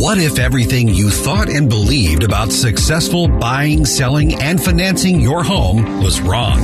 What 0.00 0.16
if 0.16 0.38
everything 0.38 0.88
you 0.88 1.10
thought 1.10 1.50
and 1.50 1.68
believed 1.68 2.22
about 2.22 2.52
successful 2.52 3.28
buying, 3.28 3.84
selling, 3.84 4.34
and 4.40 4.58
financing 4.58 5.20
your 5.20 5.44
home 5.44 6.02
was 6.02 6.22
wrong? 6.22 6.58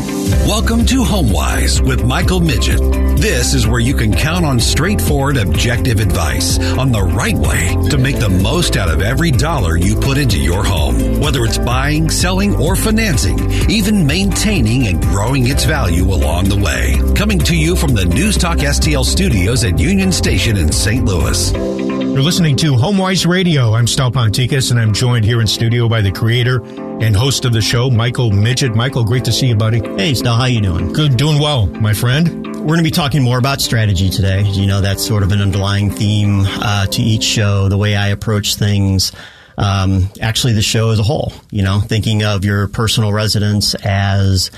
Welcome 0.46 0.86
to 0.86 1.02
HomeWise 1.02 1.86
with 1.86 2.02
Michael 2.02 2.41
Miget. 2.41 3.06
This 3.17 3.55
is 3.55 3.67
where 3.67 3.81
you 3.81 3.95
can 3.95 4.15
count 4.15 4.45
on 4.45 4.60
straightforward, 4.60 5.39
objective 5.39 6.00
advice 6.00 6.58
on 6.76 6.92
the 6.92 7.02
right 7.02 7.34
way 7.34 7.75
to 7.89 7.97
make 7.97 8.18
the 8.18 8.29
most 8.29 8.77
out 8.77 8.90
of 8.90 9.00
every 9.00 9.30
dollar 9.30 9.77
you 9.77 9.96
put 9.96 10.18
into 10.18 10.39
your 10.39 10.62
home. 10.62 11.18
Whether 11.18 11.44
it's 11.44 11.57
buying, 11.57 12.11
selling, 12.11 12.54
or 12.57 12.76
financing, 12.76 13.39
even 13.71 14.07
maintaining 14.07 14.86
and 14.86 15.00
growing 15.02 15.46
its 15.48 15.64
value 15.64 16.04
along 16.04 16.50
the 16.50 16.57
way. 16.57 17.00
Coming 17.14 17.39
to 17.40 17.57
you 17.57 17.75
from 17.75 17.94
the 17.94 18.04
News 18.04 18.36
Talk 18.36 18.58
STL 18.58 19.04
studios 19.04 19.64
at 19.64 19.79
Union 19.79 20.12
Station 20.12 20.58
in 20.58 20.71
St. 20.71 21.04
Louis. 21.04 21.53
You're 21.53 22.22
listening 22.22 22.57
to 22.57 22.72
HomeWise 22.72 23.26
Radio. 23.26 23.75
I'm 23.75 23.86
Stal 23.86 24.12
Ponticus, 24.12 24.71
and 24.71 24.79
I'm 24.79 24.93
joined 24.93 25.25
here 25.25 25.40
in 25.40 25.46
studio 25.46 25.89
by 25.89 26.00
the 26.00 26.12
creator 26.12 26.62
and 27.00 27.17
host 27.17 27.44
of 27.44 27.53
the 27.53 27.61
show, 27.61 27.90
Michael 27.90 28.30
Miget. 28.30 28.75
Michael, 28.75 29.04
great 29.04 29.25
to 29.25 29.32
see 29.32 29.48
you, 29.48 29.57
buddy. 29.57 29.80
Hey, 29.80 30.12
Stal, 30.12 30.36
how 30.36 30.46
you 30.46 30.61
doing? 30.61 30.93
Good, 30.93 31.17
doing 31.17 31.40
well, 31.40 31.67
my 31.67 31.93
friend. 31.93 32.55
We're 32.66 32.75
going 32.75 32.84
to 32.84 32.91
be 32.91 32.91
talking 32.91 33.23
more 33.23 33.38
about 33.38 33.61
strategy 33.61 34.11
today. 34.11 34.43
You 34.43 34.66
know, 34.66 34.80
that's 34.80 35.07
sort 35.07 35.23
of 35.23 35.30
an 35.30 35.41
underlying 35.41 35.93
theme 35.93 36.43
uh, 36.47 36.88
to 36.88 37.01
each 37.01 37.23
show, 37.23 37.69
the 37.69 37.79
way 37.79 37.95
I 37.95 38.09
approach 38.09 38.57
things. 38.57 39.12
Um, 39.57 40.11
actually, 40.20 40.55
the 40.55 40.62
show 40.62 40.91
as 40.91 40.98
a 40.98 41.05
whole, 41.05 41.33
you 41.52 41.62
know, 41.62 41.79
thinking 41.79 42.24
of 42.24 42.45
your 42.45 42.66
personal 42.66 43.12
residence 43.12 43.77
as 43.77 44.51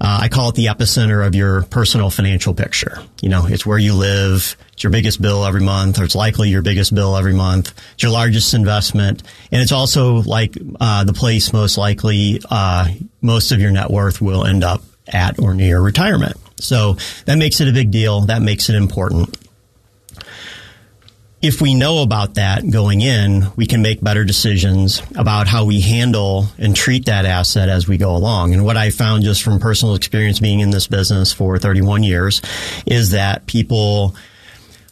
uh, 0.00 0.20
I 0.22 0.28
call 0.28 0.50
it 0.50 0.54
the 0.54 0.66
epicenter 0.66 1.26
of 1.26 1.34
your 1.34 1.64
personal 1.64 2.10
financial 2.10 2.54
picture. 2.54 3.02
You 3.20 3.30
know, 3.30 3.46
it's 3.46 3.66
where 3.66 3.76
you 3.76 3.94
live. 3.94 4.56
It's 4.74 4.84
your 4.84 4.92
biggest 4.92 5.20
bill 5.20 5.44
every 5.44 5.62
month, 5.62 5.98
or 5.98 6.04
it's 6.04 6.14
likely 6.14 6.48
your 6.48 6.62
biggest 6.62 6.94
bill 6.94 7.16
every 7.16 7.34
month. 7.34 7.74
It's 7.94 8.04
your 8.04 8.12
largest 8.12 8.54
investment, 8.54 9.24
and 9.50 9.60
it's 9.60 9.72
also 9.72 10.22
like 10.22 10.56
uh, 10.80 11.02
the 11.02 11.12
place 11.12 11.52
most 11.52 11.76
likely 11.76 12.40
uh, 12.48 12.86
most 13.20 13.50
of 13.50 13.58
your 13.58 13.72
net 13.72 13.90
worth 13.90 14.20
will 14.20 14.44
end 14.44 14.62
up 14.62 14.84
at 15.08 15.40
or 15.40 15.54
near 15.54 15.80
retirement. 15.80 16.36
So 16.62 16.96
that 17.26 17.36
makes 17.36 17.60
it 17.60 17.68
a 17.68 17.72
big 17.72 17.90
deal. 17.90 18.22
That 18.22 18.42
makes 18.42 18.68
it 18.68 18.74
important 18.74 19.36
if 21.42 21.60
we 21.60 21.74
know 21.74 22.02
about 22.02 22.34
that 22.34 22.70
going 22.70 23.00
in, 23.00 23.48
we 23.56 23.66
can 23.66 23.82
make 23.82 24.00
better 24.00 24.24
decisions 24.24 25.02
about 25.16 25.48
how 25.48 25.64
we 25.64 25.80
handle 25.80 26.46
and 26.56 26.74
treat 26.74 27.06
that 27.06 27.24
asset 27.26 27.68
as 27.68 27.88
we 27.88 27.98
go 27.98 28.14
along. 28.14 28.54
And 28.54 28.64
what 28.64 28.76
I 28.76 28.90
found 28.90 29.24
just 29.24 29.42
from 29.42 29.58
personal 29.58 29.96
experience 29.96 30.38
being 30.38 30.60
in 30.60 30.70
this 30.70 30.86
business 30.86 31.32
for 31.32 31.58
31 31.58 32.04
years 32.04 32.42
is 32.86 33.10
that 33.10 33.46
people, 33.46 34.14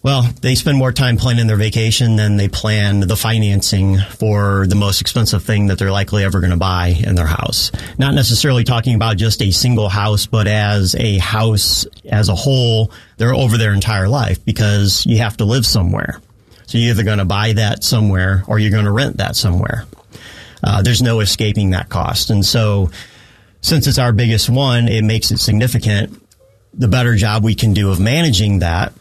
well, 0.02 0.22
they 0.40 0.54
spend 0.54 0.78
more 0.78 0.92
time 0.92 1.18
planning 1.18 1.46
their 1.46 1.56
vacation 1.56 2.16
than 2.16 2.36
they 2.36 2.48
plan 2.48 3.00
the 3.00 3.16
financing 3.16 3.98
for 3.98 4.66
the 4.66 4.74
most 4.74 5.02
expensive 5.02 5.42
thing 5.42 5.66
that 5.66 5.78
they're 5.78 5.90
likely 5.90 6.24
ever 6.24 6.40
going 6.40 6.52
to 6.52 6.56
buy 6.56 6.88
in 6.88 7.14
their 7.14 7.26
house. 7.26 7.70
Not 7.98 8.14
necessarily 8.14 8.64
talking 8.64 8.94
about 8.94 9.18
just 9.18 9.42
a 9.42 9.50
single 9.50 9.90
house, 9.90 10.24
but 10.24 10.46
as 10.46 10.94
a 10.94 11.18
house 11.18 11.86
as 12.10 12.30
a 12.30 12.34
whole, 12.34 12.92
they're 13.18 13.34
over 13.34 13.58
their 13.58 13.74
entire 13.74 14.08
life 14.08 14.42
because 14.44 15.04
you 15.04 15.18
have 15.18 15.36
to 15.36 15.44
live 15.44 15.66
somewhere. 15.66 16.20
So 16.66 16.78
you're 16.78 16.92
either 16.92 17.02
going 17.02 17.18
to 17.18 17.26
buy 17.26 17.52
that 17.54 17.84
somewhere 17.84 18.42
or 18.46 18.58
you're 18.58 18.70
going 18.70 18.86
to 18.86 18.92
rent 18.92 19.18
that 19.18 19.36
somewhere. 19.36 19.84
Uh, 20.62 20.80
there's 20.80 21.02
no 21.02 21.20
escaping 21.20 21.70
that 21.70 21.90
cost. 21.90 22.30
And 22.30 22.44
so 22.44 22.90
since 23.60 23.86
it's 23.86 23.98
our 23.98 24.12
biggest 24.12 24.48
one, 24.48 24.88
it 24.88 25.02
makes 25.02 25.30
it 25.30 25.38
significant. 25.38 26.22
The 26.72 26.88
better 26.88 27.16
job 27.16 27.44
we 27.44 27.54
can 27.54 27.74
do 27.74 27.90
of 27.90 28.00
managing 28.00 28.60
that, 28.60 28.92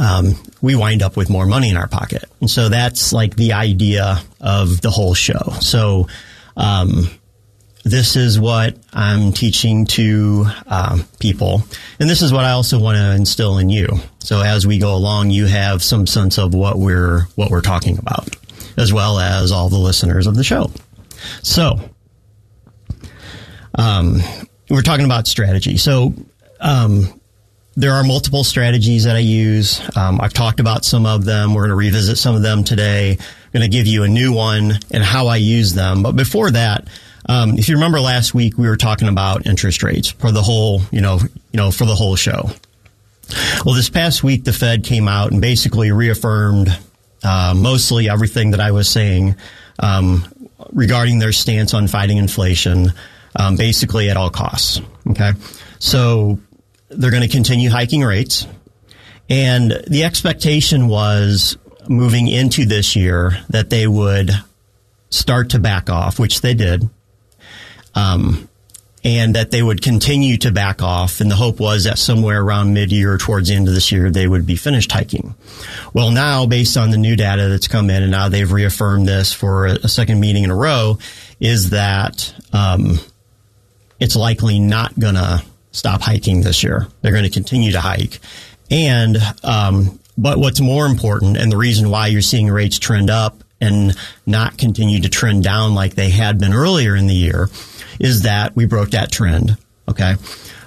um, 0.00 0.34
we 0.62 0.74
wind 0.74 1.02
up 1.02 1.16
with 1.16 1.28
more 1.28 1.46
money 1.46 1.68
in 1.68 1.76
our 1.76 1.86
pocket. 1.86 2.24
And 2.40 2.50
so 2.50 2.70
that's 2.70 3.12
like 3.12 3.36
the 3.36 3.52
idea 3.52 4.22
of 4.40 4.80
the 4.80 4.90
whole 4.90 5.14
show. 5.14 5.52
So, 5.60 6.08
um, 6.56 7.10
this 7.82 8.14
is 8.14 8.38
what 8.38 8.76
I'm 8.92 9.32
teaching 9.32 9.86
to 9.86 10.46
um, 10.66 11.04
people, 11.18 11.62
and 11.98 12.10
this 12.10 12.20
is 12.20 12.30
what 12.30 12.44
I 12.44 12.50
also 12.50 12.78
want 12.78 12.96
to 12.96 13.14
instill 13.14 13.56
in 13.56 13.70
you. 13.70 13.88
So 14.18 14.42
as 14.42 14.66
we 14.66 14.78
go 14.78 14.94
along, 14.94 15.30
you 15.30 15.46
have 15.46 15.82
some 15.82 16.06
sense 16.06 16.38
of 16.38 16.52
what 16.52 16.78
we're 16.78 17.22
what 17.36 17.50
we're 17.50 17.62
talking 17.62 17.96
about, 17.96 18.36
as 18.76 18.92
well 18.92 19.18
as 19.18 19.50
all 19.50 19.70
the 19.70 19.78
listeners 19.78 20.26
of 20.26 20.36
the 20.36 20.44
show. 20.44 20.70
So, 21.42 21.80
um, 23.74 24.20
we're 24.68 24.82
talking 24.82 25.06
about 25.06 25.26
strategy. 25.26 25.78
So, 25.78 26.12
um, 26.60 27.19
there 27.76 27.92
are 27.92 28.02
multiple 28.02 28.44
strategies 28.44 29.04
that 29.04 29.16
I 29.16 29.20
use. 29.20 29.80
Um, 29.96 30.20
I've 30.20 30.32
talked 30.32 30.60
about 30.60 30.84
some 30.84 31.06
of 31.06 31.24
them. 31.24 31.54
We're 31.54 31.62
going 31.62 31.70
to 31.70 31.76
revisit 31.76 32.18
some 32.18 32.34
of 32.34 32.42
them 32.42 32.64
today. 32.64 33.12
I'm 33.12 33.50
going 33.52 33.70
to 33.70 33.76
give 33.76 33.86
you 33.86 34.02
a 34.02 34.08
new 34.08 34.32
one 34.32 34.78
and 34.90 35.02
how 35.02 35.28
I 35.28 35.36
use 35.36 35.74
them. 35.74 36.02
But 36.02 36.12
before 36.12 36.50
that. 36.50 36.88
Um, 37.26 37.58
if 37.58 37.68
you 37.68 37.76
remember 37.76 38.00
last 38.00 38.34
week, 38.34 38.56
we 38.56 38.66
were 38.66 38.78
talking 38.78 39.06
about 39.06 39.46
interest 39.46 39.82
rates 39.82 40.08
for 40.08 40.32
the 40.32 40.42
whole, 40.42 40.80
you 40.90 41.00
know, 41.00 41.20
you 41.52 41.56
know, 41.58 41.70
for 41.70 41.84
the 41.84 41.94
whole 41.94 42.16
show. 42.16 42.50
Well, 43.64 43.74
this 43.74 43.90
past 43.90 44.24
week, 44.24 44.44
the 44.44 44.52
Fed 44.52 44.84
came 44.84 45.06
out 45.06 45.30
and 45.30 45.40
basically 45.40 45.92
reaffirmed 45.92 46.76
uh, 47.22 47.54
mostly 47.56 48.08
everything 48.08 48.52
that 48.52 48.60
I 48.60 48.72
was 48.72 48.88
saying 48.88 49.36
um, 49.78 50.24
regarding 50.72 51.18
their 51.18 51.32
stance 51.32 51.74
on 51.74 51.86
fighting 51.86 52.16
inflation, 52.16 52.92
um, 53.36 53.56
basically 53.56 54.10
at 54.10 54.16
all 54.16 54.30
costs. 54.30 54.80
Okay, 55.08 55.32
so 55.78 56.38
they're 56.90 57.10
going 57.10 57.22
to 57.22 57.28
continue 57.28 57.70
hiking 57.70 58.02
rates, 58.02 58.46
and 59.28 59.70
the 59.86 60.04
expectation 60.04 60.88
was 60.88 61.56
moving 61.88 62.28
into 62.28 62.66
this 62.66 62.94
year 62.94 63.38
that 63.48 63.70
they 63.70 63.86
would 63.86 64.30
start 65.08 65.50
to 65.50 65.58
back 65.58 65.88
off, 65.88 66.18
which 66.18 66.40
they 66.40 66.54
did. 66.54 66.88
Um, 67.94 68.48
and 69.02 69.34
that 69.34 69.50
they 69.50 69.62
would 69.62 69.80
continue 69.80 70.36
to 70.38 70.50
back 70.50 70.82
off. 70.82 71.20
And 71.20 71.30
the 71.30 71.36
hope 71.36 71.58
was 71.58 71.84
that 71.84 71.98
somewhere 71.98 72.42
around 72.42 72.74
mid 72.74 72.92
year, 72.92 73.16
towards 73.16 73.48
the 73.48 73.54
end 73.54 73.66
of 73.68 73.74
this 73.74 73.90
year, 73.90 74.10
they 74.10 74.26
would 74.26 74.46
be 74.46 74.56
finished 74.56 74.92
hiking. 74.92 75.34
Well, 75.94 76.10
now, 76.10 76.46
based 76.46 76.76
on 76.76 76.90
the 76.90 76.98
new 76.98 77.16
data 77.16 77.48
that's 77.48 77.68
come 77.68 77.88
in, 77.88 78.02
and 78.02 78.12
now 78.12 78.28
they've 78.28 78.50
reaffirmed 78.50 79.08
this 79.08 79.32
for 79.32 79.66
a, 79.66 79.88
second 79.88 80.20
meeting 80.20 80.44
in 80.44 80.50
a 80.50 80.54
row, 80.54 80.98
is 81.40 81.70
that 81.70 82.34
um, 82.52 82.98
it's 83.98 84.16
likely 84.16 84.58
not 84.58 84.98
going 84.98 85.14
to 85.14 85.42
stop 85.72 86.00
hiking 86.00 86.42
this 86.42 86.62
year. 86.62 86.86
They're 87.00 87.12
going 87.12 87.24
to 87.24 87.30
continue 87.30 87.72
to 87.72 87.80
hike. 87.80 88.18
And, 88.70 89.16
um, 89.42 89.98
but 90.16 90.38
what's 90.38 90.60
more 90.60 90.86
important, 90.86 91.36
and 91.36 91.50
the 91.50 91.56
reason 91.56 91.90
why 91.90 92.08
you're 92.08 92.22
seeing 92.22 92.48
rates 92.48 92.78
trend 92.78 93.10
up 93.10 93.42
and 93.60 93.96
not 94.26 94.58
continue 94.58 95.00
to 95.00 95.08
trend 95.08 95.44
down 95.44 95.74
like 95.74 95.94
they 95.94 96.10
had 96.10 96.38
been 96.38 96.52
earlier 96.54 96.96
in 96.96 97.06
the 97.06 97.14
year 97.14 97.48
is 97.98 98.22
that 98.22 98.56
we 98.56 98.64
broke 98.64 98.90
that 98.90 99.12
trend. 99.12 99.56
Okay. 99.88 100.14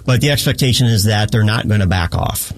But 0.05 0.21
the 0.21 0.31
expectation 0.31 0.87
is 0.87 1.05
that 1.05 1.31
they're 1.31 1.43
not 1.43 1.67
going 1.67 1.79
to 1.79 1.87
back 1.87 2.13
off. 2.13 2.53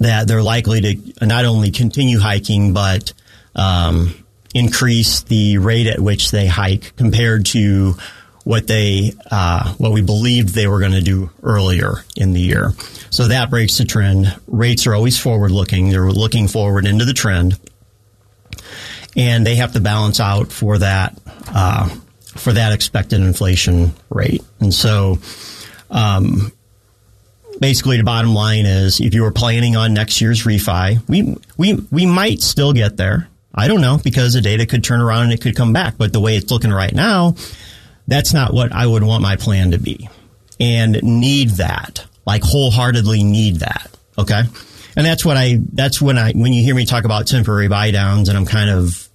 That 0.00 0.28
they're 0.28 0.42
likely 0.42 0.80
to 0.80 1.26
not 1.26 1.44
only 1.44 1.70
continue 1.70 2.18
hiking, 2.18 2.72
but 2.72 3.12
um, 3.54 4.14
increase 4.54 5.22
the 5.22 5.58
rate 5.58 5.86
at 5.86 6.00
which 6.00 6.30
they 6.30 6.46
hike 6.46 6.94
compared 6.96 7.46
to 7.46 7.94
what 8.44 8.66
they 8.66 9.12
uh, 9.30 9.74
what 9.74 9.92
we 9.92 10.02
believed 10.02 10.54
they 10.54 10.66
were 10.66 10.80
going 10.80 10.92
to 10.92 11.02
do 11.02 11.30
earlier 11.42 12.04
in 12.16 12.32
the 12.32 12.40
year. 12.40 12.72
So 13.10 13.28
that 13.28 13.50
breaks 13.50 13.78
the 13.78 13.84
trend. 13.84 14.34
Rates 14.46 14.86
are 14.86 14.94
always 14.94 15.18
forward 15.18 15.50
looking. 15.50 15.90
They're 15.90 16.10
looking 16.10 16.48
forward 16.48 16.86
into 16.86 17.04
the 17.04 17.12
trend, 17.12 17.58
and 19.16 19.46
they 19.46 19.56
have 19.56 19.72
to 19.72 19.80
balance 19.80 20.20
out 20.20 20.52
for 20.52 20.78
that 20.78 21.18
uh, 21.48 21.88
for 22.36 22.52
that 22.52 22.72
expected 22.72 23.20
inflation 23.20 23.92
rate. 24.08 24.42
And 24.60 24.72
so, 24.72 25.18
um, 25.90 26.52
basically 27.60 27.98
the 27.98 28.04
bottom 28.04 28.34
line 28.34 28.66
is 28.66 29.00
if 29.00 29.14
you 29.14 29.22
were 29.22 29.30
planning 29.32 29.76
on 29.76 29.94
next 29.94 30.20
year's 30.20 30.44
refi, 30.44 31.06
we, 31.08 31.36
we, 31.56 31.74
we 31.90 32.06
might 32.06 32.40
still 32.40 32.72
get 32.72 32.96
there. 32.96 33.28
I 33.54 33.68
don't 33.68 33.80
know 33.80 33.98
because 34.02 34.34
the 34.34 34.40
data 34.40 34.64
could 34.64 34.82
turn 34.82 35.00
around 35.00 35.24
and 35.24 35.32
it 35.32 35.40
could 35.40 35.56
come 35.56 35.72
back. 35.72 35.98
But 35.98 36.12
the 36.12 36.20
way 36.20 36.36
it's 36.36 36.50
looking 36.50 36.70
right 36.70 36.94
now, 36.94 37.34
that's 38.10 38.34
not 38.34 38.52
what 38.52 38.72
I 38.72 38.86
would 38.86 39.04
want 39.04 39.22
my 39.22 39.36
plan 39.36 39.70
to 39.70 39.78
be 39.78 40.10
and 40.58 41.00
need 41.02 41.50
that, 41.50 42.04
like 42.26 42.42
wholeheartedly 42.42 43.22
need 43.22 43.56
that. 43.60 43.90
Okay. 44.18 44.42
And 44.96 45.06
that's 45.06 45.24
what 45.24 45.36
I, 45.36 45.58
that's 45.72 46.02
when 46.02 46.18
I, 46.18 46.32
when 46.32 46.52
you 46.52 46.62
hear 46.62 46.74
me 46.74 46.84
talk 46.84 47.04
about 47.04 47.28
temporary 47.28 47.68
buy 47.68 47.92
downs 47.92 48.28
and 48.28 48.36
I'm 48.36 48.44
kind 48.44 48.68
of 48.68 49.08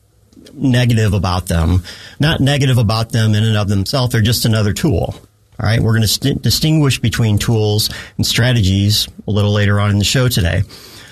negative 0.54 1.14
about 1.14 1.48
them. 1.48 1.84
Not 2.22 2.40
negative 2.40 2.78
about 2.78 3.12
them 3.12 3.36
in 3.36 3.44
and 3.44 3.58
of 3.58 3.68
themselves. 3.68 4.14
They're 4.14 4.22
just 4.22 4.46
another 4.46 4.72
tool. 4.72 5.14
All 5.14 5.20
right. 5.60 5.82
We're 5.82 5.92
going 5.92 6.02
to 6.02 6.08
st- 6.08 6.42
distinguish 6.42 7.00
between 7.00 7.38
tools 7.38 7.90
and 8.16 8.26
strategies 8.26 9.10
a 9.28 9.32
little 9.32 9.52
later 9.52 9.80
on 9.80 9.92
in 9.92 10.00
the 10.00 10.06
show 10.06 10.30
today. 10.30 10.64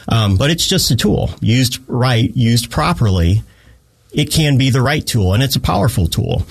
Um, 0.08 0.38
but 0.38 0.50
it's 0.50 0.68
just 0.68 0.90
a 0.90 0.96
tool 0.96 1.32
used 1.42 1.80
right, 1.88 2.34
used 2.34 2.72
properly. 2.72 3.44
It 4.14 4.32
can 4.32 4.58
be 4.58 4.70
the 4.70 4.82
right 4.82 5.06
tool 5.06 5.34
and 5.34 5.44
it's 5.44 5.58
a 5.58 5.62
powerful 5.62 6.08
tool. 6.08 6.46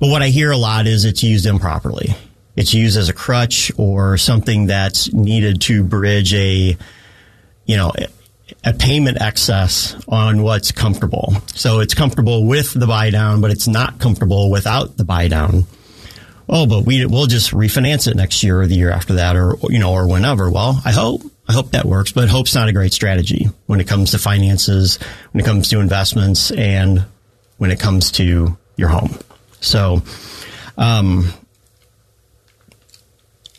But 0.00 0.08
what 0.08 0.22
I 0.22 0.28
hear 0.28 0.50
a 0.50 0.56
lot 0.56 0.86
is 0.86 1.04
it's 1.04 1.22
used 1.22 1.46
improperly. 1.46 2.14
It's 2.56 2.74
used 2.74 2.96
as 2.96 3.08
a 3.08 3.12
crutch 3.12 3.72
or 3.76 4.16
something 4.16 4.66
that's 4.66 5.12
needed 5.12 5.60
to 5.62 5.84
bridge 5.84 6.34
a, 6.34 6.76
you 7.66 7.76
know, 7.76 7.92
a 8.64 8.72
payment 8.72 9.20
excess 9.20 9.96
on 10.08 10.42
what's 10.42 10.72
comfortable. 10.72 11.34
So 11.54 11.80
it's 11.80 11.94
comfortable 11.94 12.46
with 12.46 12.72
the 12.72 12.86
buy 12.86 13.10
down, 13.10 13.40
but 13.40 13.50
it's 13.50 13.68
not 13.68 13.98
comfortable 13.98 14.50
without 14.50 14.96
the 14.96 15.04
buy 15.04 15.28
down. 15.28 15.66
Oh, 16.48 16.66
but 16.66 16.84
we 16.84 17.04
we'll 17.04 17.26
just 17.26 17.50
refinance 17.50 18.08
it 18.08 18.16
next 18.16 18.42
year 18.42 18.62
or 18.62 18.66
the 18.66 18.74
year 18.74 18.90
after 18.90 19.14
that, 19.14 19.36
or 19.36 19.56
you 19.68 19.78
know, 19.78 19.92
or 19.92 20.08
whenever. 20.08 20.50
Well, 20.50 20.80
I 20.84 20.92
hope 20.92 21.22
I 21.46 21.52
hope 21.52 21.72
that 21.72 21.84
works, 21.84 22.12
but 22.12 22.28
hope's 22.28 22.54
not 22.54 22.68
a 22.68 22.72
great 22.72 22.94
strategy 22.94 23.50
when 23.66 23.80
it 23.80 23.86
comes 23.86 24.12
to 24.12 24.18
finances, 24.18 24.98
when 25.32 25.44
it 25.44 25.46
comes 25.46 25.68
to 25.68 25.80
investments, 25.80 26.50
and 26.50 27.04
when 27.58 27.70
it 27.70 27.78
comes 27.78 28.12
to 28.12 28.56
your 28.76 28.88
home. 28.88 29.18
So, 29.60 30.02
um, 30.76 31.32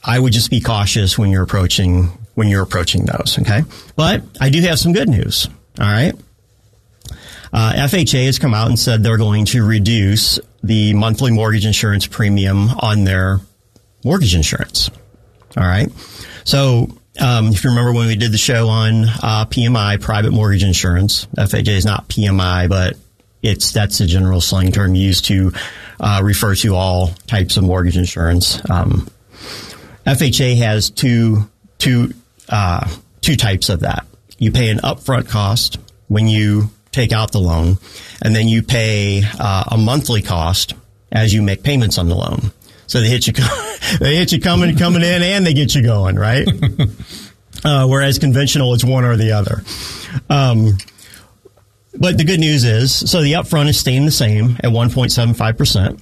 I 0.04 0.18
would 0.20 0.34
just 0.34 0.50
be 0.50 0.62
cautious 0.62 1.18
when 1.18 1.30
you're 1.30 1.44
approaching 1.44 2.12
when 2.36 2.48
you're 2.48 2.64
approaching 2.64 3.06
those. 3.06 3.38
Okay, 3.40 3.64
but 3.96 4.24
I 4.40 4.50
do 4.50 4.62
have 4.62 4.80
some 4.80 4.94
good 4.94 5.10
news. 5.10 5.48
All 5.80 5.86
right. 5.86 6.14
Uh, 7.52 7.74
FHA 7.74 8.26
has 8.26 8.38
come 8.38 8.54
out 8.54 8.68
and 8.68 8.78
said 8.78 9.04
they're 9.04 9.18
going 9.18 9.46
to 9.46 9.66
reduce 9.66 10.40
the 10.64 10.94
monthly 10.94 11.32
mortgage 11.32 11.66
insurance 11.66 12.06
premium 12.06 12.70
on 12.70 13.06
their 13.06 13.40
mortgage 14.04 14.36
insurance. 14.36 14.90
All 15.58 15.64
right. 15.64 15.90
So, 16.44 16.96
um, 17.20 17.48
if 17.48 17.64
you 17.64 17.72
remember 17.72 17.92
when 17.92 18.08
we 18.08 18.16
did 18.16 18.32
the 18.32 18.38
show 18.38 18.68
on 18.68 19.04
uh, 19.06 19.46
PMI, 19.46 20.00
private 20.00 20.32
mortgage 20.32 20.64
insurance, 20.64 21.26
FHA 21.38 21.68
is 21.68 21.86
not 21.86 22.08
PMI, 22.08 22.70
but 22.70 22.96
it's 23.42 23.72
that's 23.72 24.00
a 24.00 24.06
general 24.06 24.42
slang 24.42 24.72
term 24.72 24.96
used 24.96 25.26
to 25.26 25.52
uh, 26.00 26.22
refer 26.24 26.56
to 26.56 26.76
all 26.76 27.08
types 27.28 27.58
of 27.58 27.64
mortgage 27.64 27.98
insurance. 27.98 28.60
Um, 28.70 29.08
FHA 30.06 30.58
has 30.58 30.90
two 30.90 31.50
two 31.78 32.14
uh, 32.48 32.88
two 33.22 33.36
types 33.36 33.70
of 33.70 33.82
that. 33.82 34.06
You 34.38 34.52
pay 34.52 34.70
an 34.70 34.80
upfront 34.80 35.28
cost 35.30 35.78
when 36.08 36.28
you 36.28 36.72
take 36.92 37.12
out 37.12 37.32
the 37.32 37.40
loan, 37.40 37.78
and 38.22 38.36
then 38.36 38.48
you 38.48 38.64
pay 38.64 39.24
uh, 39.40 39.64
a 39.68 39.78
monthly 39.78 40.22
cost 40.22 40.74
as 41.12 41.34
you 41.34 41.42
make 41.42 41.64
payments 41.64 41.98
on 41.98 42.08
the 42.08 42.16
loan. 42.16 42.52
So 42.88 43.02
they 43.02 43.08
hit 43.08 43.28
you, 43.28 43.34
they 44.00 44.16
hit 44.16 44.32
you 44.32 44.42
coming, 44.42 44.76
coming 44.78 45.04
in, 45.04 45.22
and 45.22 45.46
they 45.46 45.54
get 45.54 45.76
you 45.76 45.84
going, 45.84 46.16
right? 46.16 46.48
uh, 47.64 47.88
whereas 47.88 48.18
conventional, 48.18 48.74
it's 48.74 48.84
one 48.84 49.04
or 49.04 49.16
the 49.16 49.34
other. 49.34 49.62
Um, 50.30 50.78
but 52.00 52.18
the 52.18 52.24
good 52.24 52.40
news 52.40 52.64
is, 52.64 53.10
so 53.10 53.22
the 53.22 53.34
upfront 53.34 53.68
is 53.68 53.78
staying 53.78 54.06
the 54.06 54.12
same 54.12 54.52
at 54.64 54.72
1.75%. 54.72 56.02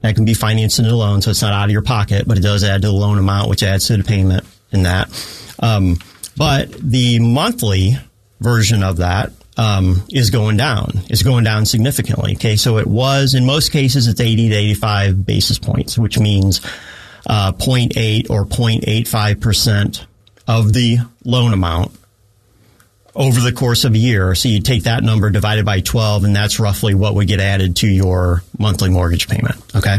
That 0.00 0.14
can 0.14 0.24
be 0.24 0.34
financed 0.34 0.78
into 0.78 0.90
the 0.90 0.96
loan, 0.96 1.22
so 1.22 1.30
it's 1.30 1.42
not 1.42 1.52
out 1.52 1.64
of 1.64 1.70
your 1.70 1.82
pocket, 1.82 2.28
but 2.28 2.38
it 2.38 2.42
does 2.42 2.62
add 2.62 2.82
to 2.82 2.88
the 2.88 2.94
loan 2.94 3.18
amount, 3.18 3.48
which 3.48 3.62
adds 3.62 3.86
to 3.88 3.96
the 3.96 4.04
payment 4.04 4.44
in 4.70 4.82
that. 4.84 5.08
Um, 5.60 5.98
but 6.36 6.70
the 6.72 7.18
monthly 7.18 7.98
version 8.40 8.82
of 8.82 8.98
that 8.98 9.32
um, 9.56 10.04
is 10.10 10.30
going 10.30 10.56
down. 10.56 11.00
It's 11.10 11.22
going 11.22 11.44
down 11.44 11.66
significantly. 11.66 12.34
Okay, 12.34 12.56
so 12.56 12.78
it 12.78 12.86
was 12.86 13.34
in 13.34 13.44
most 13.44 13.72
cases 13.72 14.06
it's 14.06 14.20
80 14.20 14.50
to 14.50 14.54
85 14.54 15.26
basis 15.26 15.58
points, 15.58 15.98
which 15.98 16.18
means 16.18 16.64
uh, 17.26 17.52
0.8 17.52 18.30
or 18.30 18.44
0.85 18.44 19.40
percent 19.40 20.06
of 20.46 20.72
the 20.72 20.98
loan 21.24 21.52
amount 21.52 21.90
over 23.18 23.40
the 23.40 23.52
course 23.52 23.84
of 23.84 23.92
a 23.92 23.98
year. 23.98 24.34
So 24.34 24.48
you 24.48 24.60
take 24.60 24.84
that 24.84 25.02
number 25.02 25.28
divided 25.28 25.66
by 25.66 25.80
12, 25.80 26.24
and 26.24 26.34
that's 26.34 26.58
roughly 26.58 26.94
what 26.94 27.14
would 27.14 27.28
get 27.28 27.40
added 27.40 27.76
to 27.76 27.86
your 27.86 28.42
monthly 28.58 28.88
mortgage 28.88 29.28
payment. 29.28 29.56
Okay, 29.76 29.98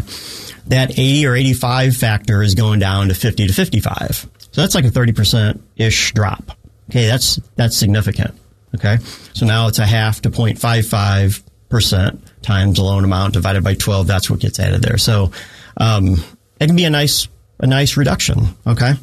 that 0.68 0.92
80 0.98 1.28
or 1.28 1.36
85 1.36 1.96
factor 1.96 2.42
is 2.42 2.56
going 2.56 2.80
down 2.80 3.10
to 3.10 3.14
50 3.14 3.46
to 3.48 3.54
55. 3.54 4.28
So 4.52 4.62
that's 4.62 4.74
like 4.74 4.86
a 4.86 4.92
30 4.92 5.12
percent 5.12 5.62
ish 5.76 6.14
drop. 6.14 6.58
Okay, 6.90 7.06
that's 7.06 7.36
that's 7.56 7.78
significant. 7.78 8.34
Okay. 8.76 8.98
So 9.34 9.46
now 9.46 9.68
it's 9.68 9.80
a 9.80 9.86
half 9.86 10.22
to 10.22 10.30
0.55% 10.30 12.20
times 12.42 12.78
the 12.78 12.84
loan 12.84 13.04
amount 13.04 13.34
divided 13.34 13.64
by 13.64 13.74
12. 13.76 14.08
That's 14.08 14.30
what 14.30 14.40
gets 14.40 14.60
added 14.60 14.82
there. 14.82 14.98
So, 14.98 15.32
um, 15.78 16.16
it 16.60 16.68
can 16.68 16.76
be 16.76 16.86
a 16.86 16.90
nice, 16.90 17.28
a 17.60 17.68
nice 17.68 17.98
reduction. 17.98 18.56
Okay. 18.68 18.94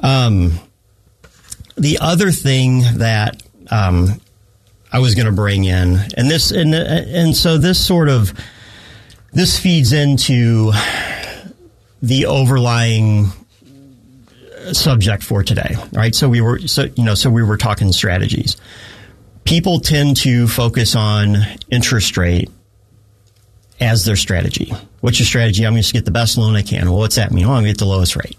Um, 0.00 0.58
the 1.76 1.98
other 2.00 2.30
thing 2.30 2.82
that, 2.98 3.42
um, 3.70 4.20
I 4.92 4.98
was 4.98 5.14
going 5.14 5.26
to 5.26 5.32
bring 5.32 5.64
in 5.64 5.98
and 6.16 6.30
this, 6.30 6.50
and, 6.50 6.74
and 6.74 7.34
so 7.34 7.56
this 7.56 7.84
sort 7.84 8.08
of, 8.08 8.34
this 9.32 9.58
feeds 9.58 9.92
into 9.92 10.72
the 12.02 12.26
overlying 12.26 13.28
subject 14.72 15.22
for 15.22 15.42
today, 15.42 15.76
right? 15.92 16.14
So 16.14 16.28
we 16.28 16.40
were, 16.40 16.58
so, 16.60 16.84
you 16.94 17.04
know, 17.04 17.14
so 17.14 17.30
we 17.30 17.42
were 17.42 17.56
talking 17.56 17.90
strategies. 17.92 18.56
People 19.44 19.80
tend 19.80 20.18
to 20.18 20.46
focus 20.46 20.94
on 20.94 21.36
interest 21.70 22.16
rate 22.16 22.50
as 23.80 24.04
their 24.04 24.16
strategy. 24.16 24.72
What's 25.00 25.18
your 25.18 25.26
strategy? 25.26 25.66
I'm 25.66 25.72
going 25.72 25.82
to 25.82 25.92
get 25.92 26.04
the 26.04 26.10
best 26.10 26.36
loan 26.38 26.54
I 26.54 26.62
can. 26.62 26.90
Well, 26.90 26.98
what's 26.98 27.16
that 27.16 27.32
mean? 27.32 27.46
Well, 27.46 27.56
I'm 27.56 27.64
going 27.64 27.74
to 27.74 27.78
get 27.78 27.78
the 27.78 27.90
lowest 27.90 28.14
rate, 28.14 28.36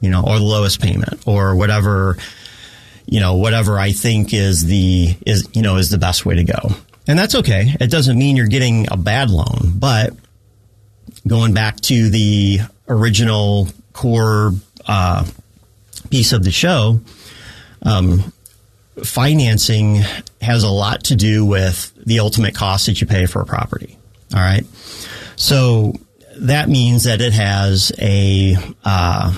you 0.00 0.08
know, 0.08 0.22
or 0.22 0.38
the 0.38 0.44
lowest 0.44 0.80
payment 0.80 1.26
or 1.26 1.56
whatever, 1.56 2.16
you 3.06 3.20
know, 3.20 3.36
whatever 3.36 3.78
I 3.78 3.92
think 3.92 4.34
is 4.34 4.64
the, 4.64 5.16
is, 5.24 5.48
you 5.52 5.62
know, 5.62 5.76
is 5.76 5.90
the 5.90 5.98
best 5.98 6.26
way 6.26 6.36
to 6.36 6.44
go. 6.44 6.76
And 7.08 7.18
that's 7.18 7.36
okay. 7.36 7.74
It 7.80 7.90
doesn't 7.90 8.18
mean 8.18 8.36
you're 8.36 8.48
getting 8.48 8.90
a 8.90 8.96
bad 8.96 9.30
loan, 9.30 9.72
but 9.76 10.12
going 11.26 11.54
back 11.54 11.80
to 11.82 12.10
the 12.10 12.60
original 12.88 13.68
core, 13.92 14.52
uh, 14.86 15.24
piece 16.10 16.32
of 16.32 16.42
the 16.42 16.50
show, 16.50 17.00
um, 17.82 18.32
financing 19.02 20.02
has 20.40 20.64
a 20.64 20.68
lot 20.68 21.04
to 21.04 21.16
do 21.16 21.44
with 21.44 21.92
the 22.04 22.20
ultimate 22.20 22.54
cost 22.54 22.86
that 22.86 23.00
you 23.00 23.06
pay 23.06 23.26
for 23.26 23.40
a 23.40 23.46
property. 23.46 23.98
All 24.34 24.40
right. 24.40 24.64
So 25.36 25.94
that 26.38 26.68
means 26.68 27.04
that 27.04 27.20
it 27.20 27.32
has 27.32 27.92
a, 27.98 28.56
uh, 28.84 29.36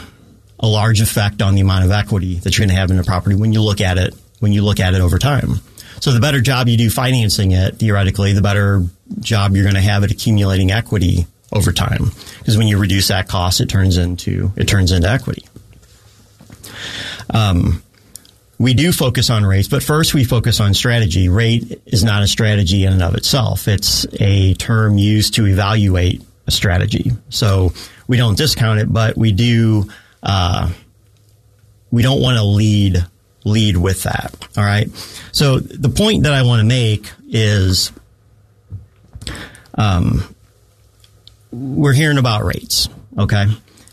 a 0.61 0.67
large 0.67 1.01
effect 1.01 1.43
on 1.43 1.55
the 1.55 1.61
amount 1.61 1.85
of 1.85 1.91
equity 1.91 2.37
that 2.41 2.57
you're 2.57 2.67
going 2.67 2.75
to 2.75 2.81
have 2.81 2.91
in 2.91 2.99
a 2.99 3.05
property 3.05 3.37
when 3.37 3.53
you 3.53 3.63
look 3.63 3.81
at 3.81 3.99
it, 3.99 4.15
when 4.41 4.53
you 4.53 4.63
look 4.63 4.81
at 4.81 4.95
it 4.95 5.01
over 5.01 5.19
time. 5.19 5.61
So 6.01 6.13
the 6.13 6.21
better 6.21 6.41
job 6.41 6.69
you 6.69 6.77
do 6.77 6.91
financing 6.91 7.53
it, 7.53 7.77
theoretically, 7.77 8.33
the 8.33 8.43
better 8.43 8.85
job 9.21 9.55
you're 9.55 9.65
going 9.65 9.75
to 9.75 9.81
have 9.81 10.05
at 10.05 10.11
accumulating 10.11 10.71
equity 10.71 11.27
over 11.53 11.73
time. 11.73 12.13
Because 12.39 12.57
when 12.57 12.69
you 12.69 12.79
reduce 12.79 13.09
that 13.09 13.29
cost, 13.29 13.61
it 13.61 13.69
turns 13.69 13.97
into, 13.97 14.53
it 14.57 14.69
turns 14.69 14.93
into 14.93 15.09
equity. 15.09 15.45
Um, 17.31 17.83
we 18.59 18.75
do 18.75 18.93
focus 18.93 19.31
on 19.31 19.45
rates, 19.45 19.69
but 19.69 19.83
first 19.83 20.15
we 20.15 20.25
focus 20.25 20.61
on 20.61 20.75
strategy. 20.75 21.29
Rate 21.29 21.81
is 21.87 22.03
not 22.03 22.23
a 22.23 22.27
strategy 22.27 22.85
in 22.85 22.93
and 22.93 23.03
of 23.03 23.15
itself. 23.15 23.69
It's 23.69 24.07
a 24.21 24.55
term 24.55 24.99
used 24.99 25.35
to 25.35 25.47
evaluate 25.47 26.23
a 26.47 26.51
strategy. 26.51 27.13
So 27.29 27.73
we 28.09 28.17
don't 28.17 28.37
discount 28.37 28.81
it, 28.81 28.93
but 28.93 29.17
we 29.17 29.33
do, 29.33 29.89
uh, 30.23 30.71
we 31.91 32.03
don't 32.03 32.21
want 32.21 32.37
to 32.39 32.45
lead, 32.45 33.05
lead 33.45 33.77
with 33.77 34.03
that. 34.05 34.35
All 34.57 34.65
right. 34.65 34.89
So 35.33 35.59
the 35.59 35.89
point 35.89 36.25
that 36.25 36.33
I 36.33 36.43
want 36.43 36.61
to 36.61 36.67
make 36.67 37.11
is, 37.29 37.93
um, 39.75 40.35
we're 41.51 41.93
hearing 41.93 42.19
about 42.19 42.45
rates. 42.45 42.89
Okay 43.17 43.47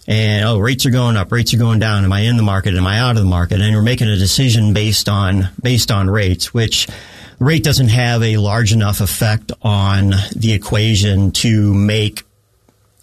and 0.07 0.45
oh, 0.45 0.59
rates 0.59 0.85
are 0.85 0.91
going 0.91 1.17
up, 1.17 1.31
rates 1.31 1.53
are 1.53 1.57
going 1.57 1.79
down. 1.79 2.03
Am 2.03 2.13
I 2.13 2.21
in 2.21 2.37
the 2.37 2.43
market? 2.43 2.75
Am 2.75 2.85
I 2.85 2.99
out 2.99 3.17
of 3.17 3.23
the 3.23 3.29
market? 3.29 3.61
And 3.61 3.71
you're 3.71 3.81
making 3.81 4.07
a 4.07 4.17
decision 4.17 4.73
based 4.73 5.09
on 5.09 5.49
based 5.61 5.91
on 5.91 6.09
rates, 6.09 6.53
which 6.53 6.87
rate 7.39 7.63
doesn't 7.63 7.89
have 7.89 8.21
a 8.21 8.37
large 8.37 8.71
enough 8.71 9.01
effect 9.01 9.51
on 9.61 10.13
the 10.35 10.53
equation 10.53 11.31
to 11.31 11.73
make 11.73 12.23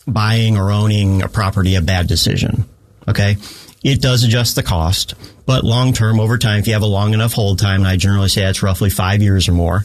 buying 0.07 0.57
or 0.57 0.71
owning 0.71 1.23
a 1.23 1.29
property 1.29 1.75
a 1.75 1.83
bad 1.83 2.07
decision. 2.07 2.69
Okay. 3.13 3.37
It 3.85 4.01
does 4.01 4.25
adjust 4.25 4.57
the 4.57 4.63
cost, 4.63 5.15
but 5.45 5.65
long 5.65 5.93
term, 5.93 6.19
over 6.19 6.39
time, 6.39 6.61
if 6.61 6.67
you 6.67 6.73
have 6.73 6.81
a 6.81 6.87
long 6.87 7.13
enough 7.13 7.35
hold 7.35 7.59
time, 7.59 7.81
and 7.81 7.87
I 7.89 7.97
generally 7.97 8.31
say 8.31 8.43
it's 8.49 8.63
roughly 8.63 8.89
five 8.89 9.21
years 9.21 9.49
or 9.49 9.53
more, 9.53 9.85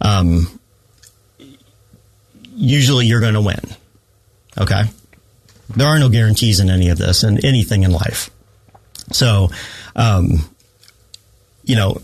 um, 0.00 0.58
usually 2.56 3.06
you're 3.06 3.20
going 3.20 3.34
to 3.34 3.40
win. 3.40 3.60
Okay. 4.58 4.82
There 5.68 5.86
are 5.86 6.00
no 6.00 6.08
guarantees 6.08 6.58
in 6.58 6.68
any 6.68 6.88
of 6.88 6.98
this 6.98 7.22
and 7.22 7.44
anything 7.44 7.84
in 7.84 7.92
life. 7.92 8.28
So, 9.12 9.50
um, 9.94 10.44
you 11.62 11.76
know, 11.76 12.02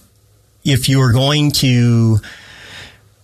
if 0.64 0.88
you 0.88 1.00
are 1.00 1.12
going 1.12 1.50
to 1.52 2.20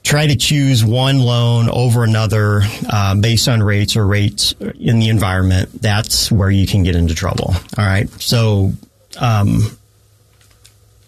try 0.07 0.25
to 0.25 0.37
choose 0.37 0.85
one 0.85 1.19
loan 1.19 1.69
over 1.69 2.05
another 2.05 2.63
uh, 2.89 3.17
based 3.17 3.49
on 3.49 3.61
rates 3.61 3.97
or 3.97 4.07
rates 4.07 4.55
in 4.79 5.01
the 5.01 5.09
environment, 5.09 5.83
that's 5.83 6.31
where 6.31 6.49
you 6.49 6.65
can 6.65 6.85
get 6.85 6.95
into 6.95 7.13
trouble. 7.13 7.53
All 7.77 7.85
right. 7.85 8.09
So, 8.23 8.73
um, 9.19 9.77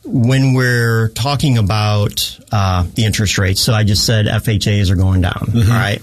when 0.05 0.55
we're 0.55 1.11
talking 1.11 1.59
about 1.59 2.38
uh, 2.50 2.87
the 2.95 3.05
interest 3.05 3.38
rates, 3.38 3.61
so 3.61 3.73
I 3.73 3.85
just 3.85 4.05
said 4.05 4.26
FHAs 4.26 4.90
are 4.90 4.97
going 4.97 5.21
down. 5.21 5.47
Mm-hmm. 5.47 5.71
All 5.71 5.78
right. 5.78 6.02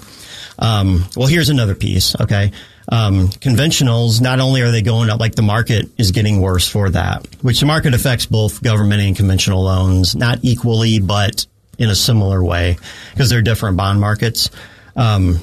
Um, 0.57 1.05
well, 1.17 1.27
here's 1.27 1.49
another 1.49 1.75
piece. 1.75 2.15
Okay. 2.17 2.51
Um, 2.87 3.27
conventionals, 3.27 4.21
not 4.21 4.39
only 4.39 4.61
are 4.61 4.71
they 4.71 4.83
going 4.83 5.09
up, 5.09 5.19
like 5.19 5.35
the 5.35 5.41
market 5.41 5.89
is 5.97 6.11
getting 6.11 6.39
worse 6.39 6.67
for 6.67 6.91
that, 6.91 7.27
which 7.41 7.59
the 7.59 7.65
market 7.65 7.93
affects 7.93 8.27
both 8.27 8.61
government 8.61 9.01
and 9.01 9.17
conventional 9.17 9.63
loans, 9.63 10.15
not 10.15 10.39
equally, 10.43 10.99
but 10.99 11.47
in 11.77 11.89
a 11.89 11.95
similar 11.95 12.43
way 12.43 12.77
because 13.11 13.29
they're 13.29 13.41
different 13.41 13.77
bond 13.77 13.99
markets. 13.99 14.49
Um, 14.95 15.39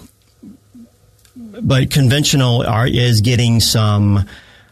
but 1.34 1.90
conventional 1.90 2.62
are, 2.62 2.86
is 2.86 3.20
getting 3.20 3.60
some. 3.60 4.28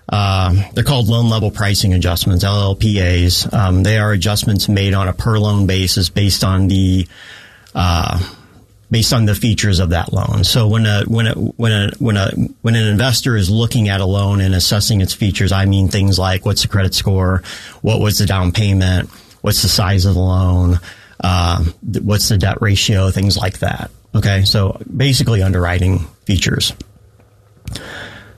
Uh, 0.08 0.70
they're 0.74 0.82
called 0.82 1.06
loan 1.08 1.30
level 1.30 1.52
pricing 1.52 1.94
adjustments, 1.94 2.44
LLPAs. 2.44 3.52
Um, 3.54 3.84
they 3.84 3.96
are 3.98 4.10
adjustments 4.10 4.68
made 4.68 4.92
on 4.92 5.06
a 5.06 5.12
per 5.12 5.38
loan 5.38 5.66
basis 5.66 6.08
based 6.08 6.42
on 6.42 6.66
the 6.66 7.06
uh, 7.74 8.18
based 8.90 9.12
on 9.12 9.24
the 9.24 9.34
features 9.34 9.78
of 9.78 9.90
that 9.90 10.12
loan. 10.12 10.42
So 10.42 10.66
when 10.66 10.84
a 10.84 11.04
when 11.04 11.26
a 11.26 11.34
when 11.34 11.72
a 11.72 11.90
when 11.98 12.16
a 12.16 12.30
when 12.62 12.74
an 12.74 12.86
investor 12.88 13.36
is 13.36 13.48
looking 13.48 13.88
at 13.88 14.00
a 14.00 14.04
loan 14.04 14.40
and 14.40 14.54
assessing 14.54 15.00
its 15.00 15.14
features, 15.14 15.52
I 15.52 15.64
mean 15.66 15.88
things 15.88 16.18
like 16.18 16.44
what's 16.44 16.62
the 16.62 16.68
credit 16.68 16.94
score, 16.94 17.42
what 17.82 18.00
was 18.00 18.18
the 18.18 18.26
down 18.26 18.52
payment, 18.52 19.08
what's 19.42 19.62
the 19.62 19.68
size 19.68 20.06
of 20.06 20.14
the 20.14 20.20
loan, 20.20 20.80
uh, 21.20 21.64
what's 22.02 22.28
the 22.28 22.38
debt 22.38 22.60
ratio, 22.60 23.10
things 23.10 23.36
like 23.36 23.58
that. 23.60 23.90
Okay, 24.14 24.44
so 24.44 24.80
basically 24.94 25.42
underwriting 25.42 26.00
features. 26.24 26.72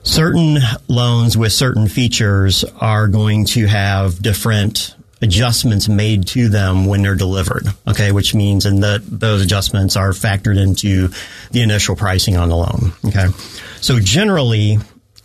Certain 0.03 0.59
loans 0.87 1.37
with 1.37 1.53
certain 1.53 1.87
features 1.87 2.63
are 2.79 3.07
going 3.07 3.45
to 3.45 3.65
have 3.65 4.21
different 4.21 4.95
adjustments 5.21 5.87
made 5.87 6.27
to 6.27 6.49
them 6.49 6.85
when 6.85 7.01
they're 7.01 7.15
delivered. 7.15 7.65
Okay, 7.87 8.11
which 8.11 8.35
means 8.35 8.65
and 8.65 8.83
that 8.83 9.01
those 9.07 9.41
adjustments 9.41 9.95
are 9.95 10.11
factored 10.11 10.61
into 10.61 11.09
the 11.51 11.61
initial 11.61 11.95
pricing 11.95 12.35
on 12.35 12.49
the 12.49 12.55
loan. 12.55 12.91
Okay, 13.05 13.27
so 13.79 13.99
generally 13.99 14.77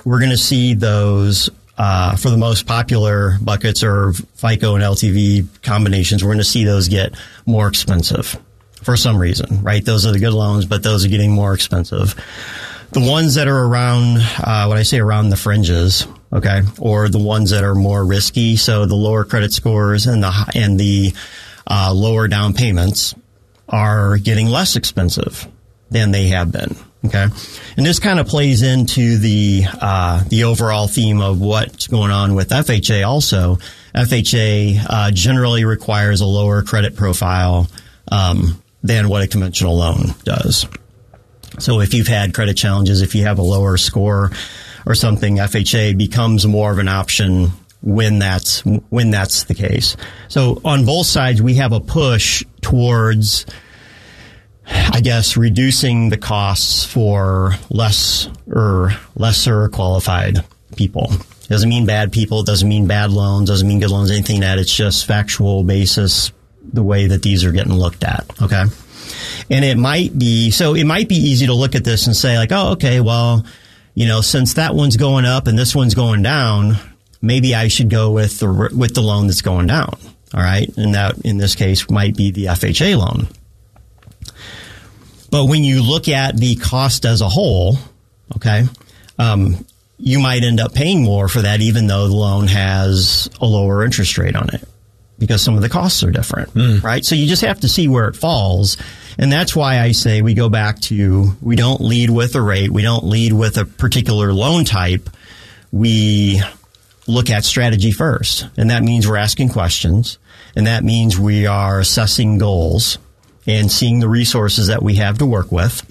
we're 0.04 0.20
going 0.20 0.30
to 0.30 0.38
see 0.38 0.74
those 0.74 1.50
uh, 1.78 2.16
for 2.16 2.30
the 2.30 2.36
most 2.36 2.66
popular 2.66 3.38
buckets 3.40 3.82
or 3.84 4.12
FICO 4.12 4.74
and 4.74 4.84
LTV 4.84 5.62
combinations. 5.62 6.22
We're 6.22 6.30
going 6.30 6.38
to 6.38 6.44
see 6.44 6.64
those 6.64 6.88
get 6.88 7.14
more 7.46 7.68
expensive 7.68 8.38
for 8.82 8.96
some 8.96 9.16
reason, 9.16 9.62
right? 9.62 9.84
Those 9.84 10.04
are 10.04 10.12
the 10.12 10.18
good 10.18 10.32
loans, 10.32 10.66
but 10.66 10.82
those 10.82 11.04
are 11.04 11.08
getting 11.08 11.32
more 11.32 11.54
expensive. 11.54 12.14
The 12.90 13.00
ones 13.00 13.36
that 13.36 13.48
are 13.48 13.64
around, 13.64 14.18
uh, 14.38 14.66
when 14.66 14.78
I 14.78 14.82
say 14.82 14.98
around 14.98 15.28
the 15.28 15.36
fringes, 15.36 16.06
okay, 16.32 16.62
or 16.78 17.08
the 17.08 17.18
ones 17.18 17.50
that 17.50 17.62
are 17.62 17.74
more 17.74 18.04
risky, 18.04 18.56
so 18.56 18.86
the 18.86 18.94
lower 18.94 19.24
credit 19.24 19.52
scores 19.52 20.06
and 20.06 20.22
the 20.22 20.52
and 20.54 20.80
the 20.80 21.12
uh, 21.66 21.92
lower 21.94 22.28
down 22.28 22.54
payments 22.54 23.14
are 23.68 24.16
getting 24.16 24.46
less 24.46 24.74
expensive 24.74 25.46
than 25.90 26.10
they 26.10 26.28
have 26.28 26.50
been. 26.50 26.76
Okay, 27.04 27.26
and 27.76 27.86
this 27.86 28.00
kind 28.00 28.18
of 28.18 28.26
plays 28.26 28.62
into 28.62 29.18
the 29.18 29.62
uh, 29.80 30.24
the 30.24 30.44
overall 30.44 30.88
theme 30.88 31.20
of 31.20 31.40
what's 31.40 31.86
going 31.86 32.10
on 32.10 32.34
with 32.34 32.50
FHA. 32.50 33.06
Also, 33.06 33.58
FHA 33.94 34.84
uh, 34.88 35.10
generally 35.12 35.64
requires 35.64 36.20
a 36.20 36.26
lower 36.26 36.62
credit 36.62 36.96
profile 36.96 37.68
um, 38.10 38.60
than 38.82 39.08
what 39.08 39.22
a 39.22 39.28
conventional 39.28 39.76
loan 39.76 40.14
does. 40.24 40.66
So 41.58 41.80
if 41.80 41.94
you've 41.94 42.08
had 42.08 42.34
credit 42.34 42.56
challenges, 42.56 43.02
if 43.02 43.14
you 43.14 43.24
have 43.24 43.38
a 43.38 43.42
lower 43.42 43.76
score 43.76 44.30
or 44.86 44.94
something, 44.94 45.36
FHA 45.36 45.96
becomes 45.96 46.46
more 46.46 46.70
of 46.70 46.78
an 46.78 46.88
option 46.88 47.52
when 47.82 48.18
that's 48.18 48.60
when 48.90 49.10
that's 49.10 49.44
the 49.44 49.54
case. 49.54 49.96
So 50.28 50.60
on 50.64 50.84
both 50.84 51.06
sides, 51.06 51.40
we 51.40 51.54
have 51.54 51.72
a 51.72 51.80
push 51.80 52.44
towards, 52.60 53.46
I 54.68 55.00
guess, 55.00 55.36
reducing 55.36 56.10
the 56.10 56.16
costs 56.16 56.84
for 56.84 57.52
less 57.70 58.28
or 58.50 58.92
lesser 59.16 59.68
qualified 59.68 60.44
people. 60.76 61.10
Doesn't 61.48 61.68
mean 61.68 61.86
bad 61.86 62.12
people. 62.12 62.42
Doesn't 62.42 62.68
mean 62.68 62.86
bad 62.86 63.10
loans. 63.10 63.48
Doesn't 63.48 63.66
mean 63.66 63.80
good 63.80 63.90
loans. 63.90 64.10
Anything 64.10 64.40
that 64.40 64.58
it's 64.58 64.74
just 64.74 65.06
factual 65.06 65.64
basis 65.64 66.32
the 66.72 66.82
way 66.82 67.06
that 67.06 67.22
these 67.22 67.44
are 67.44 67.52
getting 67.52 67.72
looked 67.72 68.04
at. 68.04 68.26
Okay. 68.42 68.64
And 69.50 69.64
it 69.64 69.78
might 69.78 70.16
be, 70.18 70.50
so 70.50 70.74
it 70.74 70.84
might 70.84 71.08
be 71.08 71.16
easy 71.16 71.46
to 71.46 71.54
look 71.54 71.74
at 71.74 71.84
this 71.84 72.06
and 72.06 72.14
say 72.14 72.36
like, 72.36 72.52
oh, 72.52 72.72
okay, 72.72 73.00
well, 73.00 73.46
you 73.94 74.06
know, 74.06 74.20
since 74.20 74.54
that 74.54 74.74
one's 74.74 74.98
going 74.98 75.24
up 75.24 75.46
and 75.46 75.58
this 75.58 75.74
one's 75.74 75.94
going 75.94 76.22
down, 76.22 76.76
maybe 77.22 77.54
I 77.54 77.68
should 77.68 77.88
go 77.88 78.10
with 78.10 78.38
the, 78.40 78.70
with 78.76 78.94
the 78.94 79.00
loan 79.00 79.26
that's 79.26 79.40
going 79.40 79.66
down. 79.66 79.98
All 80.34 80.42
right. 80.42 80.68
And 80.76 80.94
that 80.94 81.18
in 81.24 81.38
this 81.38 81.54
case 81.54 81.88
might 81.88 82.14
be 82.14 82.30
the 82.30 82.46
FHA 82.46 82.98
loan. 82.98 83.28
But 85.30 85.46
when 85.46 85.64
you 85.64 85.82
look 85.82 86.08
at 86.08 86.36
the 86.36 86.56
cost 86.56 87.04
as 87.04 87.20
a 87.20 87.28
whole, 87.28 87.76
okay, 88.36 88.64
um, 89.18 89.64
you 89.98 90.20
might 90.20 90.44
end 90.44 90.60
up 90.60 90.74
paying 90.74 91.02
more 91.02 91.28
for 91.28 91.42
that 91.42 91.60
even 91.60 91.86
though 91.86 92.06
the 92.06 92.14
loan 92.14 92.46
has 92.46 93.28
a 93.40 93.46
lower 93.46 93.84
interest 93.84 94.16
rate 94.16 94.36
on 94.36 94.48
it 94.54 94.66
because 95.18 95.42
some 95.42 95.56
of 95.56 95.62
the 95.62 95.68
costs 95.68 96.04
are 96.04 96.10
different, 96.10 96.54
mm. 96.54 96.82
right? 96.82 97.04
So 97.04 97.14
you 97.14 97.26
just 97.26 97.42
have 97.42 97.60
to 97.60 97.68
see 97.68 97.88
where 97.88 98.06
it 98.06 98.14
falls. 98.14 98.76
And 99.18 99.32
that's 99.32 99.56
why 99.56 99.80
I 99.80 99.90
say 99.90 100.22
we 100.22 100.34
go 100.34 100.48
back 100.48 100.78
to 100.82 101.36
we 101.42 101.56
don't 101.56 101.80
lead 101.80 102.10
with 102.10 102.36
a 102.36 102.40
rate, 102.40 102.70
we 102.70 102.82
don't 102.82 103.04
lead 103.04 103.32
with 103.32 103.58
a 103.58 103.64
particular 103.64 104.32
loan 104.32 104.64
type. 104.64 105.10
We 105.72 106.40
look 107.08 107.30
at 107.30 107.44
strategy 107.44 107.90
first. 107.90 108.46
And 108.56 108.70
that 108.70 108.84
means 108.84 109.08
we're 109.08 109.16
asking 109.16 109.48
questions. 109.48 110.18
And 110.54 110.66
that 110.66 110.84
means 110.84 111.18
we 111.18 111.46
are 111.46 111.80
assessing 111.80 112.38
goals 112.38 112.98
and 113.48 113.72
seeing 113.72 113.98
the 113.98 114.08
resources 114.08 114.68
that 114.68 114.82
we 114.82 114.96
have 114.96 115.18
to 115.18 115.26
work 115.26 115.50
with. 115.50 115.82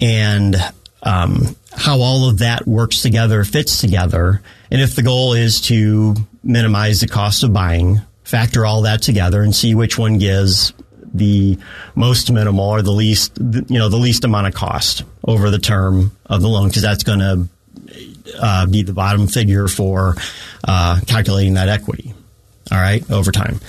And 0.00 0.56
um, 1.02 1.56
how 1.72 2.00
all 2.00 2.28
of 2.28 2.38
that 2.38 2.66
works 2.66 3.02
together, 3.02 3.44
fits 3.44 3.80
together. 3.80 4.40
And 4.70 4.80
if 4.80 4.94
the 4.94 5.02
goal 5.02 5.34
is 5.34 5.60
to 5.62 6.14
minimize 6.42 7.00
the 7.00 7.08
cost 7.08 7.42
of 7.42 7.52
buying, 7.52 8.00
factor 8.22 8.64
all 8.64 8.82
that 8.82 9.02
together 9.02 9.42
and 9.42 9.54
see 9.54 9.74
which 9.74 9.98
one 9.98 10.18
gives 10.18 10.72
the 11.12 11.58
most 11.94 12.30
minimal 12.30 12.70
or 12.70 12.82
the 12.82 12.92
least, 12.92 13.38
you 13.38 13.78
know, 13.78 13.88
the 13.88 13.96
least 13.96 14.24
amount 14.24 14.46
of 14.46 14.54
cost 14.54 15.02
over 15.24 15.50
the 15.50 15.58
term 15.58 16.12
of 16.26 16.40
the 16.40 16.48
loan 16.48 16.68
because 16.68 16.82
that's 16.82 17.04
going 17.04 17.18
to 17.18 17.48
uh, 18.40 18.66
be 18.66 18.82
the 18.82 18.92
bottom 18.92 19.26
figure 19.26 19.66
for 19.66 20.14
uh, 20.64 21.00
calculating 21.06 21.54
that 21.54 21.68
equity. 21.68 22.14
All 22.70 22.78
right, 22.78 23.08
over 23.10 23.30
time. 23.30 23.60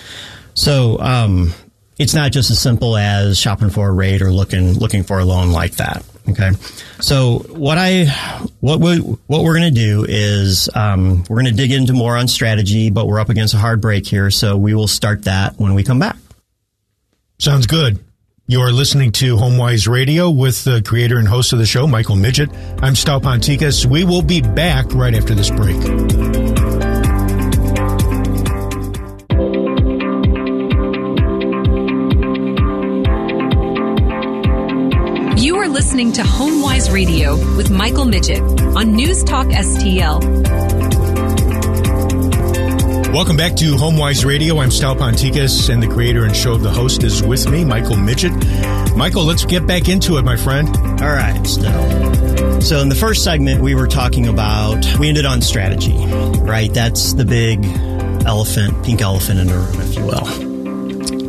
So 0.55 0.99
um, 0.99 1.53
it's 1.99 2.13
not 2.13 2.31
just 2.31 2.51
as 2.51 2.59
simple 2.59 2.95
as 2.95 3.39
shopping 3.39 3.69
for 3.69 3.89
a 3.89 3.91
rate 3.91 4.21
or 4.21 4.31
looking 4.31 4.73
looking 4.73 5.03
for 5.03 5.19
a 5.19 5.25
loan 5.25 5.51
like 5.51 5.73
that. 5.73 6.05
Okay. 6.29 6.51
So 6.99 7.39
what 7.49 7.77
I 7.77 8.05
what 8.59 8.79
we 8.79 8.97
what 8.97 9.43
we're 9.43 9.57
going 9.57 9.73
to 9.73 9.79
do 9.79 10.05
is 10.07 10.69
um, 10.75 11.23
we're 11.29 11.41
going 11.41 11.45
to 11.45 11.53
dig 11.53 11.71
into 11.71 11.93
more 11.93 12.17
on 12.17 12.27
strategy, 12.27 12.89
but 12.89 13.07
we're 13.07 13.19
up 13.19 13.29
against 13.29 13.53
a 13.53 13.57
hard 13.57 13.81
break 13.81 14.05
here, 14.05 14.29
so 14.29 14.57
we 14.57 14.73
will 14.73 14.87
start 14.87 15.23
that 15.23 15.57
when 15.57 15.73
we 15.73 15.83
come 15.83 15.99
back. 15.99 16.17
Sounds 17.39 17.67
good. 17.67 17.99
You 18.47 18.61
are 18.61 18.71
listening 18.71 19.11
to 19.13 19.35
HomeWise 19.35 19.89
Radio 19.89 20.29
with 20.29 20.63
the 20.63 20.81
creator 20.81 21.17
and 21.19 21.27
host 21.27 21.51
of 21.51 21.59
the 21.59 21.65
show, 21.65 21.85
Michael 21.85 22.15
Miget. 22.15 22.49
I'm 22.81 22.93
Stal 22.93 23.21
Ponticus. 23.21 23.85
We 23.85 24.05
will 24.05 24.21
be 24.21 24.41
back 24.41 24.85
right 24.93 25.13
after 25.13 25.35
this 25.35 25.49
break. 25.49 26.36
Listening 35.77 36.11
to 36.13 36.23
HomeWise 36.23 36.91
Radio 36.91 37.35
with 37.55 37.69
Michael 37.69 38.05
Miget 38.05 38.75
on 38.75 38.93
News 38.93 39.23
Talk 39.23 39.45
STL. 39.45 40.23
Welcome 43.13 43.37
back 43.37 43.55
to 43.57 43.75
HomeWise 43.75 44.25
Radio. 44.25 44.57
I'm 44.57 44.69
Stal 44.69 44.97
Ponticus, 44.97 45.71
and 45.71 45.83
the 45.83 45.87
creator 45.87 46.25
and 46.25 46.35
show 46.35 46.53
of 46.53 46.63
the 46.63 46.71
host 46.71 47.03
is 47.03 47.21
with 47.21 47.47
me, 47.47 47.63
Michael 47.63 47.95
Miget. 47.95 48.97
Michael, 48.97 49.23
let's 49.23 49.45
get 49.45 49.67
back 49.67 49.87
into 49.87 50.17
it, 50.17 50.23
my 50.23 50.35
friend. 50.35 50.67
All 50.99 51.11
right, 51.11 51.39
Stal. 51.41 52.63
So, 52.63 52.79
in 52.79 52.89
the 52.89 52.95
first 52.95 53.23
segment, 53.23 53.61
we 53.61 53.75
were 53.75 53.87
talking 53.87 54.25
about, 54.25 54.83
we 54.97 55.09
ended 55.09 55.25
on 55.25 55.43
strategy, 55.43 55.95
right? 56.39 56.73
That's 56.73 57.13
the 57.13 57.23
big 57.23 57.63
elephant, 58.25 58.83
pink 58.83 59.01
elephant 59.01 59.41
in 59.41 59.45
the 59.45 59.53
room, 59.53 59.81
if 59.81 59.95
you 59.95 60.05
will 60.05 60.46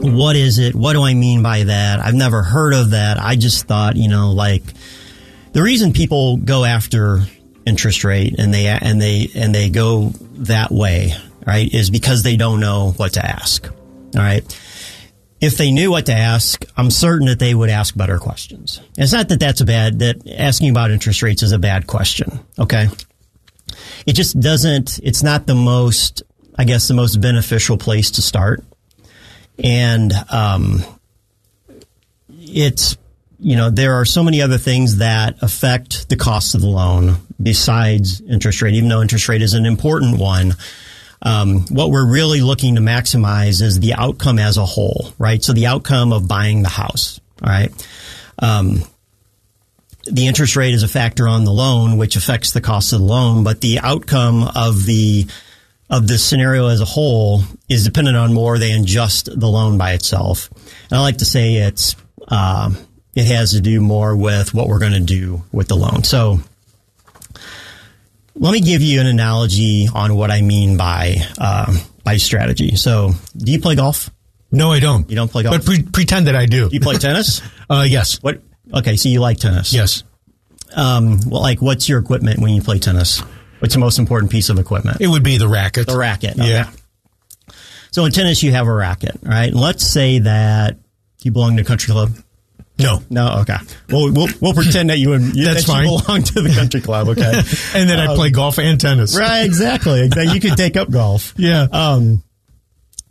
what 0.03 0.37
is 0.37 0.59
it? 0.59 0.75
What 0.75 0.93
do 0.93 1.03
I 1.03 1.15
mean 1.15 1.43
by 1.43 1.65
that? 1.65 2.01
I've 2.01 2.15
never 2.15 2.43
heard 2.43 2.75
of 2.75 2.91
that. 2.91 3.19
I 3.19 3.37
just 3.37 3.67
thought, 3.67 3.97
you 3.97 4.09
know, 4.09 4.33
like 4.33 4.63
the 5.53 5.63
reason 5.63 5.93
people 5.93 6.37
go 6.37 6.65
after 6.65 7.23
interest 7.67 8.05
rate 8.05 8.39
and 8.39 8.53
they 8.53 8.67
and 8.67 9.01
they 9.01 9.29
and 9.35 9.55
they 9.55 9.71
go 9.71 10.11
that 10.35 10.71
way, 10.71 11.15
right, 11.47 11.73
is 11.73 11.91
because 11.91 12.23
they 12.23 12.37
don't 12.37 12.61
know 12.61 12.93
what 12.97 13.15
to 13.15 13.25
ask. 13.25 13.67
All 13.67 14.23
right. 14.23 14.45
If 15.41 15.57
they 15.57 15.71
knew 15.71 15.93
what 15.93 16.07
to 16.07 16.13
ask, 16.13 16.65
I'm 16.77 16.91
certain 16.91 17.29
that 17.29 17.39
they 17.39 17.55
would 17.55 17.71
ask 17.71 17.97
better 17.97 18.19
questions. 18.19 18.81
It's 18.97 19.13
not 19.13 19.29
that 19.29 19.39
that's 19.39 19.61
a 19.61 19.65
bad 19.65 20.01
that 20.01 20.29
asking 20.29 20.71
about 20.71 20.91
interest 20.91 21.23
rates 21.23 21.43
is 21.43 21.53
a 21.53 21.59
bad 21.59 21.87
question. 21.87 22.41
Okay. 22.59 22.89
It 24.07 24.15
just 24.15 24.41
doesn't. 24.41 24.99
It's 25.03 25.23
not 25.23 25.47
the 25.47 25.55
most, 25.55 26.23
I 26.57 26.65
guess, 26.65 26.89
the 26.89 26.95
most 26.95 27.21
beneficial 27.21 27.77
place 27.77 28.11
to 28.13 28.23
start 28.23 28.65
and 29.63 30.13
um, 30.31 30.83
it's 32.29 32.97
you 33.41 33.57
know, 33.57 33.71
there 33.71 33.95
are 33.95 34.05
so 34.05 34.23
many 34.25 34.43
other 34.43 34.59
things 34.59 34.99
that 34.99 35.37
affect 35.43 36.09
the 36.09 36.17
cost 36.17 36.55
of 36.55 36.61
the 36.61 36.67
loan 36.67 37.17
besides 37.41 38.21
interest 38.21 38.63
rate, 38.63 38.75
even 38.75 38.89
though 38.89 39.01
interest 39.01 39.29
rate 39.29 39.43
is 39.43 39.55
an 39.55 39.65
important 39.65 40.19
one. 40.19 40.55
Um, 41.23 41.61
what 41.67 41.91
we're 41.91 42.11
really 42.11 42.41
looking 42.41 42.75
to 42.77 42.81
maximize 42.81 43.63
is 43.63 43.81
the 43.81 43.95
outcome 43.95 44.39
as 44.39 44.57
a 44.57 44.65
whole, 44.65 45.13
right? 45.19 45.43
So 45.43 45.53
the 45.53 45.67
outcome 45.67 46.13
of 46.13 46.27
buying 46.27 46.63
the 46.63 46.69
house, 46.69 47.21
all 47.43 47.51
right? 47.51 47.71
Um, 48.41 48.83
the 50.05 50.27
interest 50.27 50.57
rate 50.57 50.75
is 50.75 50.83
a 50.83 50.89
factor 50.89 51.29
on 51.29 51.45
the 51.45 51.53
loan, 51.53 51.97
which 51.97 52.17
affects 52.17 52.53
the 52.53 52.61
cost 52.61 52.93
of 52.93 53.01
the 53.01 53.05
loan, 53.05 53.45
but 53.45 53.61
the 53.61 53.81
outcome 53.81 54.43
of 54.55 54.85
the 54.85 55.27
of 55.91 56.07
the 56.07 56.19
scenario 56.19 56.69
as 56.69 56.81
a 56.81 56.85
whole 56.85 57.43
is 57.69 57.85
dependent 57.85 58.17
on 58.17 58.35
more 58.35 58.59
than 58.59 58.85
just 58.85 59.29
the 59.39 59.47
loan 59.47 59.79
by 59.79 59.93
itself. 59.93 60.51
And 60.91 60.99
I 60.99 61.01
like 61.01 61.19
to 61.19 61.25
say 61.25 61.57
it's 61.57 61.97
uh, 62.29 62.75
it 63.15 63.27
has 63.27 63.53
to 63.53 63.61
do 63.61 63.81
more 63.81 64.17
with 64.17 64.53
what 64.53 64.69
we're 64.69 64.79
going 64.79 64.93
to 64.93 65.01
do 65.01 65.43
with 65.51 65.69
the 65.69 65.77
loan. 65.77 66.05
So 66.05 66.41
let 68.35 68.53
me 68.53 68.61
give 68.61 68.83
you 68.83 69.01
an 69.01 69.07
analogy 69.07 69.89
on 69.93 70.15
what 70.15 70.31
I 70.31 70.43
mean 70.43 70.77
by 70.77 71.17
uh, 71.39 71.77
by 72.05 72.17
strategy. 72.17 72.77
So, 72.77 73.13
do 73.37 73.53
you 73.53 73.61
play 73.61 73.75
golf? 73.75 74.11
No, 74.51 74.73
I 74.73 74.81
don't. 74.81 75.09
You 75.11 75.17
don't 75.17 75.31
play 75.31 75.43
golf, 75.43 75.57
but 75.57 75.65
pre- 75.65 75.83
pretend 75.83 76.29
that 76.29 76.37
I 76.37 76.47
do. 76.47 76.69
Do 76.69 76.75
you 76.75 76.81
play 76.81 76.97
tennis? 76.97 77.43
uh, 77.71 77.85
yes. 77.87 78.23
What? 78.23 78.41
Okay, 78.73 78.97
so 78.97 79.09
you 79.09 79.21
like 79.21 79.39
tennis? 79.39 79.73
Yes. 79.73 80.05
Um, 80.75 81.21
well, 81.27 81.43
like, 81.43 81.61
what's 81.61 81.89
your 81.89 81.99
equipment 81.99 82.39
when 82.39 82.55
you 82.55 82.63
play 82.63 82.79
tennis? 82.79 83.23
What's 83.61 83.75
the 83.75 83.81
most 83.81 83.99
important 83.99 84.31
piece 84.31 84.49
of 84.49 84.59
equipment? 84.59 85.01
It 85.01 85.09
would 85.09 85.23
be 85.25 85.39
the 85.39 85.49
racket. 85.49 85.87
The 85.87 85.99
racket. 85.99 86.39
Okay. 86.39 86.49
Yeah. 86.51 86.71
So 87.91 88.05
in 88.05 88.13
tennis, 88.13 88.43
you 88.43 88.53
have 88.53 88.67
a 88.67 88.73
racket, 88.73 89.19
right? 89.23 89.53
Let's 89.53 89.85
say 89.87 90.19
that 90.21 90.77
you 91.23 91.33
belong 91.33 91.57
to 91.57 91.63
a 91.63 91.65
country 91.65 91.93
club. 91.93 92.11
No. 92.79 93.03
No, 93.11 93.39
okay. 93.41 93.57
Well, 93.89 94.13
we'll, 94.13 94.29
we'll 94.41 94.55
pretend 94.55 94.91
that 94.91 94.99
you, 94.99 95.13
and, 95.15 95.33
That's 95.35 95.65
that 95.67 95.73
fine. 95.73 95.89
you 95.89 95.99
belong 96.01 96.23
to 96.23 96.43
the 96.43 96.51
country 96.55 96.81
club, 96.81 97.09
okay? 97.09 97.33
and 97.75 97.91
then 97.91 97.99
I 97.99 98.15
play 98.15 98.31
golf 98.31 98.59
and 98.59 98.81
tennis. 98.81 99.19
right, 99.19 99.43
exactly. 99.45 100.03
Exactly. 100.05 100.33
You 100.35 100.41
could 100.41 100.57
take 100.57 100.77
up 100.77 100.89
golf. 100.91 101.35
Yeah. 101.39 101.67
Um, 101.73 102.23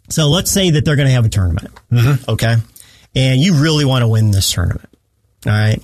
so 0.10 0.30
let's 0.30 0.50
say 0.52 0.70
that 0.70 0.86
they're 0.86 0.96
going 0.96 1.08
to 1.10 1.14
have 1.14 1.26
a 1.26 1.30
tournament, 1.30 1.70
Mm-hmm. 1.92 2.32
okay, 2.32 2.56
and 3.14 3.42
you 3.42 3.56
really 3.62 3.84
want 3.84 4.04
to 4.04 4.08
win 4.08 4.32
this 4.32 4.50
tournament, 4.50 4.88
all 5.46 5.52
right, 5.52 5.82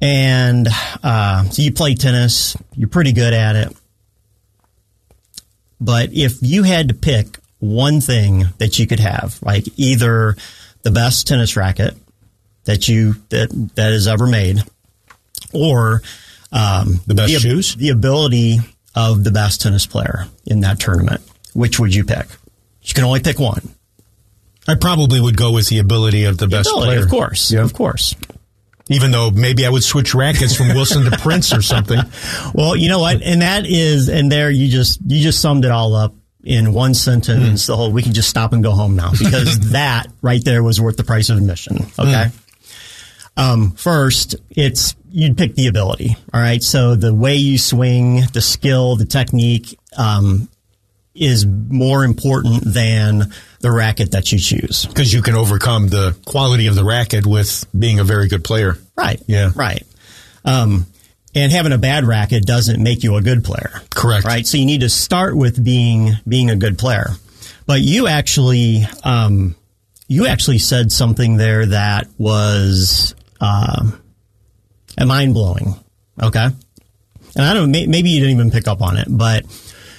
and 0.00 0.68
uh, 1.02 1.42
so 1.50 1.62
you 1.62 1.72
play 1.72 1.94
tennis, 1.96 2.56
you're 2.76 2.88
pretty 2.88 3.12
good 3.12 3.32
at 3.34 3.56
it, 3.56 3.76
but 5.80 6.12
if 6.12 6.38
you 6.42 6.62
had 6.62 6.88
to 6.88 6.94
pick 6.94 7.38
one 7.58 8.00
thing 8.00 8.44
that 8.58 8.78
you 8.78 8.86
could 8.86 9.00
have, 9.00 9.38
like 9.42 9.64
either 9.76 10.36
the 10.82 10.90
best 10.90 11.26
tennis 11.26 11.56
racket 11.56 11.94
that 12.64 12.88
you 12.88 13.14
that 13.30 13.48
that 13.76 13.92
is 13.92 14.06
ever 14.06 14.26
made, 14.26 14.58
or 15.52 16.02
um, 16.52 17.00
The 17.06 17.14
best 17.14 17.32
the, 17.32 17.38
shoes? 17.40 17.74
the 17.76 17.90
ability 17.90 18.58
of 18.94 19.24
the 19.24 19.30
best 19.30 19.60
tennis 19.60 19.86
player 19.86 20.26
in 20.46 20.60
that 20.60 20.78
tournament, 20.80 21.20
which 21.54 21.78
would 21.78 21.94
you 21.94 22.04
pick? 22.04 22.26
You 22.82 22.94
can 22.94 23.04
only 23.04 23.20
pick 23.20 23.38
one. 23.38 23.68
I 24.68 24.74
probably 24.74 25.20
would 25.20 25.36
go 25.36 25.52
with 25.52 25.68
the 25.68 25.78
ability 25.78 26.24
of 26.24 26.38
the 26.38 26.48
best 26.48 26.68
Ability, 26.70 26.86
player. 26.92 27.04
of 27.04 27.10
course, 27.10 27.52
Yeah. 27.52 27.62
of 27.62 27.72
course. 27.72 28.14
Even 28.88 29.10
though 29.10 29.30
maybe 29.30 29.66
I 29.66 29.68
would 29.68 29.82
switch 29.82 30.14
rackets 30.14 30.54
from 30.54 30.68
Wilson 30.68 31.10
to 31.10 31.18
Prince 31.18 31.52
or 31.52 31.60
something. 31.60 31.98
Well, 32.54 32.76
you 32.76 32.88
know 32.88 33.00
what, 33.00 33.20
and 33.20 33.42
that 33.42 33.66
is, 33.66 34.08
and 34.08 34.30
there 34.30 34.50
you 34.50 34.68
just 34.68 35.00
you 35.04 35.20
just 35.20 35.40
summed 35.40 35.64
it 35.64 35.72
all 35.72 35.94
up 35.94 36.14
in 36.44 36.72
one 36.72 36.94
sentence. 36.94 37.66
The 37.66 37.76
whole 37.76 37.90
we 37.90 38.02
can 38.02 38.12
just 38.12 38.30
stop 38.30 38.52
and 38.52 38.62
go 38.62 38.70
home 38.70 38.94
now 38.94 39.10
because 39.10 39.58
that 39.72 40.06
right 40.22 40.42
there 40.44 40.62
was 40.62 40.80
worth 40.80 40.96
the 40.96 41.04
price 41.04 41.28
of 41.30 41.36
admission. 41.36 41.86
Okay. 41.98 42.26
Um, 43.36 43.72
first, 43.72 44.36
it's 44.50 44.94
you'd 45.10 45.36
pick 45.36 45.54
the 45.56 45.66
ability. 45.66 46.16
All 46.32 46.40
right. 46.40 46.62
So 46.62 46.94
the 46.94 47.12
way 47.12 47.36
you 47.36 47.58
swing, 47.58 48.22
the 48.32 48.40
skill, 48.40 48.96
the 48.96 49.04
technique, 49.04 49.78
um, 49.98 50.48
is 51.16 51.46
more 51.46 52.04
important 52.04 52.62
than 52.64 53.32
the 53.60 53.72
racket 53.72 54.12
that 54.12 54.32
you 54.32 54.38
choose. 54.38 54.86
Because 54.86 55.12
you 55.12 55.22
can 55.22 55.34
overcome 55.34 55.88
the 55.88 56.16
quality 56.26 56.66
of 56.66 56.74
the 56.74 56.84
racket 56.84 57.26
with 57.26 57.64
being 57.76 57.98
a 57.98 58.04
very 58.04 58.28
good 58.28 58.44
player. 58.44 58.76
Right. 58.96 59.20
Yeah. 59.26 59.50
Right. 59.54 59.84
Um, 60.44 60.86
and 61.34 61.52
having 61.52 61.72
a 61.72 61.78
bad 61.78 62.04
racket 62.04 62.44
doesn't 62.44 62.82
make 62.82 63.02
you 63.02 63.16
a 63.16 63.22
good 63.22 63.44
player. 63.44 63.82
Correct. 63.94 64.24
Right. 64.24 64.46
So 64.46 64.56
you 64.56 64.64
need 64.64 64.80
to 64.80 64.88
start 64.88 65.36
with 65.36 65.62
being 65.62 66.12
being 66.26 66.50
a 66.50 66.56
good 66.56 66.78
player. 66.78 67.08
But 67.66 67.80
you 67.80 68.06
actually 68.06 68.84
um, 69.04 69.54
you 70.08 70.26
actually 70.26 70.58
said 70.58 70.92
something 70.92 71.36
there 71.36 71.66
that 71.66 72.08
was 72.16 73.14
um, 73.40 74.00
mind 75.04 75.34
blowing. 75.34 75.74
Okay. 76.22 76.46
And 77.36 77.44
I 77.44 77.52
don't. 77.52 77.70
May, 77.70 77.86
maybe 77.86 78.10
you 78.10 78.20
didn't 78.20 78.34
even 78.34 78.50
pick 78.50 78.66
up 78.66 78.80
on 78.80 78.96
it, 78.96 79.08
but 79.10 79.44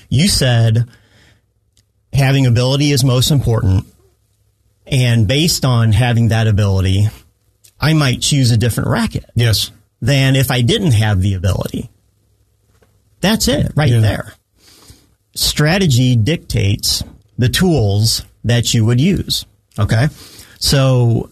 you 0.10 0.28
said 0.28 0.88
having 2.17 2.45
ability 2.45 2.91
is 2.91 3.03
most 3.03 3.32
important. 3.32 3.86
And 4.86 5.27
based 5.27 5.63
on 5.65 5.91
having 5.93 6.30
that 6.30 6.47
ability, 6.47 7.08
I 7.80 7.93
might 7.93 8.21
choose 8.21 8.51
a 8.51 8.58
different 8.58 8.89
racket 8.89 9.25
Yes. 9.36 9.71
than 10.01 10.36
if 10.36 10.49
I 10.51 10.62
didn't 10.62 10.91
have 10.93 11.21
the 11.21 11.34
ability. 11.36 11.89
That's 13.21 13.47
it 13.47 13.71
right 13.75 13.91
Yeah. 13.91 13.99
there. 13.99 14.34
Strategy 15.36 16.15
dictates 16.15 17.03
the 17.38 17.49
tools 17.49 18.23
that 18.43 18.73
you 18.73 18.86
would 18.86 18.99
use. 18.99 19.45
Okay. 19.77 20.08
So 20.60 21.30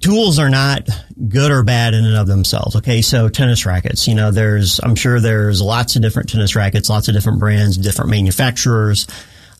tools 0.00 0.38
are 0.38 0.50
not 0.50 0.88
good 1.28 1.50
or 1.50 1.62
bad 1.64 1.94
in 1.94 2.04
and 2.04 2.16
of 2.16 2.26
themselves. 2.28 2.76
Okay. 2.76 3.02
So 3.02 3.28
tennis 3.28 3.66
rackets, 3.66 4.06
you 4.06 4.14
know, 4.14 4.30
there's, 4.30 4.78
I'm 4.82 4.94
sure 4.94 5.18
there's 5.18 5.60
lots 5.62 5.96
of 5.96 6.02
different 6.02 6.28
tennis 6.28 6.54
rackets, 6.54 6.88
lots 6.88 7.08
of 7.08 7.14
different 7.14 7.40
brands, 7.40 7.76
different 7.76 8.10
manufacturers, 8.10 9.06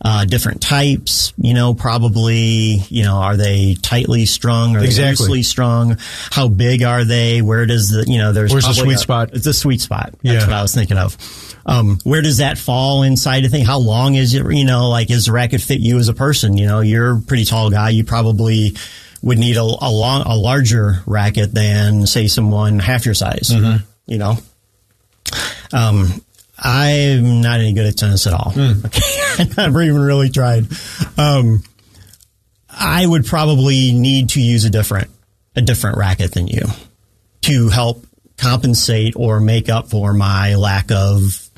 uh, 0.05 0.25
different 0.27 0.61
types, 0.61 1.33
you 1.39 1.55
know, 1.55 1.73
probably, 1.75 2.77
you 2.91 3.03
know, 3.03 3.17
are 3.17 3.37
they 3.37 3.75
tightly 3.81 4.27
strung 4.27 4.77
or 4.77 4.81
Exactly. 4.85 5.25
loosely 5.27 5.43
strung? 5.43 5.97
How 6.31 6.49
big 6.49 6.83
are 6.83 7.05
they? 7.05 7.41
Where 7.43 7.65
does 7.67 7.89
the, 7.91 8.05
you 8.07 8.19
know, 8.19 8.33
there's 8.33 8.53
Where's 8.53 8.67
the 8.67 8.75
sweet 8.75 8.95
a- 8.97 8.99
spot? 8.99 9.31
It's 9.33 9.47
a 9.47 9.55
sweet 9.55 9.81
spot. 9.81 10.11
That's 10.23 10.23
Yeah. 10.23 10.47
what 10.47 10.53
I 10.53 10.63
was 10.63 10.75
thinking 10.75 10.99
of. 10.99 11.17
Um, 11.65 11.99
where 12.05 12.23
does 12.23 12.37
that 12.37 12.59
fall 12.59 13.03
inside 13.03 13.43
the 13.43 13.49
thing? 13.49 13.65
How 13.65 13.79
long 13.79 14.15
is 14.15 14.35
it? 14.35 14.45
You 14.53 14.65
know, 14.65 14.89
like 14.91 15.11
is 15.11 15.27
the 15.27 15.33
racket 15.33 15.61
fit 15.63 15.81
you 15.81 15.99
as 15.99 16.09
a 16.09 16.15
person? 16.15 16.57
You 16.59 16.67
know, 16.67 16.81
you're 16.81 17.17
a 17.17 17.21
pretty 17.21 17.45
tall 17.45 17.71
guy. 17.71 17.89
You 17.91 18.05
probably 18.05 18.77
would 19.23 19.39
need 19.39 19.57
a, 19.57 19.63
a 19.63 19.91
long, 19.91 20.23
a 20.27 20.37
larger 20.37 21.01
racket 21.07 21.53
than 21.55 22.07
say 22.07 22.29
someone 22.29 22.79
half 22.79 23.05
your 23.07 23.15
size. 23.15 23.51
Mm-hmm. 23.53 23.85
You 24.07 24.19
know, 24.19 24.39
um, 25.73 26.23
I'm 26.59 27.41
not 27.43 27.61
any 27.61 27.73
good 27.75 27.87
at 27.87 27.97
tennis 27.99 28.27
at 28.27 28.33
all. 28.33 28.53
Hmm. 28.53 28.73
Okay, 28.87 29.43
I've 29.43 29.57
never 29.57 29.83
even 29.83 30.01
really 30.01 30.31
tried. 30.31 30.67
Um, 31.19 31.63
I 32.71 33.07
would 33.07 33.27
probably 33.27 33.93
need 33.93 34.31
to 34.31 34.41
use 34.41 34.65
a 34.65 34.71
different 34.71 35.11
a 35.55 35.61
different 35.63 35.99
racket 35.99 36.33
than 36.33 36.47
you 36.47 36.63
to 37.43 37.69
help 37.69 38.07
compensate 38.39 39.15
or 39.17 39.41
make 39.41 39.69
up 39.69 39.89
for 39.91 40.13
my 40.13 40.55
lack 40.57 40.91
of 40.91 41.49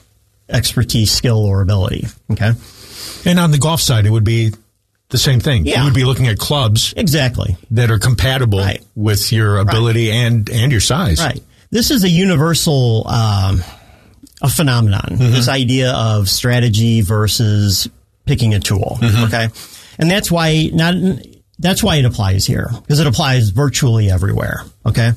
expertise, 0.48 1.10
skill, 1.10 1.44
or 1.44 1.60
ability. 1.60 2.06
Okay, 2.32 2.52
And 3.26 3.38
on 3.40 3.50
the 3.50 3.58
golf 3.58 3.80
side, 3.80 4.06
it 4.06 4.10
would 4.10 4.24
be 4.24 4.52
the 5.10 5.18
same 5.18 5.40
thing. 5.40 5.66
Yeah. 5.66 5.78
You 5.80 5.84
would 5.86 5.94
be 5.94 6.04
looking 6.04 6.26
at 6.28 6.38
clubs 6.38 6.94
exactly. 6.96 7.56
that 7.72 7.90
are 7.90 7.98
compatible 7.98 8.58
Right. 8.60 8.84
with 8.94 9.32
your 9.32 9.58
ability 9.58 10.10
and, 10.12 10.48
and 10.50 10.70
your 10.70 10.80
size. 10.80 11.18
Right. 11.18 11.42
This 11.70 11.90
is 11.90 12.04
a 12.04 12.08
universal 12.08 13.06
um, 13.08 13.62
a 14.42 14.48
phenomenon. 14.48 15.16
This 15.18 15.48
idea 15.48 15.92
of 15.92 16.28
strategy 16.28 17.00
versus 17.00 17.88
picking 18.24 18.54
a 18.54 18.60
tool. 18.60 18.98
Okay, 19.02 19.48
and 19.98 20.10
that's 20.10 20.30
why 20.30 20.70
not. 20.72 20.94
That's 21.60 21.82
why 21.82 21.96
it 21.96 22.04
applies 22.04 22.46
here 22.46 22.68
because 22.82 23.00
it 23.00 23.06
applies 23.08 23.50
virtually 23.50 24.10
everywhere. 24.10 24.62
Okay. 24.86 25.10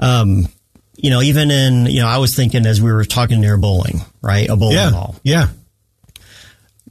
Um, 0.00 0.48
you 0.96 1.10
know, 1.10 1.22
even 1.22 1.50
in 1.52 1.86
you 1.86 2.00
know, 2.00 2.08
I 2.08 2.18
was 2.18 2.34
thinking 2.34 2.66
as 2.66 2.82
we 2.82 2.90
were 2.92 3.04
talking 3.04 3.40
near 3.40 3.56
bowling, 3.56 4.00
right? 4.20 4.48
A 4.48 4.56
bowling 4.56 4.74
Yeah. 4.76 4.90
ball. 4.90 5.14
Yeah. 5.22 5.48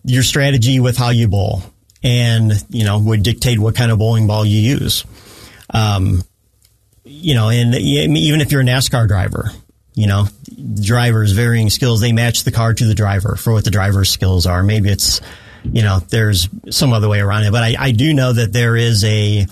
Your 0.05 0.23
strategy 0.23 0.79
with 0.79 0.95
how 0.97 1.09
you 1.09 1.27
bowl, 1.27 1.63
and 2.03 2.53
you 2.69 2.85
know, 2.85 2.99
would 2.99 3.23
dictate 3.23 3.59
what 3.59 3.75
kind 3.75 3.91
of 3.91 3.97
bowling 3.97 4.27
ball 4.27 4.45
you 4.45 4.59
use. 4.77 5.03
Um, 5.71 6.23
you 7.03 7.33
know, 7.33 7.49
and 7.49 7.73
even 7.75 8.39
if 8.41 8.51
you're 8.51 8.61
a 8.61 8.65
NASCAR 8.65 9.07
driver, 9.07 9.51
you 9.95 10.05
know, 10.07 10.27
drivers 10.55 11.31
varying 11.31 11.69
skills, 11.69 12.01
they 12.01 12.11
match 12.11 12.43
the 12.43 12.51
car 12.51 12.73
to 12.73 12.85
the 12.85 12.95
driver 12.95 13.35
for 13.35 13.53
what 13.53 13.63
the 13.63 13.71
driver's 13.71 14.09
skills 14.09 14.45
are. 14.45 14.63
Maybe 14.63 14.89
it's, 14.89 15.21
you 15.63 15.81
know, 15.81 15.99
there's 15.99 16.49
some 16.69 16.93
other 16.93 17.09
way 17.09 17.19
around 17.19 17.43
it, 17.43 17.51
but 17.51 17.63
I, 17.63 17.75
I 17.77 17.91
do 17.91 18.13
know 18.13 18.33
that 18.33 18.53
there 18.53 18.75
is 18.75 19.03
a, 19.03 19.45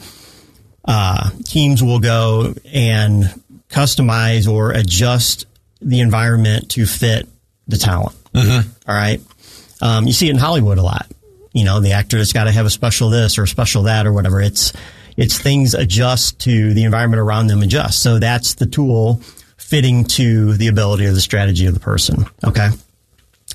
uh, 0.86 1.30
teams 1.46 1.84
will 1.84 2.00
go 2.00 2.54
and 2.72 3.24
customize 3.70 4.48
or 4.48 4.72
adjust 4.72 5.46
the 5.82 6.00
environment 6.00 6.72
to 6.72 6.86
fit 6.86 7.28
the 7.68 7.78
talent. 7.78 8.16
All 8.88 8.96
right. 8.96 9.22
Um, 9.82 10.08
you 10.08 10.14
see 10.14 10.28
it 10.28 10.32
in 10.32 10.38
Hollywood 10.38 10.78
a 10.78 10.84
lot. 10.84 11.08
You 11.52 11.66
know, 11.66 11.80
the 11.80 11.92
actor 11.92 12.18
has 12.18 12.34
got 12.34 12.46
to 12.46 12.52
have 12.52 12.66
a 12.66 12.70
special 12.70 13.10
this 13.10 13.38
or 13.38 13.44
a 13.44 13.48
special 13.48 13.84
that 13.84 14.08
or 14.08 14.14
whatever. 14.14 14.42
It's, 14.42 14.74
It's 15.16 15.38
things 15.38 15.76
adjust 15.76 16.40
to 16.40 16.74
the 16.74 16.86
environment 16.86 17.20
around 17.20 17.46
them 17.46 17.62
adjust. 17.62 18.02
So 18.02 18.18
that's 18.18 18.56
the 18.56 18.66
tool 18.66 19.22
fitting 19.74 20.06
to 20.06 20.54
the 20.54 20.68
ability 20.68 21.04
or 21.04 21.14
the 21.14 21.20
strategy 21.20 21.66
of 21.66 21.74
the 21.74 21.80
person. 21.80 22.28
Okay. 22.46 22.70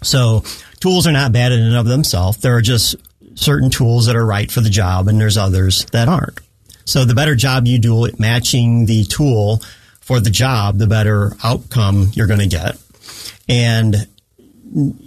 So 0.02 0.42
tools 0.80 1.06
are 1.06 1.12
not 1.12 1.30
bad 1.30 1.52
in 1.52 1.60
and 1.60 1.76
of 1.76 1.86
themselves. 1.86 2.38
There 2.38 2.56
are 2.56 2.60
just 2.60 2.96
certain 3.36 3.70
tools 3.70 4.06
that 4.06 4.16
are 4.16 4.26
right 4.26 4.50
for 4.50 4.60
the 4.60 4.68
job 4.68 5.06
and 5.06 5.20
there's 5.20 5.36
others 5.36 5.84
that 5.92 6.08
aren't. 6.08 6.40
So 6.84 7.04
the 7.04 7.14
better 7.14 7.36
job 7.36 7.68
you 7.68 7.78
do 7.78 8.04
at 8.06 8.18
matching 8.18 8.86
the 8.86 9.04
tool 9.04 9.62
for 10.00 10.18
the 10.18 10.28
job, 10.28 10.78
the 10.78 10.88
better 10.88 11.36
outcome 11.44 12.10
you're 12.14 12.26
going 12.26 12.40
to 12.40 12.48
get. 12.48 12.76
And 13.48 13.94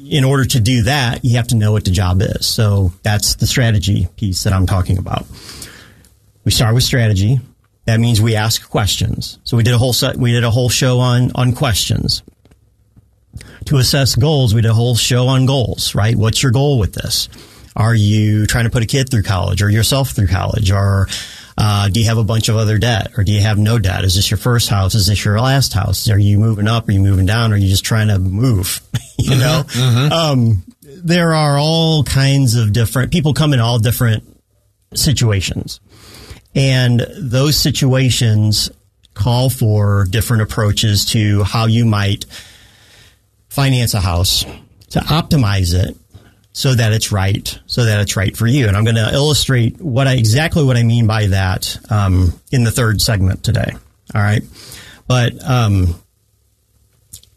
in 0.10 0.24
order 0.24 0.46
to 0.46 0.62
do 0.62 0.84
that, 0.84 1.26
you 1.26 1.36
have 1.36 1.50
to 1.50 1.58
know 1.58 1.74
what 1.74 1.84
the 1.84 1.92
job 1.92 2.22
is. 2.22 2.48
So 2.48 2.94
that's 3.04 3.36
the 3.36 3.48
strategy 3.48 4.08
piece 4.16 4.46
that 4.46 4.54
I'm 4.54 4.66
talking 4.66 4.98
about. 4.98 5.26
We 6.46 6.52
start 6.52 6.74
with 6.74 6.84
strategy. 6.84 7.42
That 7.86 8.00
means 8.00 8.22
we 8.22 8.36
ask 8.36 8.70
questions. 8.70 9.40
So 9.44 9.58
we 9.58 9.64
did 9.64 9.74
a 9.74 9.78
whole 9.78 9.94
set, 9.94 10.16
we 10.16 10.32
did 10.32 10.44
a 10.44 10.52
whole 10.52 10.70
show 10.70 11.00
on, 11.00 11.32
on 11.36 11.54
questions. 11.54 12.24
To 13.66 13.78
assess 13.78 14.16
goals, 14.16 14.54
we 14.54 14.62
did 14.62 14.72
a 14.72 14.74
whole 14.74 14.96
show 14.96 15.28
on 15.28 15.46
goals, 15.46 15.96
right? 15.96 16.16
What's 16.16 16.44
your 16.44 16.52
goal 16.52 16.80
with 16.80 16.94
this? 16.94 17.30
Are 17.76 17.96
you 17.96 18.46
trying 18.46 18.66
to 18.66 18.70
put 18.70 18.84
a 18.84 18.88
kid 18.88 19.10
through 19.10 19.24
college 19.24 19.62
or 19.62 19.70
yourself 19.70 20.12
through 20.12 20.28
college 20.28 20.72
or 20.72 21.08
uh, 21.58 21.90
do 21.90 22.00
you 22.00 22.08
have 22.08 22.18
a 22.18 22.24
bunch 22.24 22.50
of 22.50 22.56
other 22.56 22.78
debt 22.78 23.12
or 23.18 23.24
do 23.24 23.32
you 23.32 23.42
have 23.42 23.58
no 23.58 23.80
debt? 23.80 24.04
Is 24.04 24.16
this 24.16 24.30
your 24.30 24.38
first 24.38 24.70
house? 24.70 24.96
Is 24.96 25.08
this 25.08 25.24
your 25.24 25.40
last 25.40 25.74
house? 25.74 26.10
Are 26.10 26.20
you 26.20 26.38
moving 26.38 26.68
up? 26.68 26.88
Are 26.88 26.92
you 26.92 27.00
moving 27.00 27.26
down? 27.26 27.54
Are 27.54 27.58
you 27.58 27.70
just 27.70 27.86
trying 27.86 28.10
to 28.10 28.20
move? 28.20 28.82
you 29.18 29.38
know, 29.38 29.64
mm-hmm. 29.68 30.12
um, 30.12 30.64
there 30.82 31.34
are 31.34 31.58
all 31.58 32.04
kinds 32.04 32.56
of 32.56 32.74
different 32.74 33.12
people 33.12 33.34
come 33.34 33.54
in 33.54 33.60
all 33.60 33.80
different 33.80 34.24
situations. 34.94 35.80
And 36.56 37.06
those 37.18 37.56
situations 37.56 38.72
call 39.14 39.50
for 39.50 40.06
different 40.10 40.44
approaches 40.44 41.06
to 41.06 41.44
how 41.44 41.66
you 41.66 41.86
might 41.86 42.26
finance 43.50 43.94
a 43.94 44.00
house 44.00 44.46
to 44.90 45.00
optimize 45.00 45.74
it 45.74 45.96
so 46.54 46.74
that 46.74 46.92
it's 46.92 47.12
right, 47.12 47.60
so 47.66 47.86
that 47.86 48.02
it's 48.02 48.16
right 48.16 48.36
for 48.36 48.48
you. 48.48 48.68
And 48.68 48.76
I'm 48.76 48.84
going 48.84 48.96
to 48.96 49.14
illustrate 49.14 49.80
what 49.80 50.08
I 50.08 50.14
exactly 50.14 50.64
what 50.64 50.78
I 50.78 50.84
mean 50.84 51.08
by 51.08 51.28
that 51.28 51.78
um, 51.90 52.40
in 52.52 52.64
the 52.64 52.72
third 52.72 53.02
segment 53.02 53.44
today. 53.44 53.72
All 54.14 54.22
right, 54.22 54.44
but 55.08 55.34
um, 55.50 55.96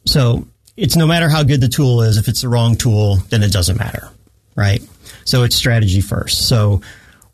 so 0.05 0.47
it's 0.77 0.97
no 0.97 1.07
matter 1.07 1.29
how 1.29 1.45
good 1.45 1.61
the 1.61 1.69
tool 1.69 2.03
is, 2.03 2.17
if 2.17 2.27
it's 2.27 2.41
the 2.41 2.49
wrong 2.49 2.77
tool, 2.77 3.17
then 3.29 3.45
it 3.45 3.53
doesn't 3.53 3.79
matter, 3.79 4.09
right? 4.57 4.83
So 5.25 5.45
it's 5.45 5.55
strategy 5.55 6.01
first. 6.01 6.49
So 6.49 6.81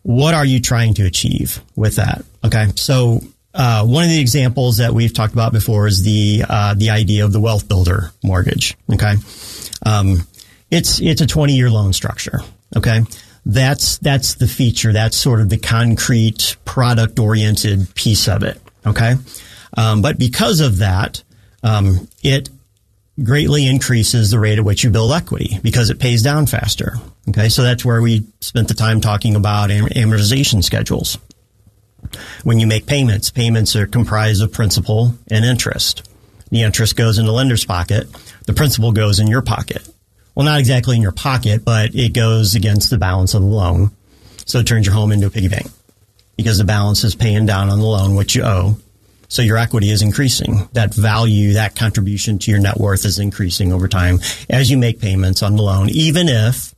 what 0.03 0.35
are 0.35 0.45
you 0.45 0.61
trying 0.61 0.95
to 0.95 1.07
achieve 1.07 1.61
with 1.77 1.97
that? 1.97 2.25
Okay, 2.45 2.69
so 2.77 3.21
uh, 3.55 3.85
one 3.85 4.05
of 4.05 4.11
the 4.11 4.21
examples 4.21 4.79
that 4.79 4.95
we've 4.95 5.13
talked 5.13 5.33
about 5.33 5.53
before 5.53 5.87
is 5.87 6.03
the 6.03 6.45
uh, 6.49 6.75
the 6.75 6.91
idea 6.91 7.25
of 7.25 7.33
the 7.33 7.41
wealth 7.41 7.69
builder 7.69 8.11
mortgage. 8.23 8.77
Okay, 8.93 9.15
um, 9.85 10.27
it's 10.71 11.01
it's 11.01 11.21
a 11.21 11.27
20 11.27 11.55
year 11.55 11.71
loan 11.71 11.93
structure. 11.93 12.41
Okay. 12.77 13.01
That's 13.47 13.99
that's 13.99 14.35
the 14.35 14.47
feature. 14.47 14.93
That's 14.93 15.17
sort 15.17 15.41
of 15.41 15.49
the 15.49 15.57
concrete 15.57 16.57
product 16.65 17.19
oriented 17.19 17.95
piece 17.95 18.29
of 18.29 18.43
it. 18.43 18.61
Okay. 18.87 19.15
Um, 19.77 20.03
but 20.03 20.19
because 20.19 20.61
of 20.61 20.79
that, 20.79 21.23
um, 21.63 22.09
it 22.23 22.51
greatly 23.23 23.67
increases 23.67 24.31
the 24.31 24.39
rate 24.39 24.59
at 24.59 24.65
which 24.65 24.85
you 24.85 24.91
build 24.91 25.13
equity 25.13 25.59
because 25.63 25.91
it 25.91 25.99
pays 25.99 26.23
down 26.23 26.47
faster. 26.47 26.95
Okay. 27.29 27.49
So 27.49 27.63
that's 27.63 27.85
where 27.85 28.01
we 28.03 28.27
spent 28.41 28.69
the 28.69 28.75
time 28.75 29.01
talking 29.01 29.37
about 29.37 29.71
amortization 29.71 30.65
schedules. 30.65 31.19
When 32.43 32.59
you 32.59 32.67
make 32.67 32.87
payments, 32.87 33.31
payments 33.31 33.77
are 33.77 33.87
comprised 33.87 34.43
of 34.43 34.53
principal 34.53 35.15
and 35.31 35.45
interest. 35.45 36.09
The 36.51 36.63
interest 36.63 36.97
goes 36.97 37.19
in 37.19 37.27
the 37.27 37.33
lender's 37.33 37.65
pocket. 37.65 38.09
The 38.47 38.55
principal 38.55 38.91
goes 38.91 39.21
in 39.21 39.29
your 39.29 39.43
pocket 39.43 39.87
well, 40.35 40.47
not 40.47 40.61
exactly 40.61 40.97
in 40.97 41.03
your 41.03 41.13
pocket, 41.13 41.65
but 41.65 41.95
it 41.95 42.15
goes 42.15 42.55
against 42.55 42.91
the 42.91 42.99
balance 42.99 43.35
of 43.35 43.43
the 43.43 43.49
loan. 43.49 43.91
So 44.47 44.59
it 44.59 44.67
turns 44.67 44.87
your 44.87 44.95
home 44.95 45.13
into 45.13 45.27
a 45.27 45.31
piggy 45.31 45.49
bank 45.49 45.67
because 46.37 46.59
the 46.59 46.65
balance 46.65 47.05
is 47.05 47.15
paying 47.15 47.47
down 47.47 47.69
on 47.69 47.79
the 47.79 47.85
loan, 47.85 48.15
which 48.15 48.35
you 48.35 48.43
owe. 48.43 48.79
So 49.29 49.43
your 49.43 49.59
equity 49.59 49.91
is 49.91 50.03
increasing. 50.03 50.69
That 50.73 50.95
value, 50.95 51.53
that 51.53 51.77
contribution 51.77 52.39
to 52.39 52.51
your 52.51 52.59
net 52.59 52.79
worth 52.79 53.05
is 53.05 53.19
increasing 53.19 53.73
over 53.73 53.87
time 53.87 54.19
as 54.49 54.71
you 54.71 54.79
make 54.79 55.01
payments 55.01 55.43
on 55.43 55.57
the 55.57 55.63
loan, 55.63 55.91
even 55.91 56.29
if 56.29 56.75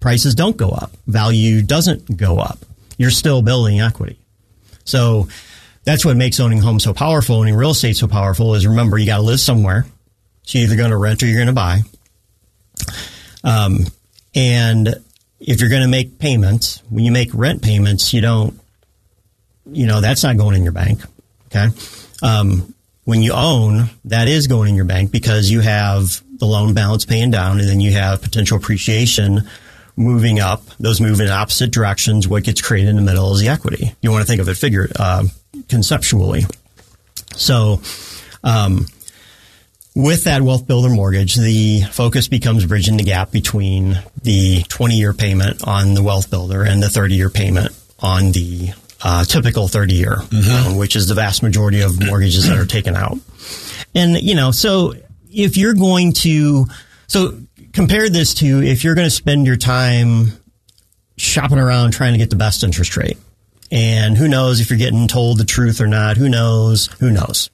prices 0.00 0.34
don't 0.34 0.56
go 0.56 0.70
up, 0.70 0.92
value 1.06 1.62
doesn't 1.62 2.16
go 2.16 2.38
up. 2.38 2.58
You're 2.98 3.10
still 3.10 3.42
building 3.42 3.80
equity. 3.80 4.18
So 4.84 5.28
that's 5.84 6.04
what 6.04 6.16
makes 6.16 6.40
owning 6.40 6.58
home 6.58 6.80
so 6.80 6.92
powerful, 6.92 7.36
owning 7.36 7.54
real 7.54 7.70
estate 7.70 7.96
so 7.96 8.08
powerful 8.08 8.54
is 8.54 8.66
remember 8.66 8.98
you 8.98 9.06
got 9.06 9.16
to 9.16 9.22
live 9.22 9.40
somewhere. 9.40 9.86
So 10.42 10.58
you're 10.58 10.66
either 10.66 10.76
going 10.76 10.90
to 10.90 10.96
rent 10.96 11.22
or 11.22 11.26
you're 11.26 11.36
going 11.36 11.46
to 11.46 11.52
buy. 11.52 11.80
Um, 13.44 13.86
and 14.34 14.94
if 15.38 15.60
you're 15.60 15.70
going 15.70 15.82
to 15.82 15.88
make 15.88 16.18
payments, 16.18 16.82
when 16.90 17.04
you 17.04 17.12
make 17.12 17.32
rent 17.32 17.62
payments, 17.62 18.12
you 18.12 18.20
don't, 18.20 18.58
you 19.66 19.86
know, 19.86 20.00
that's 20.00 20.22
not 20.22 20.36
going 20.36 20.56
in 20.56 20.62
your 20.62 20.72
bank. 20.72 21.00
Okay. 21.46 21.68
Um, 22.22 22.74
when 23.04 23.22
you 23.22 23.32
own, 23.32 23.90
that 24.04 24.28
is 24.28 24.46
going 24.46 24.70
in 24.70 24.74
your 24.74 24.84
bank 24.84 25.10
because 25.10 25.50
you 25.50 25.60
have 25.60 26.22
the 26.38 26.46
loan 26.46 26.74
balance 26.74 27.04
paying 27.04 27.30
down 27.30 27.58
and 27.58 27.68
then 27.68 27.80
you 27.80 27.92
have 27.92 28.22
potential 28.22 28.56
appreciation 28.56 29.48
moving 30.00 30.40
up. 30.40 30.64
Those 30.80 31.00
move 31.00 31.20
in 31.20 31.28
opposite 31.28 31.70
directions. 31.70 32.26
What 32.26 32.44
gets 32.44 32.62
created 32.62 32.90
in 32.90 32.96
the 32.96 33.02
middle 33.02 33.34
is 33.34 33.40
the 33.40 33.48
equity. 33.48 33.94
You 34.00 34.10
want 34.10 34.22
to 34.22 34.26
think 34.26 34.40
of 34.40 34.48
it 34.48 34.56
figure, 34.56 34.88
uh, 34.96 35.24
conceptually. 35.68 36.44
So, 37.36 37.80
um, 38.42 38.86
with 39.94 40.24
that 40.24 40.42
wealth 40.42 40.66
builder 40.66 40.88
mortgage, 40.88 41.34
the 41.34 41.82
focus 41.90 42.28
becomes 42.28 42.64
bridging 42.64 42.96
the 42.96 43.02
gap 43.02 43.30
between 43.30 43.98
the 44.22 44.62
20 44.68 44.96
year 44.96 45.12
payment 45.12 45.66
on 45.66 45.94
the 45.94 46.02
wealth 46.02 46.30
builder 46.30 46.62
and 46.62 46.82
the 46.82 46.88
30 46.88 47.14
year 47.16 47.28
payment 47.28 47.76
on 47.98 48.32
the 48.32 48.70
uh, 49.02 49.24
typical 49.24 49.68
30 49.68 49.94
year, 49.94 50.16
mm-hmm. 50.16 50.78
which 50.78 50.96
is 50.96 51.08
the 51.08 51.14
vast 51.14 51.42
majority 51.42 51.82
of 51.82 52.00
mortgages 52.04 52.46
that 52.46 52.56
are 52.56 52.66
taken 52.66 52.96
out. 52.96 53.18
And, 53.94 54.20
you 54.20 54.34
know, 54.34 54.52
so 54.52 54.94
if 55.30 55.56
you're 55.56 55.74
going 55.74 56.12
to, 56.12 56.66
so 57.06 57.38
compare 57.72 58.08
this 58.08 58.34
to 58.34 58.62
if 58.62 58.84
you're 58.84 58.94
going 58.94 59.06
to 59.06 59.14
spend 59.14 59.46
your 59.46 59.56
time 59.56 60.32
shopping 61.16 61.58
around 61.58 61.92
trying 61.92 62.12
to 62.12 62.18
get 62.18 62.30
the 62.30 62.36
best 62.36 62.64
interest 62.64 62.96
rate. 62.96 63.18
And 63.72 64.16
who 64.16 64.26
knows 64.26 64.60
if 64.60 64.70
you're 64.70 64.78
getting 64.78 65.06
told 65.06 65.38
the 65.38 65.44
truth 65.44 65.80
or 65.80 65.86
not? 65.86 66.16
Who 66.16 66.28
knows? 66.28 66.86
Who 66.98 67.10
knows? 67.10 67.50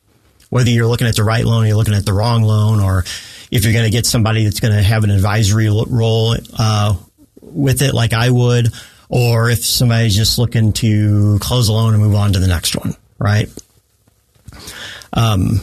whether 0.50 0.70
you're 0.70 0.87
looking 0.87 1.07
at 1.07 1.16
the 1.16 1.24
right 1.24 1.44
loan 1.44 1.64
or 1.64 1.66
you're 1.66 1.76
looking 1.76 1.94
at 1.94 2.05
the 2.05 2.12
wrong 2.12 2.42
loan, 2.42 2.81
or 2.81 3.05
if 3.50 3.64
you're 3.64 3.72
going 3.72 3.85
to 3.85 3.90
get 3.90 4.07
somebody 4.07 4.44
that's 4.44 4.61
going 4.61 4.74
to 4.74 4.83
have 4.83 5.05
an 5.05 5.11
advisory 5.11 5.68
role 5.68 6.35
uh, 6.59 6.94
with 7.40 7.83
it, 7.83 7.94
like 7.94 8.12
I 8.12 8.31
would, 8.31 8.72
or 9.09 9.50
if 9.50 9.64
somebody's 9.64 10.16
just 10.16 10.38
looking 10.38 10.72
to 10.74 11.38
close 11.40 11.68
a 11.68 11.72
loan 11.72 11.94
and 11.94 12.02
move 12.02 12.14
on 12.14 12.33
to 12.33 12.38
the 12.38 12.46
next 12.46 12.76
one, 12.76 12.94
right? 13.18 13.48
Um, 15.12 15.61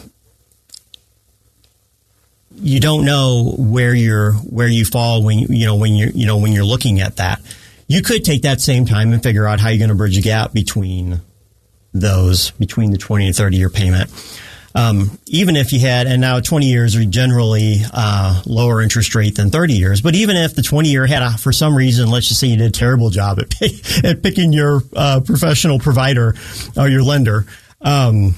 you 2.56 2.80
don't 2.80 3.04
know 3.04 3.54
where 3.58 3.94
you're 3.94 4.32
where 4.32 4.68
you 4.68 4.84
fall 4.84 5.22
when 5.22 5.38
you, 5.38 5.46
you 5.50 5.66
know 5.66 5.76
when 5.76 5.94
you're 5.94 6.10
you 6.10 6.26
know 6.26 6.38
when 6.38 6.52
you're 6.52 6.64
looking 6.64 7.00
at 7.00 7.16
that. 7.16 7.40
You 7.86 8.02
could 8.02 8.24
take 8.24 8.42
that 8.42 8.60
same 8.62 8.86
time 8.86 9.12
and 9.12 9.22
figure 9.22 9.46
out 9.46 9.60
how 9.60 9.68
you're 9.68 9.78
going 9.78 9.90
to 9.90 9.94
bridge 9.94 10.16
a 10.16 10.22
gap 10.22 10.52
between 10.52 11.20
those 11.92 12.50
between 12.52 12.90
the 12.90 12.98
20 12.98 13.26
and 13.26 13.36
30 13.36 13.56
year 13.56 13.70
payment 13.70 14.10
um, 14.74 15.18
even 15.26 15.54
if 15.54 15.72
you 15.72 15.78
had, 15.78 16.08
and 16.08 16.20
now 16.20 16.40
20 16.40 16.66
years 16.66 16.96
are 16.96 17.04
generally 17.04 17.76
uh, 17.92 18.42
lower 18.44 18.82
interest 18.82 19.14
rate 19.14 19.36
than 19.36 19.50
30 19.50 19.74
years, 19.74 20.00
but 20.00 20.16
even 20.16 20.36
if 20.36 20.56
the 20.56 20.62
20 20.62 20.88
year 20.88 21.06
had, 21.06 21.22
a, 21.22 21.38
for 21.38 21.52
some 21.52 21.76
reason, 21.76 22.10
let's 22.10 22.26
just 22.26 22.40
say 22.40 22.48
you 22.48 22.56
did 22.56 22.66
a 22.66 22.70
terrible 22.70 23.10
job 23.10 23.38
at, 23.38 23.50
pay, 23.50 23.68
at 24.04 24.22
picking 24.22 24.52
your 24.52 24.82
uh, 24.96 25.20
professional 25.24 25.78
provider 25.78 26.34
or 26.76 26.88
your 26.88 27.04
lender, 27.04 27.46
um, 27.82 28.34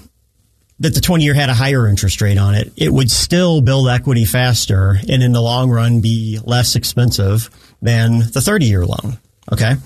that 0.81 0.95
the 0.95 1.01
20 1.01 1.25
year 1.25 1.35
had 1.35 1.49
a 1.49 1.55
higher 1.55 1.89
interest 1.89 2.21
rate 2.21 2.39
on 2.39 2.55
it, 2.55 2.73
it 2.77 2.93
would 2.93 3.11
still 3.11 3.61
build 3.61 3.89
equity 3.89 4.25
faster 4.25 4.99
and 5.09 5.23
in 5.23 5.33
the 5.33 5.41
long 5.41 5.71
run 5.71 6.01
be 6.01 6.39
less 6.45 6.77
expensive 6.77 7.51
than 7.81 8.19
the 8.33 8.41
30 8.41 8.67
year 8.67 8.85
loan. 8.85 9.19
Okay 9.53 9.77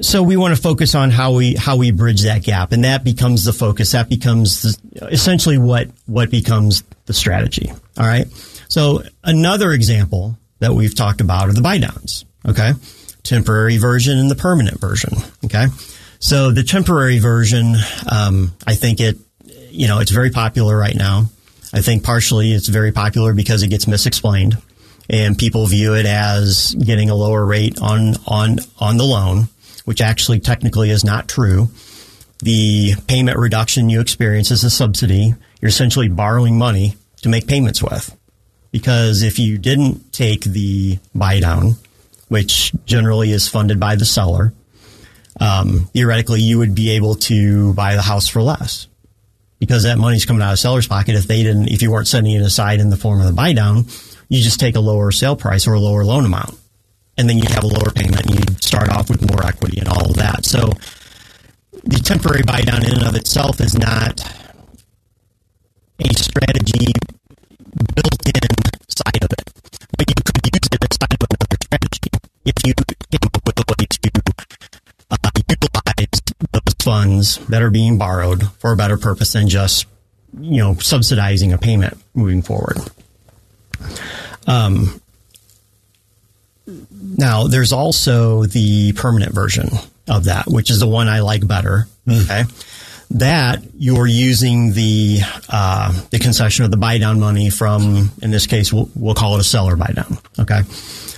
so 0.00 0.22
we 0.22 0.36
want 0.36 0.54
to 0.54 0.60
focus 0.60 0.94
on 0.94 1.10
how 1.10 1.34
we 1.34 1.54
how 1.54 1.76
we 1.76 1.90
bridge 1.90 2.22
that 2.22 2.42
gap, 2.42 2.72
and 2.72 2.84
that 2.84 3.04
becomes 3.04 3.44
the 3.44 3.52
focus. 3.52 3.92
That 3.92 4.08
becomes 4.08 4.62
the, 4.62 5.08
essentially 5.08 5.58
what 5.58 5.88
what 6.06 6.30
becomes 6.30 6.82
the 7.06 7.12
strategy. 7.12 7.70
All 7.98 8.06
right. 8.06 8.26
So 8.68 9.02
another 9.22 9.72
example 9.72 10.38
that 10.60 10.72
we've 10.72 10.94
talked 10.94 11.20
about 11.20 11.48
are 11.48 11.52
the 11.52 11.60
buy 11.60 11.78
downs. 11.78 12.24
Okay, 12.46 12.72
temporary 13.22 13.76
version 13.76 14.18
and 14.18 14.30
the 14.30 14.36
permanent 14.36 14.80
version. 14.80 15.12
Okay, 15.44 15.66
so 16.20 16.52
the 16.52 16.62
temporary 16.62 17.18
version, 17.18 17.74
um, 18.10 18.52
I 18.64 18.74
think 18.74 19.00
it, 19.00 19.18
you 19.70 19.88
know, 19.88 19.98
it's 19.98 20.12
very 20.12 20.30
popular 20.30 20.76
right 20.76 20.94
now. 20.94 21.24
I 21.72 21.80
think 21.80 22.04
partially 22.04 22.52
it's 22.52 22.68
very 22.68 22.92
popular 22.92 23.34
because 23.34 23.64
it 23.64 23.68
gets 23.68 23.86
misexplained, 23.86 24.60
and 25.08 25.36
people 25.36 25.66
view 25.66 25.94
it 25.94 26.06
as 26.06 26.74
getting 26.74 27.10
a 27.10 27.14
lower 27.16 27.44
rate 27.44 27.80
on 27.80 28.14
on 28.26 28.58
on 28.78 28.96
the 28.96 29.04
loan 29.04 29.48
which 29.90 30.00
actually 30.00 30.38
technically 30.38 30.90
is 30.90 31.04
not 31.04 31.26
true. 31.28 31.68
The 32.38 32.94
payment 33.08 33.36
reduction 33.38 33.88
you 33.88 34.00
experience 34.00 34.52
is 34.52 34.62
a 34.62 34.70
subsidy. 34.70 35.34
You're 35.60 35.68
essentially 35.68 36.08
borrowing 36.08 36.58
money 36.58 36.94
to 37.22 37.28
make 37.28 37.48
payments 37.48 37.82
with. 37.82 38.16
Because 38.70 39.22
if 39.22 39.40
you 39.40 39.58
didn't 39.58 40.12
take 40.12 40.44
the 40.44 41.00
buy 41.12 41.40
down, 41.40 41.74
which 42.28 42.72
generally 42.86 43.32
is 43.32 43.48
funded 43.48 43.80
by 43.80 43.96
the 43.96 44.04
seller, 44.04 44.52
um, 45.40 45.86
theoretically 45.92 46.40
you 46.40 46.58
would 46.58 46.74
be 46.74 46.90
able 46.90 47.14
to 47.16 47.74
buy 47.74 47.96
the 47.96 48.02
house 48.02 48.28
for 48.28 48.42
less 48.42 48.86
because 49.58 49.82
that 49.82 49.98
money's 49.98 50.24
coming 50.24 50.42
out 50.42 50.52
of 50.52 50.58
seller's 50.58 50.86
pocket. 50.86 51.16
If 51.16 51.26
they 51.26 51.42
didn't, 51.42 51.68
if 51.68 51.82
you 51.82 51.90
weren't 51.90 52.08
setting 52.08 52.30
it 52.32 52.42
aside 52.42 52.80
in 52.80 52.90
the 52.90 52.96
form 52.96 53.20
of 53.20 53.26
the 53.26 53.32
buy 53.32 53.52
down, 53.52 53.86
you 54.28 54.42
just 54.42 54.60
take 54.60 54.76
a 54.76 54.80
lower 54.80 55.10
sale 55.10 55.36
price 55.36 55.66
or 55.66 55.74
a 55.74 55.80
lower 55.80 56.04
loan 56.04 56.24
amount. 56.24 56.56
And 57.18 57.28
then 57.28 57.36
you 57.36 57.44
have 57.48 57.64
a 57.64 57.66
lower 57.66 57.90
payment 57.90 58.26
and 58.26 58.34
you 58.38 58.54
start 58.60 58.88
off 58.90 59.10
with 59.10 59.28
more 59.28 59.44
equity 59.44 59.78
and 59.80 59.88
all 59.88 60.10
of 60.10 60.16
that. 60.16 60.44
So 60.44 60.72
the 61.84 62.00
temporary 62.02 62.42
buy 62.42 62.60
down 62.60 62.84
in 62.84 62.92
and 62.92 63.04
of 63.04 63.16
itself 63.16 63.60
is 63.60 63.76
not 63.76 64.20
a 65.98 66.14
strategy 66.14 66.92
built 67.94 68.26
in 68.26 68.40
side 68.88 69.24
of 69.24 69.32
it. 69.32 69.44
But 69.96 70.08
you 70.08 70.14
could 70.24 70.40
use 70.46 70.68
it 70.72 70.80
inside 70.80 71.16
of 71.20 71.28
another 71.28 71.58
strategy 71.60 72.10
if 72.44 72.54
you 72.64 72.74
came 73.10 73.28
up 73.34 73.46
with 73.46 73.58
a 73.58 73.64
way 73.68 73.86
to 73.86 74.79
funds 76.90 77.36
that 77.46 77.62
are 77.62 77.70
being 77.70 77.98
borrowed 77.98 78.50
for 78.58 78.72
a 78.72 78.76
better 78.76 78.96
purpose 78.96 79.32
than 79.32 79.48
just 79.48 79.86
you 80.38 80.58
know 80.58 80.74
subsidizing 80.74 81.52
a 81.52 81.58
payment 81.58 81.96
moving 82.14 82.42
forward. 82.42 82.78
Um, 84.46 85.00
now, 87.00 87.46
there's 87.46 87.72
also 87.72 88.44
the 88.44 88.92
permanent 88.94 89.34
version 89.34 89.68
of 90.08 90.24
that, 90.24 90.46
which 90.46 90.70
is 90.70 90.80
the 90.80 90.88
one 90.88 91.08
I 91.08 91.20
like 91.20 91.46
better. 91.46 91.86
Mm. 92.06 92.24
Okay. 92.24 92.44
That 93.12 93.62
you're 93.76 94.06
using 94.06 94.72
the 94.72 95.20
uh, 95.48 95.92
the 96.10 96.20
concession 96.20 96.64
of 96.64 96.70
the 96.70 96.76
buy 96.76 96.98
down 96.98 97.18
money 97.18 97.50
from, 97.50 98.10
in 98.22 98.30
this 98.30 98.46
case, 98.46 98.72
we'll, 98.72 98.88
we'll 98.94 99.16
call 99.16 99.34
it 99.34 99.40
a 99.40 99.44
seller 99.44 99.74
buy 99.74 99.92
down. 99.92 100.18
Okay, 100.38 100.60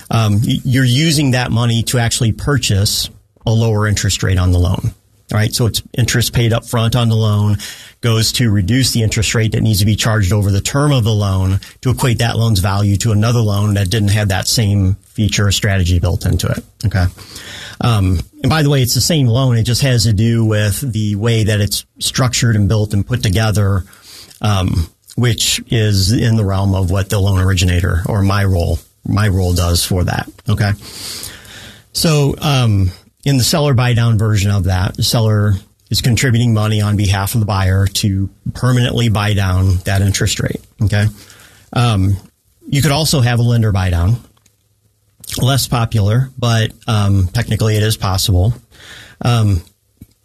um, 0.09 0.39
you're 0.41 0.83
using 0.83 1.31
that 1.31 1.51
money 1.51 1.83
to 1.83 1.99
actually 1.99 2.31
purchase 2.31 3.09
a 3.45 3.51
lower 3.51 3.87
interest 3.87 4.23
rate 4.23 4.37
on 4.37 4.51
the 4.51 4.59
loan. 4.59 4.93
Right, 5.31 5.51
so 5.51 5.65
it's 5.65 5.81
interest 5.97 6.31
paid 6.31 6.53
up 6.53 6.63
front 6.63 6.95
on 6.95 7.09
the 7.09 7.15
loan 7.15 7.57
goes 8.03 8.33
to 8.33 8.51
reduce 8.51 8.91
the 8.91 9.01
interest 9.01 9.33
rate 9.33 9.53
that 9.53 9.61
needs 9.61 9.79
to 9.79 9.85
be 9.85 9.95
charged 9.95 10.33
over 10.33 10.51
the 10.51 10.61
term 10.61 10.91
of 10.91 11.05
the 11.05 11.13
loan 11.13 11.59
to 11.81 11.89
equate 11.89 12.19
that 12.19 12.35
loan's 12.35 12.59
value 12.59 12.97
to 12.97 13.13
another 13.13 13.39
loan 13.39 13.75
that 13.75 13.89
didn't 13.89 14.09
have 14.09 14.27
that 14.27 14.45
same 14.45 14.95
feature 14.95 15.47
or 15.47 15.51
strategy 15.51 15.99
built 15.99 16.25
into 16.25 16.47
it. 16.47 16.63
Okay. 16.85 17.05
Um, 17.79 18.19
and 18.41 18.49
by 18.49 18.61
the 18.61 18.69
way, 18.69 18.81
it's 18.81 18.93
the 18.93 19.01
same 19.01 19.27
loan. 19.27 19.55
It 19.55 19.63
just 19.63 19.81
has 19.81 20.03
to 20.03 20.13
do 20.13 20.45
with 20.45 20.81
the 20.81 21.15
way 21.15 21.45
that 21.45 21.61
it's 21.61 21.85
structured 21.97 22.57
and 22.57 22.67
built 22.67 22.93
and 22.93 23.07
put 23.07 23.23
together, 23.23 23.85
um, 24.41 24.89
which 25.15 25.63
is 25.71 26.11
in 26.11 26.35
the 26.35 26.45
realm 26.45 26.75
of 26.75 26.91
what 26.91 27.09
the 27.09 27.19
loan 27.19 27.39
originator 27.39 28.01
or 28.07 28.21
my 28.21 28.43
role, 28.43 28.79
my 29.07 29.29
role 29.29 29.53
does 29.53 29.85
for 29.85 30.03
that. 30.03 30.29
Okay. 30.49 30.73
So, 31.93 32.35
um, 32.41 32.91
in 33.23 33.37
the 33.37 33.43
seller 33.43 33.73
buy 33.73 33.93
down 33.93 34.17
version 34.17 34.51
of 34.51 34.65
that, 34.65 34.95
the 34.95 35.03
seller 35.03 35.53
is 35.89 36.01
contributing 36.01 36.53
money 36.53 36.81
on 36.81 36.97
behalf 36.97 37.33
of 37.35 37.39
the 37.39 37.45
buyer 37.45 37.87
to 37.87 38.29
permanently 38.53 39.09
buy 39.09 39.33
down 39.33 39.77
that 39.85 40.01
interest 40.01 40.39
rate. 40.39 40.61
Okay. 40.81 41.05
Um, 41.71 42.17
you 42.67 42.81
could 42.81 42.91
also 42.91 43.21
have 43.21 43.39
a 43.39 43.43
lender 43.43 43.71
buy 43.71 43.89
down. 43.89 44.15
Less 45.41 45.67
popular, 45.67 46.29
but 46.37 46.73
um, 46.87 47.27
technically 47.27 47.77
it 47.77 47.83
is 47.83 47.95
possible. 47.95 48.53
Um, 49.21 49.63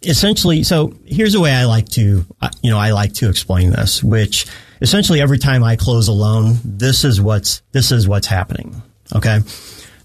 essentially, 0.01 0.63
so 0.63 0.93
here's 1.05 1.33
the 1.33 1.39
way 1.39 1.53
I 1.53 1.65
like 1.65 1.87
to, 1.89 2.25
uh, 2.41 2.49
you 2.61 2.69
know, 2.69 2.77
I 2.77 2.91
like 2.91 3.13
to 3.15 3.29
explain 3.29 3.69
this, 3.69 4.03
which 4.03 4.45
essentially 4.81 5.21
every 5.21 5.37
time 5.37 5.63
I 5.63 5.77
close 5.77 6.07
a 6.07 6.11
loan, 6.11 6.57
this 6.63 7.05
is 7.05 7.21
what's 7.21 7.61
this 7.71 7.91
is 7.91 8.07
what's 8.07 8.27
happening. 8.27 8.81
Okay. 9.15 9.39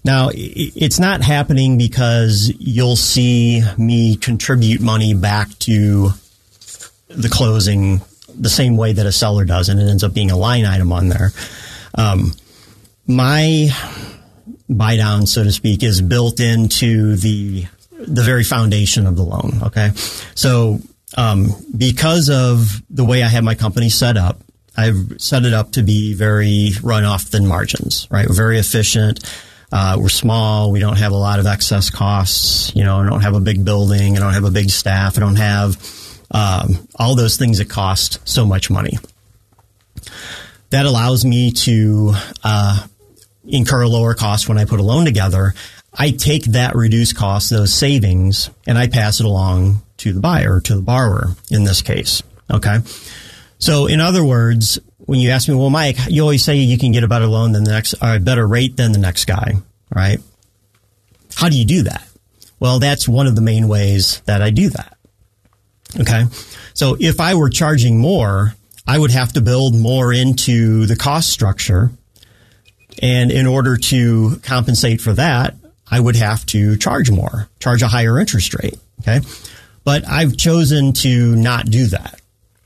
Now, 0.05 0.29
it's 0.31 0.99
not 0.99 1.23
happening 1.23 1.79
because 1.79 2.53
you'll 2.59 2.95
see 2.95 3.63
me 3.75 4.15
contribute 4.17 4.79
money 4.79 5.15
back 5.15 5.49
to 5.59 6.11
the 7.09 7.27
closing 7.27 8.01
the 8.29 8.49
same 8.49 8.77
way 8.77 8.93
that 8.93 9.07
a 9.07 9.11
seller 9.11 9.45
does, 9.45 9.67
and 9.67 9.79
it 9.79 9.89
ends 9.89 10.03
up 10.03 10.13
being 10.13 10.29
a 10.29 10.37
line 10.37 10.63
item 10.63 10.91
on 10.91 11.09
there. 11.09 11.31
Um, 11.95 12.33
my 13.07 13.69
buy 14.69 14.95
down, 14.95 15.25
so 15.25 15.43
to 15.43 15.51
speak, 15.51 15.81
is 15.81 16.01
built 16.01 16.39
into 16.39 17.15
the 17.15 17.65
the 17.97 18.21
very 18.21 18.43
foundation 18.43 19.07
of 19.07 19.15
the 19.15 19.23
loan. 19.23 19.59
Okay, 19.63 19.89
so 20.35 20.81
um, 21.17 21.47
because 21.75 22.29
of 22.29 22.79
the 22.91 23.05
way 23.05 23.23
I 23.23 23.27
have 23.27 23.43
my 23.43 23.55
company 23.55 23.89
set 23.89 24.17
up, 24.17 24.39
I've 24.77 25.15
set 25.17 25.45
it 25.45 25.53
up 25.53 25.71
to 25.71 25.81
be 25.81 26.13
very 26.13 26.73
run 26.83 27.05
off 27.05 27.23
thin 27.23 27.47
margins. 27.47 28.07
Right, 28.11 28.27
very 28.29 28.59
efficient. 28.59 29.23
Uh, 29.77 29.97
we're 29.99 30.07
small. 30.07 30.71
We 30.71 30.79
don't 30.79 30.97
have 30.97 31.11
a 31.11 31.17
lot 31.17 31.41
of 31.41 31.45
excess 31.45 31.89
costs. 31.89 32.73
You 32.73 32.85
know, 32.85 33.01
I 33.01 33.09
don't 33.09 33.19
have 33.19 33.35
a 33.35 33.41
big 33.41 33.65
building. 33.65 34.15
I 34.15 34.21
don't 34.21 34.33
have 34.33 34.45
a 34.45 34.49
big 34.49 34.69
staff. 34.69 35.17
I 35.17 35.19
don't 35.19 35.35
have 35.35 35.75
um, 36.31 36.87
all 36.95 37.13
those 37.15 37.35
things 37.35 37.57
that 37.57 37.69
cost 37.69 38.25
so 38.25 38.45
much 38.45 38.69
money. 38.69 38.97
That 40.69 40.85
allows 40.85 41.25
me 41.25 41.51
to 41.51 42.13
uh, 42.41 42.87
incur 43.45 43.81
a 43.81 43.89
lower 43.89 44.13
cost 44.13 44.47
when 44.47 44.57
I 44.57 44.63
put 44.63 44.79
a 44.79 44.83
loan 44.83 45.03
together. 45.03 45.53
I 45.93 46.11
take 46.11 46.45
that 46.45 46.73
reduced 46.73 47.17
cost, 47.17 47.49
those 47.49 47.73
savings, 47.73 48.49
and 48.65 48.77
I 48.77 48.87
pass 48.87 49.19
it 49.19 49.25
along 49.25 49.81
to 49.97 50.13
the 50.13 50.21
buyer, 50.21 50.61
to 50.61 50.75
the 50.75 50.81
borrower 50.81 51.35
in 51.51 51.65
this 51.65 51.81
case. 51.81 52.23
Okay. 52.49 52.77
So, 53.57 53.87
in 53.87 53.99
other 53.99 54.23
words, 54.23 54.79
when 55.05 55.19
you 55.19 55.29
ask 55.29 55.47
me, 55.47 55.55
well, 55.55 55.69
Mike, 55.69 55.97
you 56.09 56.21
always 56.21 56.43
say 56.43 56.55
you 56.55 56.77
can 56.77 56.91
get 56.91 57.03
a 57.03 57.07
better 57.07 57.27
loan 57.27 57.51
than 57.51 57.63
the 57.63 57.71
next, 57.71 57.93
or 58.01 58.15
a 58.15 58.19
better 58.19 58.47
rate 58.47 58.75
than 58.77 58.91
the 58.91 58.97
next 58.97 59.25
guy, 59.25 59.53
right? 59.93 60.19
How 61.35 61.49
do 61.49 61.57
you 61.57 61.65
do 61.65 61.83
that? 61.83 62.07
Well, 62.59 62.79
that's 62.79 63.07
one 63.07 63.27
of 63.27 63.35
the 63.35 63.41
main 63.41 63.67
ways 63.67 64.21
that 64.25 64.41
I 64.41 64.49
do 64.49 64.69
that. 64.69 64.97
Okay. 65.99 66.25
So 66.73 66.97
if 66.99 67.19
I 67.19 67.35
were 67.35 67.49
charging 67.49 67.99
more, 67.99 68.55
I 68.87 68.97
would 68.97 69.11
have 69.11 69.33
to 69.33 69.41
build 69.41 69.75
more 69.75 70.11
into 70.13 70.85
the 70.85 70.95
cost 70.95 71.29
structure. 71.29 71.91
And 73.01 73.31
in 73.31 73.45
order 73.45 73.77
to 73.77 74.39
compensate 74.43 75.01
for 75.01 75.13
that, 75.13 75.55
I 75.89 75.99
would 75.99 76.15
have 76.15 76.45
to 76.47 76.77
charge 76.77 77.11
more, 77.11 77.49
charge 77.59 77.81
a 77.81 77.87
higher 77.87 78.19
interest 78.19 78.55
rate. 78.61 78.75
Okay. 79.01 79.21
But 79.83 80.07
I've 80.07 80.35
chosen 80.35 80.93
to 80.93 81.35
not 81.35 81.65
do 81.65 81.87
that. 81.87 82.19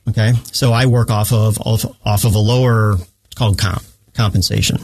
Okay, 0.10 0.34
so 0.52 0.74
I 0.74 0.88
work 0.88 1.12
off 1.12 1.32
of 1.32 1.60
off, 1.62 1.86
off 2.04 2.26
of 2.26 2.36
a 2.36 2.40
lower 2.40 2.94
it's 2.94 3.36
called 3.36 3.58
comp 3.60 3.84
compensation. 4.14 4.78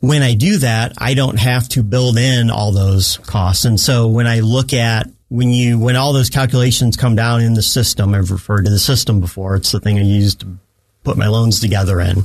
When 0.00 0.22
I 0.22 0.34
do 0.34 0.58
that, 0.58 0.92
I 0.98 1.14
don't 1.14 1.38
have 1.38 1.68
to 1.70 1.82
build 1.82 2.16
in 2.18 2.50
all 2.50 2.72
those 2.72 3.18
costs, 3.18 3.64
and 3.64 3.78
so 3.78 4.08
when 4.08 4.26
I 4.26 4.40
look 4.40 4.72
at 4.72 5.08
when 5.28 5.50
you 5.50 5.78
when 5.78 5.96
all 5.96 6.12
those 6.12 6.30
calculations 6.30 6.96
come 6.96 7.16
down 7.16 7.42
in 7.42 7.54
the 7.54 7.62
system, 7.62 8.14
I've 8.14 8.30
referred 8.30 8.64
to 8.64 8.70
the 8.70 8.78
system 8.78 9.20
before. 9.20 9.56
It's 9.56 9.72
the 9.72 9.80
thing 9.80 9.98
I 9.98 10.02
use 10.02 10.34
to 10.36 10.58
put 11.04 11.16
my 11.16 11.28
loans 11.28 11.60
together 11.60 12.00
in. 12.00 12.22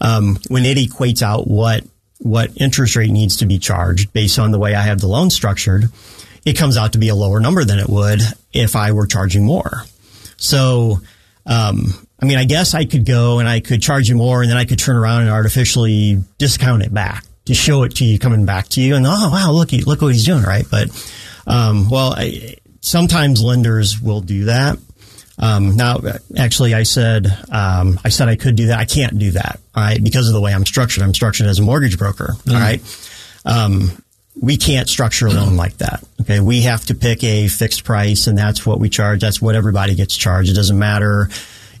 Um, 0.00 0.38
when 0.48 0.64
it 0.64 0.78
equates 0.78 1.22
out 1.22 1.48
what 1.48 1.84
what 2.18 2.50
interest 2.56 2.96
rate 2.96 3.10
needs 3.10 3.36
to 3.38 3.46
be 3.46 3.58
charged 3.58 4.12
based 4.12 4.38
on 4.38 4.50
the 4.50 4.58
way 4.58 4.74
I 4.74 4.82
have 4.82 5.00
the 5.00 5.06
loan 5.06 5.30
structured, 5.30 5.90
it 6.44 6.56
comes 6.56 6.76
out 6.76 6.92
to 6.92 6.98
be 6.98 7.08
a 7.08 7.14
lower 7.14 7.40
number 7.40 7.64
than 7.64 7.78
it 7.78 7.88
would 7.88 8.20
if 8.52 8.74
I 8.74 8.92
were 8.92 9.06
charging 9.06 9.44
more. 9.44 9.84
So, 10.38 11.00
um, 11.46 11.84
I 12.20 12.24
mean, 12.24 12.38
I 12.38 12.44
guess 12.44 12.74
I 12.74 12.84
could 12.84 13.04
go 13.04 13.38
and 13.38 13.48
I 13.48 13.60
could 13.60 13.82
charge 13.82 14.08
you 14.08 14.16
more 14.16 14.42
and 14.42 14.50
then 14.50 14.56
I 14.56 14.64
could 14.64 14.78
turn 14.78 14.96
around 14.96 15.22
and 15.22 15.30
artificially 15.30 16.22
discount 16.38 16.82
it 16.82 16.92
back 16.92 17.24
to 17.44 17.54
show 17.54 17.82
it 17.82 17.96
to 17.96 18.04
you 18.04 18.18
coming 18.18 18.44
back 18.46 18.68
to 18.68 18.80
you. 18.80 18.96
And 18.96 19.06
oh, 19.06 19.30
wow, 19.30 19.52
look, 19.52 19.72
look 19.72 20.00
what 20.00 20.12
he's 20.12 20.24
doing, 20.24 20.42
right? 20.42 20.64
But, 20.70 20.88
um, 21.46 21.88
well, 21.90 22.14
I, 22.16 22.56
sometimes 22.80 23.42
lenders 23.42 24.00
will 24.00 24.20
do 24.20 24.46
that. 24.46 24.78
Um, 25.38 25.76
now, 25.76 26.00
actually, 26.36 26.74
I 26.74 26.82
said 26.82 27.26
um, 27.50 28.00
I 28.04 28.08
said 28.08 28.28
I 28.28 28.34
could 28.34 28.56
do 28.56 28.66
that. 28.68 28.78
I 28.78 28.84
can't 28.84 29.18
do 29.18 29.30
that, 29.32 29.60
all 29.74 29.82
right, 29.84 30.02
because 30.02 30.26
of 30.26 30.34
the 30.34 30.40
way 30.40 30.52
I'm 30.52 30.66
structured. 30.66 31.04
I'm 31.04 31.14
structured 31.14 31.46
as 31.46 31.60
a 31.60 31.62
mortgage 31.62 31.96
broker, 31.96 32.34
mm-hmm. 32.38 32.50
all 32.50 32.60
right. 32.60 33.00
Um, 33.44 34.02
we 34.40 34.56
can't 34.56 34.88
structure 34.88 35.26
a 35.26 35.30
loan 35.30 35.56
like 35.56 35.78
that. 35.78 36.04
Okay. 36.20 36.40
We 36.40 36.62
have 36.62 36.84
to 36.86 36.94
pick 36.94 37.24
a 37.24 37.48
fixed 37.48 37.84
price 37.84 38.26
and 38.26 38.36
that's 38.36 38.64
what 38.64 38.78
we 38.78 38.88
charge. 38.88 39.20
That's 39.20 39.42
what 39.42 39.54
everybody 39.54 39.94
gets 39.94 40.16
charged. 40.16 40.50
It 40.50 40.54
doesn't 40.54 40.78
matter 40.78 41.28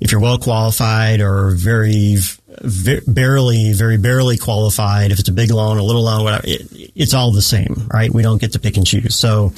if 0.00 0.12
you're 0.12 0.20
well 0.20 0.38
qualified 0.38 1.20
or 1.20 1.50
very, 1.52 2.16
very 2.60 3.00
barely, 3.06 3.72
very 3.72 3.96
barely 3.96 4.36
qualified. 4.36 5.12
If 5.12 5.18
it's 5.20 5.28
a 5.28 5.32
big 5.32 5.50
loan, 5.50 5.78
a 5.78 5.82
little 5.82 6.04
loan, 6.04 6.24
whatever, 6.24 6.44
it, 6.46 6.92
it's 6.94 7.14
all 7.14 7.32
the 7.32 7.42
same, 7.42 7.88
right? 7.92 8.12
We 8.12 8.22
don't 8.22 8.40
get 8.40 8.52
to 8.52 8.58
pick 8.58 8.76
and 8.76 8.86
choose. 8.86 9.14
So 9.14 9.52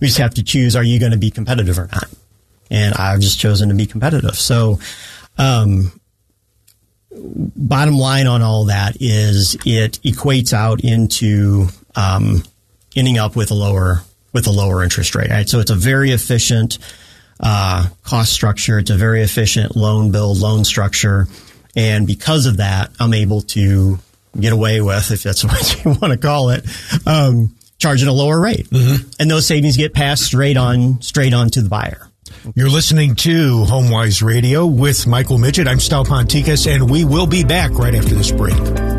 we 0.00 0.08
just 0.08 0.18
have 0.18 0.34
to 0.34 0.42
choose, 0.42 0.76
are 0.76 0.82
you 0.82 0.98
going 0.98 1.12
to 1.12 1.18
be 1.18 1.30
competitive 1.30 1.78
or 1.78 1.88
not? 1.92 2.08
And 2.70 2.94
I've 2.94 3.20
just 3.20 3.38
chosen 3.38 3.68
to 3.68 3.74
be 3.74 3.86
competitive. 3.86 4.36
So, 4.36 4.78
um, 5.38 5.92
bottom 7.14 7.96
line 7.96 8.26
on 8.26 8.42
all 8.42 8.66
that 8.66 8.96
is 9.00 9.54
it 9.66 10.00
equates 10.02 10.52
out 10.52 10.82
into 10.82 11.68
um, 11.96 12.42
ending 12.96 13.18
up 13.18 13.36
with 13.36 13.50
a 13.50 13.54
lower 13.54 14.02
with 14.32 14.46
a 14.46 14.50
lower 14.50 14.82
interest 14.82 15.14
rate. 15.14 15.30
Right? 15.30 15.48
So 15.48 15.60
it's 15.60 15.70
a 15.70 15.76
very 15.76 16.10
efficient 16.10 16.78
uh, 17.40 17.88
cost 18.02 18.32
structure. 18.32 18.78
It's 18.78 18.90
a 18.90 18.96
very 18.96 19.22
efficient 19.22 19.76
loan 19.76 20.12
build 20.12 20.38
loan 20.38 20.64
structure, 20.64 21.28
and 21.76 22.06
because 22.06 22.46
of 22.46 22.58
that, 22.58 22.90
I'm 23.00 23.14
able 23.14 23.42
to 23.42 23.98
get 24.38 24.52
away 24.52 24.80
with, 24.80 25.10
if 25.10 25.22
that's 25.22 25.44
what 25.44 25.84
you 25.84 25.90
want 25.90 26.12
to 26.12 26.18
call 26.18 26.50
it, 26.50 26.64
um, 27.06 27.54
charging 27.78 28.08
a 28.08 28.12
lower 28.12 28.40
rate, 28.40 28.68
mm-hmm. 28.70 29.08
and 29.18 29.30
those 29.30 29.46
savings 29.46 29.76
get 29.76 29.92
passed 29.94 30.24
straight 30.24 30.56
on 30.56 31.00
straight 31.02 31.34
on 31.34 31.50
to 31.50 31.62
the 31.62 31.68
buyer. 31.68 32.08
You're 32.54 32.70
listening 32.70 33.14
to 33.16 33.64
HomeWise 33.64 34.22
Radio 34.22 34.66
with 34.66 35.06
Michael 35.06 35.38
Miget. 35.38 35.68
I'm 35.68 35.78
Stal 35.78 36.04
Ponticus, 36.04 36.66
and 36.66 36.90
we 36.90 37.04
will 37.04 37.26
be 37.26 37.44
back 37.44 37.72
right 37.72 37.94
after 37.94 38.14
this 38.14 38.32
break. 38.32 38.91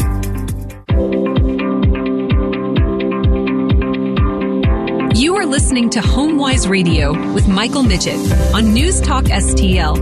Listening 5.74 5.90
to 5.90 6.02
HomeWise 6.02 6.70
Radio 6.70 7.34
with 7.34 7.48
Michael 7.48 7.82
Miget 7.82 8.54
on 8.54 8.76
News 8.76 9.02
Talk 9.02 9.24
STL. 9.24 9.98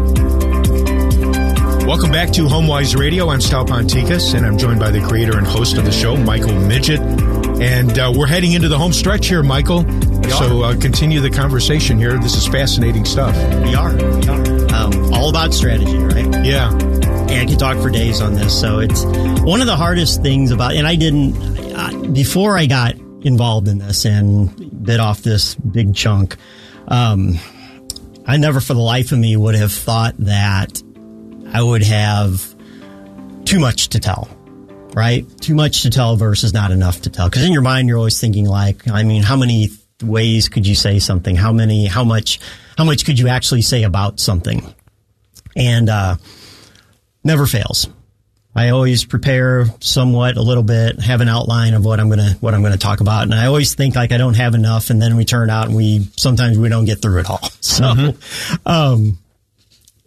Welcome 1.88 2.12
back 2.12 2.30
to 2.34 2.42
HomeWise 2.42 3.00
Radio. 3.00 3.30
I'm 3.30 3.40
Stal 3.40 3.66
Ponticus, 3.66 4.34
and 4.34 4.46
I'm 4.46 4.58
joined 4.58 4.82
by 4.82 4.92
the 4.92 5.00
creator 5.00 5.38
and 5.38 5.48
host 5.48 5.78
of 5.78 5.86
the 5.86 5.92
show, 5.94 6.18
Michael 6.18 6.50
Miget. 6.50 7.00
And 7.62 7.98
uh, 7.98 8.12
we're 8.14 8.28
heading 8.28 8.52
into 8.52 8.68
the 8.68 8.78
home 8.78 8.92
stretch 8.92 9.30
here, 9.30 9.44
Michael. 9.44 9.84
So 10.32 10.62
uh, 10.62 10.78
continue 10.78 11.22
the 11.22 11.30
conversation 11.30 11.98
here. 11.98 12.20
This 12.20 12.36
is 12.36 12.46
fascinating 12.50 13.06
stuff. 13.06 13.34
We 13.64 13.74
are. 13.74 13.96
We 13.96 14.28
are. 14.28 14.74
Um, 14.74 15.14
all 15.14 15.30
about 15.30 15.54
strategy, 15.54 15.98
right? 16.00 16.46
Yeah. 16.46 16.70
And 16.74 17.32
I 17.32 17.46
could 17.46 17.60
talk 17.60 17.82
for 17.82 17.90
days 17.90 18.20
on 18.20 18.34
this. 18.34 18.60
So 18.60 18.80
it's 18.80 19.06
one 19.06 19.62
of 19.62 19.68
the 19.68 19.78
hardest 19.78 20.22
things 20.22 20.52
about, 20.52 20.74
and 20.74 20.86
I 20.86 20.98
didn't, 20.98 21.34
uh, 21.74 22.12
before 22.12 22.58
I 22.58 22.66
got 22.66 22.96
involved 23.22 23.70
in 23.70 23.78
this 23.78 24.04
and 24.04 24.71
bit 24.84 25.00
off 25.00 25.22
this 25.22 25.56
big 25.56 25.96
chunk, 25.96 26.38
um, 26.88 27.40
I 28.26 28.38
never 28.38 28.60
for 28.60 28.74
the 28.74 28.82
life 28.82 29.12
of 29.12 29.20
me 29.20 29.36
would 29.36 29.56
have 29.56 29.72
thought 29.72 30.16
that 30.20 30.82
I 31.54 31.62
would 31.62 31.84
have 31.84 32.56
too 33.46 33.60
much 33.60 33.90
to 33.90 34.00
tell, 34.00 34.30
right? 34.94 35.26
Too 35.42 35.56
much 35.56 35.84
to 35.84 35.90
tell 35.90 36.16
versus 36.16 36.54
not 36.54 36.72
enough 36.72 37.02
to 37.02 37.10
tell. 37.10 37.30
Because 37.30 37.44
in 37.44 37.52
your 37.52 37.62
mind, 37.62 37.88
you're 37.88 37.98
always 37.98 38.20
thinking 38.20 38.46
like, 38.46 38.90
I 38.90 39.04
mean, 39.04 39.24
how 39.24 39.36
many 39.36 39.70
ways 40.04 40.50
could 40.50 40.66
you 40.66 40.76
say 40.76 41.00
something? 41.00 41.36
How 41.36 41.52
many? 41.52 41.88
How 41.88 42.04
much? 42.04 42.40
How 42.78 42.84
much 42.84 43.06
could 43.06 43.20
you 43.20 43.28
actually 43.28 43.62
say 43.62 43.84
about 43.84 44.20
something? 44.20 44.74
And 45.56 45.90
uh, 45.90 46.16
never 47.24 47.46
fails. 47.46 47.88
I 48.54 48.70
always 48.70 49.06
prepare 49.06 49.66
somewhat 49.80 50.36
a 50.36 50.42
little 50.42 50.64
bit, 50.64 51.00
have 51.00 51.22
an 51.22 51.30
outline 51.30 51.74
of 51.74 51.86
what 51.86 52.02
I'm 52.02 52.10
gonna 52.10 52.32
what 52.42 52.54
I'm 52.54 52.62
gonna 52.62 52.78
talk 52.78 53.00
about, 53.00 53.24
and 53.24 53.34
I 53.34 53.46
always 53.46 53.76
think 53.76 53.96
like 53.96 54.12
I 54.12 54.18
don't 54.18 54.34
have 54.34 54.56
enough, 54.56 54.90
and 54.90 55.02
then 55.02 55.16
we 55.16 55.24
turn 55.24 55.50
out 55.50 55.68
and 55.68 55.76
we 55.76 56.08
sometimes 56.18 56.58
we 56.58 56.68
don't 56.68 56.86
get 56.86 57.02
through 57.02 57.20
it 57.20 57.30
all. 57.30 57.40
So 57.62 57.84
mm-hmm. 57.86 58.68
um, 58.68 59.18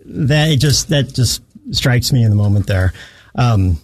that 0.04 0.58
just 0.58 0.88
that 0.90 1.14
just 1.14 1.42
strikes 1.70 2.12
me 2.12 2.22
in 2.22 2.30
the 2.30 2.36
moment 2.36 2.66
there. 2.66 2.92
Um, 3.34 3.78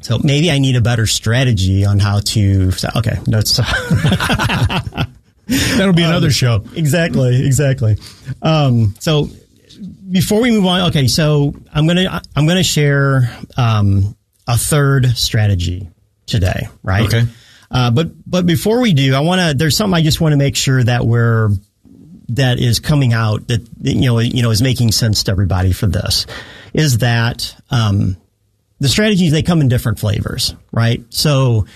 so 0.00 0.18
maybe 0.22 0.50
I 0.50 0.58
need 0.58 0.76
a 0.76 0.80
better 0.80 1.06
strategy 1.06 1.84
on 1.84 1.98
how 1.98 2.20
to. 2.20 2.72
Okay, 2.96 3.18
no, 3.26 3.38
it's 3.38 3.56
that'll 5.46 5.92
be 5.92 6.02
another 6.02 6.28
um, 6.28 6.32
show. 6.32 6.64
Exactly, 6.74 7.44
exactly. 7.44 7.96
Um, 8.40 8.94
so 9.00 9.28
before 9.76 10.40
we 10.40 10.50
move 10.50 10.66
on, 10.66 10.88
okay, 10.88 11.06
so 11.06 11.54
I'm 11.72 11.86
gonna 11.86 12.22
I'm 12.34 12.46
gonna 12.46 12.62
share 12.62 13.30
um, 13.56 14.16
a 14.46 14.56
third 14.56 15.16
strategy 15.16 15.88
today, 16.26 16.68
right? 16.82 17.06
Okay. 17.06 17.24
Uh, 17.70 17.90
but 17.90 18.10
but 18.28 18.46
before 18.46 18.80
we 18.80 18.92
do, 18.92 19.14
I 19.14 19.20
want 19.20 19.40
to. 19.40 19.54
There's 19.56 19.76
something 19.76 19.94
I 19.94 20.02
just 20.02 20.20
want 20.20 20.32
to 20.32 20.36
make 20.36 20.56
sure 20.56 20.82
that 20.82 21.04
we're 21.06 21.50
that 22.28 22.58
is 22.58 22.80
coming 22.80 23.12
out 23.12 23.46
that 23.48 23.66
you 23.82 24.06
know 24.06 24.18
you 24.18 24.42
know 24.42 24.50
is 24.50 24.62
making 24.62 24.92
sense 24.92 25.24
to 25.24 25.30
everybody 25.30 25.72
for 25.72 25.86
this 25.86 26.26
is 26.74 26.98
that 26.98 27.54
um, 27.70 28.16
the 28.80 28.88
strategies 28.88 29.32
they 29.32 29.42
come 29.42 29.60
in 29.60 29.68
different 29.68 29.98
flavors, 29.98 30.54
right? 30.72 31.02
So 31.10 31.66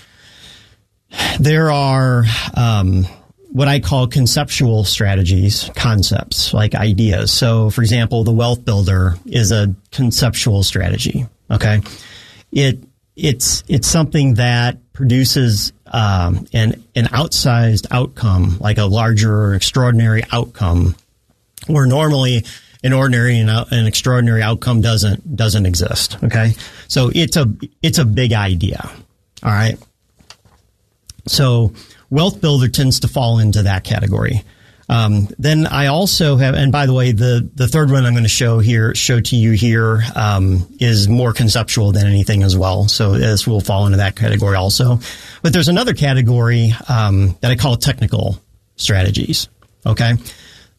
there 1.39 1.71
are 1.71 2.25
um, 2.55 3.05
what 3.51 3.67
I 3.67 3.81
call 3.81 4.07
conceptual 4.07 4.85
strategies, 4.85 5.69
concepts 5.75 6.53
like 6.53 6.73
ideas. 6.73 7.31
So, 7.33 7.69
for 7.69 7.81
example, 7.81 8.23
the 8.23 8.31
wealth 8.31 8.63
builder 8.63 9.17
is 9.25 9.51
a 9.51 9.75
conceptual 9.91 10.63
strategy. 10.63 11.27
Okay, 11.49 11.81
it 12.51 12.79
it's 13.15 13.63
it's 13.67 13.87
something 13.87 14.35
that 14.35 14.77
produces 14.93 15.73
um, 15.87 16.47
an 16.53 16.83
an 16.95 17.05
outsized 17.05 17.87
outcome, 17.91 18.57
like 18.59 18.77
a 18.77 18.85
larger 18.85 19.33
or 19.33 19.55
extraordinary 19.55 20.23
outcome, 20.31 20.95
where 21.67 21.85
normally 21.85 22.45
an 22.83 22.93
ordinary 22.93 23.37
and 23.37 23.49
an 23.49 23.85
extraordinary 23.85 24.41
outcome 24.41 24.79
doesn't 24.79 25.35
doesn't 25.35 25.65
exist. 25.65 26.17
Okay, 26.23 26.53
so 26.87 27.11
it's 27.13 27.35
a 27.35 27.51
it's 27.81 27.97
a 27.97 28.05
big 28.05 28.31
idea. 28.31 28.89
All 29.43 29.51
right. 29.51 29.77
So 31.27 31.73
wealth 32.11 32.39
builder 32.39 32.67
tends 32.67 32.99
to 32.99 33.07
fall 33.07 33.39
into 33.39 33.63
that 33.63 33.83
category. 33.83 34.43
Um, 34.89 35.29
then 35.39 35.67
I 35.67 35.87
also 35.87 36.35
have, 36.35 36.53
and 36.53 36.69
by 36.69 36.85
the 36.85 36.93
way, 36.93 37.13
the 37.13 37.49
the 37.55 37.67
third 37.67 37.89
one 37.89 38.05
I'm 38.05 38.13
going 38.13 38.23
to 38.23 38.29
show 38.29 38.59
here, 38.59 38.93
show 38.93 39.21
to 39.21 39.35
you 39.37 39.53
here, 39.53 40.03
um, 40.15 40.67
is 40.81 41.07
more 41.07 41.31
conceptual 41.31 41.93
than 41.93 42.05
anything 42.05 42.43
as 42.43 42.57
well. 42.57 42.89
So 42.89 43.13
this 43.13 43.47
will 43.47 43.61
fall 43.61 43.85
into 43.85 43.99
that 43.99 44.17
category 44.17 44.57
also. 44.57 44.99
But 45.41 45.53
there's 45.53 45.69
another 45.69 45.93
category 45.93 46.73
um, 46.89 47.37
that 47.39 47.51
I 47.51 47.55
call 47.55 47.77
technical 47.77 48.37
strategies. 48.75 49.47
Okay, 49.85 50.15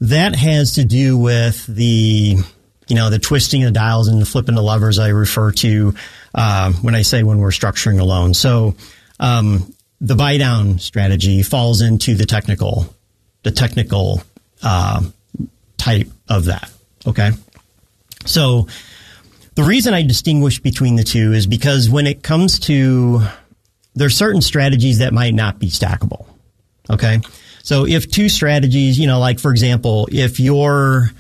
that 0.03 0.37
has 0.37 0.75
to 0.75 0.85
do 0.85 1.16
with 1.16 1.64
the, 1.66 2.37
you 2.88 2.95
know, 2.95 3.09
the 3.09 3.18
twisting 3.18 3.62
of 3.62 3.68
the 3.68 3.79
dials 3.79 4.09
and 4.09 4.21
the 4.21 4.27
flipping 4.27 4.57
the 4.57 4.62
levers 4.62 4.99
I 4.99 5.09
refer 5.09 5.53
to 5.53 5.95
uh, 6.35 6.73
when 6.83 6.95
I 6.95 7.01
say 7.03 7.23
when 7.23 7.38
we're 7.38 7.49
structuring 7.49 7.99
a 7.99 8.05
loan. 8.05 8.35
So 8.35 8.75
um, 9.18 9.73
the 10.03 10.15
buy 10.15 10.37
down 10.37 10.79
strategy 10.79 11.43
falls 11.43 11.81
into 11.81 12.15
the 12.15 12.27
technical, 12.27 12.95
the 13.43 13.51
technical 13.51 14.23
uh, 14.62 15.03
type 15.79 16.09
of 16.29 16.45
that. 16.47 16.71
Okay, 17.07 17.31
so 18.27 18.67
the 19.55 19.62
reason 19.62 19.95
I 19.95 20.03
distinguish 20.03 20.61
between 20.61 20.97
the 20.97 21.05
two 21.05 21.33
is 21.33 21.47
because 21.47 21.88
when 21.88 22.07
it 22.07 22.23
comes 22.23 22.59
to 22.61 23.23
there's 23.95 24.17
certain 24.17 24.41
strategies 24.41 24.99
that 24.99 25.12
might 25.12 25.35
not 25.35 25.59
be 25.59 25.69
stackable. 25.69 26.27
Okay. 26.91 27.21
So 27.62 27.87
if 27.87 28.11
two 28.11 28.29
strategies, 28.29 28.99
you 28.99 29.07
know, 29.07 29.21
like 29.21 29.38
for 29.38 29.51
example, 29.51 30.09
if 30.11 30.41
you're 30.41 31.11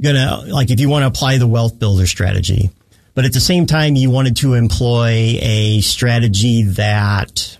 gonna, 0.00 0.42
like 0.48 0.70
if 0.70 0.80
you 0.80 0.88
want 0.88 1.02
to 1.02 1.06
apply 1.06 1.38
the 1.38 1.46
wealth 1.46 1.78
builder 1.78 2.06
strategy, 2.06 2.70
but 3.14 3.24
at 3.24 3.32
the 3.32 3.40
same 3.40 3.66
time 3.66 3.96
you 3.96 4.10
wanted 4.10 4.36
to 4.36 4.54
employ 4.54 5.38
a 5.40 5.80
strategy 5.80 6.62
that 6.62 7.58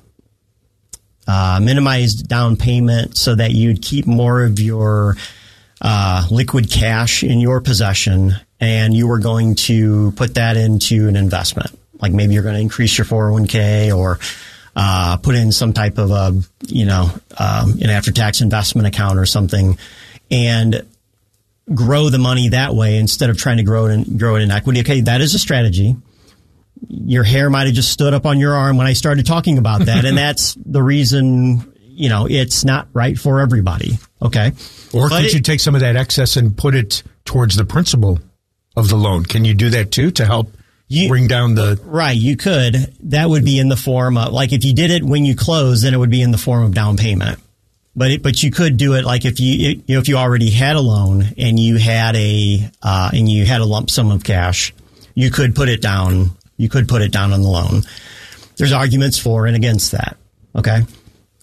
uh, 1.27 1.61
minimized 1.63 2.29
down 2.29 2.57
payment 2.57 3.17
so 3.17 3.35
that 3.35 3.53
you'd 3.53 3.83
keep 3.83 4.07
more 4.07 4.45
of 4.45 4.61
your 4.61 5.17
uh, 5.81 6.27
liquid 6.31 6.71
cash 6.71 7.23
in 7.23 7.41
your 7.41 7.61
possession 7.61 8.33
and 8.61 8.95
you 8.95 9.07
were 9.07 9.19
going 9.19 9.55
to 9.55 10.13
put 10.13 10.35
that 10.35 10.57
into 10.57 11.09
an 11.09 11.17
investment. 11.17 11.79
Like 12.01 12.13
maybe 12.13 12.35
you're 12.35 12.43
going 12.43 12.57
to 12.57 12.61
increase 12.61 12.97
your 12.99 13.07
401k 13.07 13.97
or 13.97 14.19
uh, 14.77 15.17
put 15.19 15.35
in 15.35 15.53
some 15.53 15.73
type 15.73 15.99
of 15.99 16.11
a, 16.11 16.35
you 16.67 16.85
know, 16.85 17.11
um, 17.39 17.73
an 17.81 17.91
after 17.91 18.11
tax 18.11 18.41
investment 18.41 18.89
account 18.89 19.19
or 19.19 19.27
something 19.27 19.79
and 20.31 20.87
grow 21.73 22.11
the 22.11 22.19
money 22.19 22.51
that 22.51 22.75
way 22.75 22.99
instead 22.99 23.31
of 23.31 23.39
trying 23.39 23.59
to 23.59 23.63
grow 23.63 23.87
it 23.87 23.93
in, 23.93 24.19
grow 24.19 24.37
it 24.37 24.43
in 24.43 24.51
equity. 24.51 24.81
Okay. 24.81 25.01
That 25.03 25.21
is 25.21 25.35
a 25.35 25.39
strategy. 25.39 25.97
Your 26.89 27.25
hair 27.25 27.49
might 27.49 27.67
have 27.67 27.75
just 27.75 27.91
stood 27.91 28.13
up 28.13 28.27
on 28.27 28.39
your 28.39 28.55
arm 28.55 28.77
when 28.77 28.87
I 28.87 28.93
started 28.93 29.27
talking 29.27 29.59
about 29.59 29.87
that. 29.87 30.05
and 30.05 30.17
that's 30.19 30.55
the 30.55 30.83
reason, 30.83 31.73
you 31.81 32.09
know, 32.09 32.27
it's 32.29 32.65
not 32.65 32.89
right 32.93 33.19
for 33.19 33.41
everybody. 33.41 33.99
Okay. 34.21 34.53
Or 34.93 35.09
but 35.09 35.23
could 35.23 35.27
it, 35.27 35.35
you 35.35 35.41
take 35.41 35.61
some 35.61 35.75
of 35.75 35.81
that 35.81 35.97
excess 35.97 36.37
and 36.37 36.57
put 36.57 36.75
it 36.75 37.03
towards 37.25 37.57
the 37.57 37.65
principal 37.65 38.19
of 38.77 38.89
the 38.89 38.97
loan? 38.97 39.25
Can 39.25 39.45
you 39.45 39.55
do 39.55 39.71
that 39.71 39.91
too 39.91 40.11
to 40.13 40.27
help 40.27 40.51
you, 40.89 41.09
bring 41.09 41.27
down 41.27 41.55
the 41.55 41.81
right. 41.85 42.17
You 42.17 42.37
could. 42.37 42.75
That 43.05 43.29
would 43.29 43.45
be 43.45 43.59
in 43.59 43.69
the 43.69 43.77
form 43.77 44.17
of 44.17 44.33
like 44.33 44.53
if 44.53 44.65
you 44.65 44.75
did 44.75 44.91
it 44.91 45.03
when 45.03 45.25
you 45.25 45.35
close, 45.35 45.83
then 45.83 45.95
it 45.95 45.97
would 45.97 46.11
be 46.11 46.23
in 46.23 46.31
the 46.31 46.39
form 46.39 46.65
of 46.65 46.75
down 46.75 46.97
payment. 46.97 47.41
But 47.97 48.11
it, 48.11 48.23
but 48.23 48.43
you 48.43 48.51
could 48.51 48.77
do 48.77 48.95
it 48.95 49.05
like 49.05 49.25
if 49.25 49.39
you 49.39 49.83
you 49.87 49.95
know 49.95 50.01
if 50.01 50.09
you 50.09 50.17
already 50.17 50.51
had 50.51 50.75
a 50.77 50.81
loan 50.81 51.23
and 51.39 51.59
you 51.59 51.77
had 51.77 52.17
a 52.17 52.69
uh, 52.83 53.11
and 53.13 53.29
you 53.29 53.47
had 53.47 53.61
a 53.61 53.65
lump 53.65 53.91
sum 53.91 54.11
of 54.11 54.25
cash, 54.25 54.75
you 55.15 55.31
could 55.31 55.55
put 55.55 55.69
it 55.69 55.81
down. 55.81 56.31
You 56.57 56.69
could 56.69 56.89
put 56.89 57.03
it 57.03 57.13
down 57.13 57.33
on 57.33 57.43
the 57.43 57.49
loan. 57.49 57.83
There's 58.57 58.73
arguments 58.73 59.19
for 59.19 59.47
and 59.47 59.57
against 59.57 59.93
that. 59.93 60.17
Okay. 60.57 60.83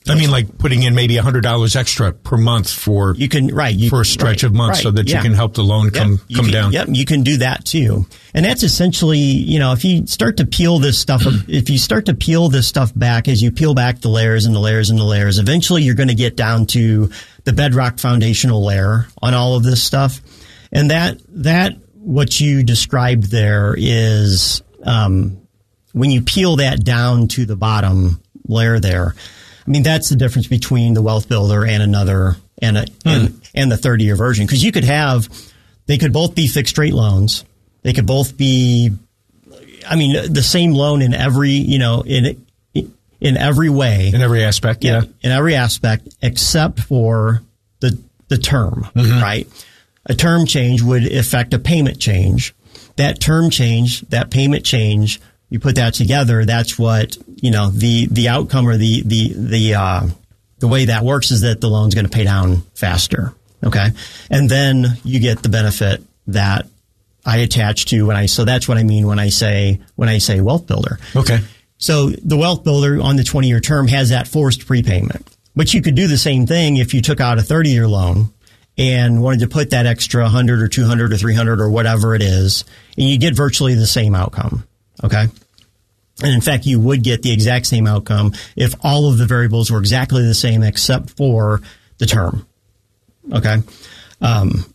I 0.09 0.15
mean, 0.15 0.31
like 0.31 0.57
putting 0.57 0.81
in 0.81 0.95
maybe 0.95 1.15
hundred 1.17 1.41
dollars 1.41 1.75
extra 1.75 2.11
per 2.11 2.35
month 2.35 2.71
for 2.71 3.13
you 3.15 3.29
can 3.29 3.53
right 3.53 3.73
you, 3.73 3.89
for 3.89 4.01
a 4.01 4.05
stretch 4.05 4.41
right, 4.41 4.49
of 4.49 4.53
months, 4.53 4.79
right, 4.79 4.83
so 4.83 4.91
that 4.91 5.07
yeah. 5.07 5.17
you 5.17 5.21
can 5.21 5.33
help 5.33 5.53
the 5.53 5.63
loan 5.63 5.91
come 5.91 6.19
Yep, 6.27 6.35
come 6.35 6.45
can- 6.45 6.53
down. 6.53 6.71
Yep, 6.71 6.87
you 6.91 7.05
can 7.05 7.21
do 7.21 7.37
that 7.37 7.65
too. 7.65 8.07
And 8.33 8.43
that's 8.43 8.63
essentially, 8.63 9.19
you 9.19 9.59
know, 9.59 9.73
if 9.73 9.85
you 9.85 10.07
start 10.07 10.37
to 10.37 10.45
peel 10.45 10.79
this 10.79 10.97
stuff, 10.97 11.21
if 11.47 11.69
you 11.69 11.77
start 11.77 12.07
to 12.07 12.15
peel 12.15 12.49
this 12.49 12.67
stuff 12.67 12.91
back, 12.95 13.27
as 13.27 13.43
you 13.43 13.51
peel 13.51 13.75
back 13.75 13.99
the 13.99 14.09
layers 14.09 14.45
and 14.45 14.55
the 14.55 14.59
layers 14.59 14.89
and 14.89 14.97
the 14.97 15.03
layers, 15.03 15.37
eventually 15.37 15.83
you're 15.83 15.95
going 15.95 16.09
to 16.09 16.15
get 16.15 16.35
down 16.35 16.65
to 16.67 17.11
the 17.43 17.53
bedrock 17.53 17.99
foundational 17.99 18.65
layer 18.65 19.07
on 19.21 19.35
all 19.35 19.55
of 19.55 19.63
this 19.63 19.83
stuff. 19.83 20.19
And 20.71 20.89
that, 20.89 21.19
that, 21.43 21.75
what 21.93 22.39
you 22.39 22.63
described 22.63 23.29
there 23.29 23.75
is, 23.77 24.63
um, 24.83 25.37
when 25.93 26.09
you 26.09 26.21
peel 26.23 26.55
that 26.55 26.83
down 26.83 27.27
to 27.27 27.45
the 27.45 27.55
bottom 27.55 28.21
layer 28.47 28.79
there, 28.79 29.13
I 29.65 29.69
mean, 29.69 29.83
that's 29.83 30.09
the 30.09 30.15
difference 30.15 30.47
between 30.47 30.93
the 30.93 31.01
wealth 31.01 31.29
builder 31.29 31.65
and 31.65 31.83
another 31.83 32.35
and 32.61 32.77
a, 32.77 32.81
hmm. 32.81 33.09
and, 33.09 33.41
and 33.53 33.71
the 33.71 33.77
30 33.77 34.03
year 34.03 34.15
version. 34.15 34.47
Cause 34.47 34.63
you 34.63 34.71
could 34.71 34.83
have, 34.83 35.29
they 35.85 35.97
could 35.97 36.13
both 36.13 36.35
be 36.35 36.47
fixed 36.47 36.77
rate 36.77 36.93
loans. 36.93 37.45
They 37.83 37.93
could 37.93 38.05
both 38.05 38.37
be, 38.37 38.91
I 39.87 39.95
mean, 39.95 40.31
the 40.31 40.43
same 40.43 40.73
loan 40.73 41.01
in 41.01 41.13
every, 41.13 41.51
you 41.51 41.79
know, 41.79 42.03
in, 42.05 42.45
in 42.73 43.37
every 43.37 43.69
way, 43.69 44.11
in 44.13 44.21
every 44.21 44.43
aspect. 44.43 44.83
Yeah. 44.83 45.03
in 45.21 45.31
every 45.31 45.55
aspect 45.55 46.09
except 46.21 46.79
for 46.79 47.41
the, 47.79 47.99
the 48.27 48.37
term, 48.37 48.87
mm-hmm. 48.95 49.21
right? 49.21 49.47
A 50.05 50.15
term 50.15 50.45
change 50.45 50.81
would 50.81 51.11
affect 51.11 51.53
a 51.53 51.59
payment 51.59 51.99
change. 51.99 52.55
That 52.95 53.19
term 53.19 53.49
change, 53.49 54.01
that 54.09 54.31
payment 54.31 54.65
change, 54.65 55.21
you 55.49 55.59
put 55.59 55.75
that 55.75 55.93
together, 55.93 56.45
that's 56.45 56.79
what, 56.79 57.17
you 57.41 57.51
know, 57.51 57.69
the, 57.69 58.05
the 58.05 58.29
outcome 58.29 58.67
or 58.67 58.77
the, 58.77 59.01
the, 59.01 59.33
the, 59.35 59.75
uh, 59.75 60.07
the 60.59 60.67
way 60.67 60.85
that 60.85 61.03
works 61.03 61.31
is 61.31 61.41
that 61.41 61.59
the 61.59 61.67
loan's 61.67 61.95
going 61.95 62.05
to 62.05 62.11
pay 62.11 62.23
down 62.23 62.61
faster. 62.75 63.33
Okay. 63.63 63.87
And 64.29 64.49
then 64.49 64.85
you 65.03 65.19
get 65.19 65.43
the 65.43 65.49
benefit 65.49 66.01
that 66.27 66.67
I 67.25 67.39
attach 67.39 67.87
to 67.87 68.05
when 68.07 68.15
I, 68.15 68.27
so 68.27 68.45
that's 68.45 68.67
what 68.67 68.77
I 68.77 68.83
mean 68.83 69.05
when 69.07 69.19
I 69.19 69.29
say, 69.29 69.81
when 69.95 70.07
I 70.07 70.19
say 70.19 70.39
wealth 70.39 70.67
builder. 70.67 70.99
Okay. 71.15 71.39
So 71.77 72.09
the 72.09 72.37
wealth 72.37 72.63
builder 72.63 73.01
on 73.01 73.15
the 73.15 73.23
20 73.23 73.47
year 73.47 73.59
term 73.59 73.87
has 73.87 74.09
that 74.09 74.27
forced 74.27 74.67
prepayment. 74.67 75.27
But 75.55 75.73
you 75.73 75.81
could 75.81 75.95
do 75.95 76.07
the 76.07 76.17
same 76.17 76.45
thing 76.45 76.77
if 76.77 76.93
you 76.93 77.01
took 77.01 77.19
out 77.19 77.39
a 77.39 77.43
30 77.43 77.71
year 77.71 77.87
loan 77.87 78.31
and 78.77 79.21
wanted 79.21 79.41
to 79.41 79.47
put 79.47 79.71
that 79.71 79.85
extra 79.85 80.23
100 80.23 80.61
or 80.61 80.67
200 80.67 81.11
or 81.11 81.17
300 81.17 81.59
or 81.59 81.69
whatever 81.69 82.15
it 82.15 82.21
is, 82.21 82.63
and 82.97 83.09
you 83.09 83.17
get 83.17 83.35
virtually 83.35 83.75
the 83.75 83.87
same 83.87 84.15
outcome. 84.15 84.65
Okay. 85.03 85.25
And 86.23 86.33
in 86.33 86.41
fact, 86.41 86.65
you 86.65 86.79
would 86.79 87.03
get 87.03 87.23
the 87.23 87.31
exact 87.31 87.65
same 87.65 87.87
outcome 87.87 88.33
if 88.55 88.75
all 88.83 89.09
of 89.09 89.17
the 89.17 89.25
variables 89.25 89.71
were 89.71 89.79
exactly 89.79 90.23
the 90.23 90.35
same 90.35 90.61
except 90.61 91.11
for 91.11 91.61
the 91.97 92.05
term. 92.05 92.45
Okay. 93.31 93.57
Um, 94.21 94.65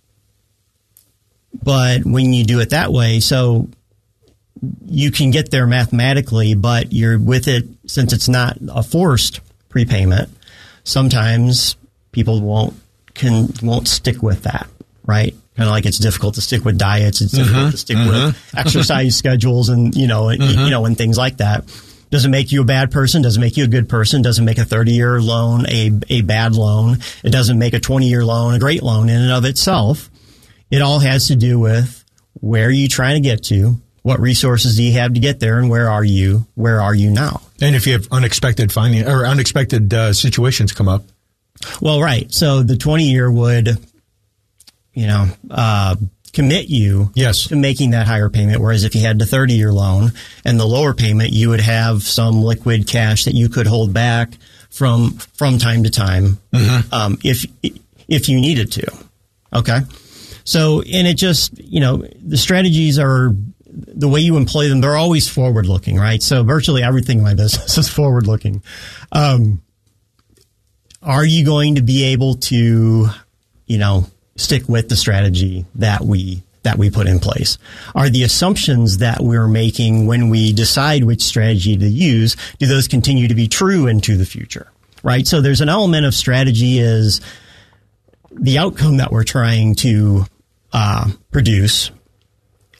but 1.63 2.05
when 2.05 2.33
you 2.33 2.45
do 2.45 2.61
it 2.61 2.71
that 2.71 2.93
way, 2.93 3.21
so 3.21 3.69
you 4.87 5.11
can 5.11 5.31
get 5.31 5.51
there 5.51 5.67
mathematically, 5.67 6.55
but 6.55 6.93
you're 6.93 7.19
with 7.19 7.49
it 7.49 7.65
since 7.87 8.13
it's 8.13 8.29
not 8.29 8.59
a 8.69 8.83
forced 8.83 9.41
prepayment. 9.69 10.31
Sometimes 10.85 11.77
people 12.13 12.41
won't 12.41 12.75
can 13.15 13.49
won't 13.63 13.89
stick 13.89 14.23
with 14.23 14.43
that, 14.45 14.69
right? 15.05 15.35
Kind 15.57 15.69
of 15.69 15.73
like 15.73 15.87
it's 15.87 15.99
difficult 15.99 16.35
to 16.35 16.43
stick 16.43 16.65
with 16.65 16.77
diets, 16.77 17.23
it's 17.23 17.33
difficult 17.33 17.59
uh-huh, 17.59 17.71
to 17.71 17.77
stick 17.79 17.97
with 17.97 18.15
uh-huh. 18.15 18.33
exercise 18.57 19.17
schedules, 19.17 19.71
and 19.71 19.95
you 19.95 20.07
know, 20.07 20.29
uh-huh. 20.29 20.65
you 20.65 20.71
know, 20.71 20.85
and 20.85 20.99
things 20.99 21.17
like 21.17 21.39
that. 21.39 21.65
Doesn't 22.11 22.31
make 22.31 22.53
you 22.53 22.63
a 22.63 22.65
bad 22.65 22.93
person. 22.93 23.23
Doesn't 23.23 23.41
make 23.41 23.57
you 23.57 23.65
a 23.65 23.69
good 23.69 23.89
person. 23.89 24.23
Doesn't 24.23 24.45
make 24.45 24.59
a 24.59 24.65
30 24.65 24.93
year 24.93 25.21
loan 25.21 25.67
a, 25.67 25.91
a 26.09 26.23
bad 26.23 26.55
loan. 26.55 26.99
It 27.25 27.31
doesn't 27.31 27.59
make 27.59 27.75
a 27.75 27.81
20 27.81 28.09
year 28.09 28.25
loan 28.25 28.55
a 28.55 28.59
great 28.59 28.83
loan 28.83 29.09
in 29.09 29.21
and 29.21 29.33
of 29.33 29.45
itself. 29.45 30.09
It 30.71 30.83
all 30.83 31.01
has 31.01 31.29
to 31.29 31.37
do 31.37 31.59
with 31.59 32.05
where 32.35 32.69
are 32.69 32.71
you 32.71 32.89
trying 32.89 33.21
to 33.23 33.29
get 33.29 33.45
to? 33.45 33.81
What 34.03 34.21
resources 34.21 34.77
do 34.77 34.85
you 34.85 34.93
have 34.93 35.15
to 35.15 35.21
get 35.21 35.41
there? 35.41 35.59
And 35.59 35.69
where 35.69 35.91
are 35.91 36.05
you? 36.05 36.47
Where 36.55 36.81
are 36.81 36.95
you 36.95 37.11
now? 37.11 37.41
And 37.61 37.75
if 37.75 37.87
you 37.87 37.95
have 37.95 38.07
unexpected 38.13 38.71
finding 38.71 39.09
or 39.09 39.27
unexpected 39.27 39.93
uh, 39.93 40.13
situations 40.13 40.73
come 40.73 40.89
up, 40.89 41.03
Well, 41.81 42.01
right. 42.01 42.33
So 42.33 42.63
the 42.63 42.77
20 42.77 43.11
year 43.11 43.31
would, 43.31 43.79
you 44.97 45.07
know, 45.07 45.29
uh, 45.51 45.95
commit 46.33 46.69
you 46.69 47.13
Yes. 47.15 47.45
to 47.49 47.57
making 47.57 47.91
that 47.91 48.07
higher 48.07 48.29
payment. 48.29 48.61
Whereas 48.61 48.83
if 48.83 48.95
you 48.95 49.03
had 49.03 49.19
the 49.19 49.27
30 49.27 49.55
year 49.55 49.73
loan 49.73 50.13
and 50.45 50.59
the 50.59 50.67
lower 50.67 50.95
payment, 50.95 51.33
you 51.33 51.51
would 51.51 51.61
have 51.61 52.03
some 52.03 52.43
liquid 52.43 52.89
cash 52.89 53.25
that 53.27 53.35
you 53.35 53.49
could 53.49 53.67
hold 53.67 53.93
back 53.93 54.33
from, 54.71 55.13
from 55.35 55.59
time 55.59 55.85
to 55.85 55.91
time. 55.91 56.39
Um, 56.93 57.19
if, 57.23 57.47
if 58.09 58.29
you 58.29 58.41
needed 58.41 58.73
to. 58.73 58.87
Okay. 59.55 59.81
So, 60.45 60.81
and 60.83 61.07
it 61.07 61.17
just, 61.17 61.59
you 61.59 61.81
know, 61.81 62.05
the 62.23 62.37
strategies 62.39 62.99
are 62.99 63.35
the 63.69 64.09
way 64.09 64.21
you 64.21 64.37
employ 64.39 64.69
them, 64.69 64.81
they're 64.81 64.97
always 64.97 65.29
forward 65.29 65.67
looking, 65.67 65.97
right? 65.99 66.23
So 66.23 66.43
virtually 66.43 66.83
everything 66.83 67.19
in 67.19 67.25
my 67.25 67.35
business 67.35 67.77
is 67.83 67.89
forward 67.89 68.27
looking. 68.27 68.63
Um, 69.13 69.61
are 71.03 71.25
you 71.25 71.45
going 71.45 71.75
to 71.75 71.83
be 71.83 72.05
able 72.05 72.37
to, 72.37 73.09
you 73.67 73.79
know, 73.79 74.07
stick 74.37 74.69
with 74.69 74.89
the 74.89 74.97
strategy 74.97 75.67
that 75.75 76.03
we 76.03 76.43
that 76.63 76.79
we 76.79 76.91
put 76.91 77.07
in 77.07 77.21
place? 77.21 77.59
Are 77.95 78.11
the 78.11 78.25
assumptions 78.25 78.99
that 78.99 79.21
we're 79.21 79.47
making 79.47 80.07
when 80.07 80.31
we 80.31 80.53
decide 80.53 81.05
which 81.05 81.23
strategy 81.23 81.77
to 81.77 81.87
use, 81.87 82.37
do 82.59 82.67
those 82.67 82.89
continue 82.89 83.29
to 83.29 83.35
be 83.35 83.47
true 83.47 83.87
into 83.87 84.17
the 84.17 84.27
future? 84.27 84.73
Right? 85.05 85.27
So 85.27 85.41
there's 85.41 85.61
an 85.61 85.69
element 85.69 86.07
of 86.07 86.15
strategy 86.15 86.79
is 86.79 87.21
the 88.33 88.59
outcome 88.59 88.97
that 88.97 89.13
we're 89.13 89.25
trying 89.25 89.77
to 89.77 90.25
uh, 90.73 91.11
produce, 91.31 91.91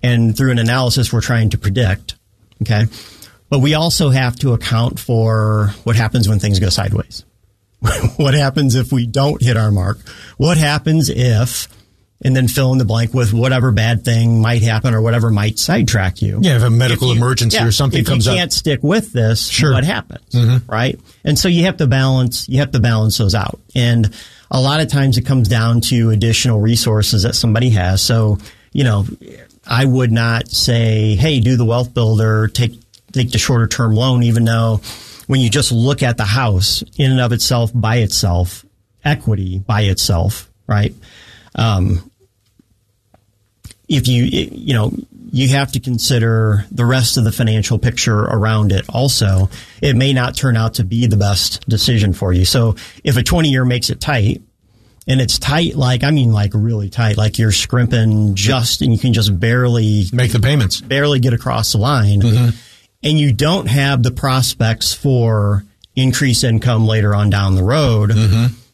and 0.03 0.37
through 0.37 0.51
an 0.51 0.59
analysis 0.59 1.13
we're 1.13 1.21
trying 1.21 1.51
to 1.51 1.59
predict. 1.59 2.17
Okay, 2.63 2.87
but 3.49 3.61
we 3.61 3.75
also 3.75 4.11
have 4.11 4.37
to 4.37 4.53
account 4.55 4.99
for 4.99 5.75
what 5.85 5.95
happens 5.95 6.29
when 6.29 6.39
things 6.39 6.59
go 6.59 6.71
sideways. 6.71 7.25
what 8.17 8.35
happens 8.35 8.75
if 8.75 8.93
we 8.93 9.07
don't 9.07 9.43
hit 9.43 9.57
our 9.57 9.71
mark? 9.71 9.99
What 10.37 10.57
happens 10.57 11.09
if, 11.11 11.69
and 12.23 12.35
then 12.35 12.49
fill 12.49 12.73
in 12.73 12.79
the 12.79 12.85
blank 12.85 13.13
with 13.15 13.33
whatever 13.33 13.73
bad 13.73 14.05
thing 14.05 14.41
might 14.41 14.63
happen 14.63 14.95
or 14.95 15.03
whatever 15.03 15.31
might 15.31 15.59
sidetrack 15.59 16.23
you. 16.23 16.39
yeah, 16.43 16.57
if 16.57 16.63
a 16.63 16.71
medical 16.71 17.11
If 17.11 17.17
you- 17.17 17.23
emergency 17.23 17.57
yeah, 17.59 17.67
or 17.67 17.73
something 17.73 18.01
if 18.01 18.07
comes 18.07 18.27
you 18.27 18.33
up, 18.33 18.39
can't 18.39 18.53
stick 18.53 18.81
with 18.83 19.13
this, 19.13 19.47
Sure. 19.49 19.69
Mm-hmm. 19.71 19.75
what 19.75 19.85
happens, 19.85 20.63
right? 20.69 20.99
And 21.25 21.39
so 21.39 21.49
you 21.49 21.65
have 21.65 21.77
to 21.79 21.87
balance. 21.87 22.49
You 22.49 22.59
have 22.61 22.71
to 22.73 22.81
balance 22.81 23.19
those 23.19 23.35
out. 23.35 23.61
And 23.75 24.13
a 24.51 24.61
lot 24.61 24.81
of 24.81 24.89
times 24.89 25.19
it 25.19 25.27
comes 25.27 25.49
down 25.49 25.81
to 25.83 26.11
additional 26.11 26.61
resources 26.61 27.23
that 27.25 27.35
somebody 27.35 27.71
has. 27.71 28.01
So 28.01 28.39
you 28.73 28.85
know, 28.85 29.07
I 29.67 29.85
would 29.85 30.13
not 30.13 30.49
say, 30.49 31.17
"Hey, 31.17 31.41
do 31.41 31.57
the 31.57 31.65
wealth 31.65 31.93
builder, 31.95 32.47
take 32.49 32.79
take 33.13 33.31
the 33.31 33.39
shorter 33.39 33.67
term 33.67 33.95
loan," 33.95 34.23
even 34.23 34.45
though 34.45 34.81
when 35.27 35.41
you 35.41 35.51
just 35.51 35.73
look 35.73 36.03
at 36.03 36.17
the 36.17 36.25
house 36.25 36.83
in 36.97 37.11
and 37.11 37.21
of 37.21 37.33
itself 37.33 37.71
by 37.75 37.97
itself, 37.97 38.65
equity 39.05 39.59
by 39.59 39.83
itself, 39.83 40.51
right? 40.67 40.95
Um, 41.55 42.11
if 43.89 44.09
you 44.09 44.25
you 44.25 44.75
know 44.75 44.93
you 45.33 45.49
have 45.49 45.73
to 45.73 45.81
consider 45.81 46.65
the 46.71 46.85
rest 46.85 47.17
of 47.17 47.25
the 47.25 47.33
financial 47.33 47.79
picture 47.79 48.19
around 48.19 48.73
it 48.73 48.85
also 48.89 49.49
it 49.81 49.95
may 49.95 50.13
not 50.13 50.37
turn 50.37 50.57
out 50.57 50.75
to 50.75 50.85
be 50.85 51.07
the 51.07 51.17
best 51.17 51.67
decision 51.69 52.13
for 52.13 52.33
you 52.33 52.45
so 52.45 52.75
if 53.05 53.17
a 53.17 53.23
20 53.23 53.49
year 53.49 53.65
makes 53.65 53.91
it 53.91 54.01
tight 54.01 54.43
and 55.07 55.21
it's 55.21 55.39
tight 55.39 55.77
like 55.77 56.03
i 56.03 56.11
mean 56.11 56.33
like 56.33 56.51
really 56.55 56.89
tight 56.91 57.17
like 57.17 57.39
you're 57.39 57.53
scrimping 57.53 58.35
just 58.35 58.83
and 58.83 58.93
you 58.93 58.99
can 58.99 59.13
just 59.13 59.39
barely 59.39 60.05
make 60.13 60.33
the 60.33 60.41
payments. 60.41 60.81
barely 60.81 61.21
get 61.21 61.33
across 61.33 61.73
the 61.73 61.79
line 61.79 62.21
and 63.07 63.17
you 63.17 63.33
don't 63.33 63.67
have 63.67 64.03
the 64.03 64.11
prospects 64.11 64.93
for 64.93 65.65
increased 65.95 66.43
income 66.43 66.87
later 66.87 67.15
on 67.15 67.31
down 67.31 67.55
the 67.55 67.63
road 67.63 68.11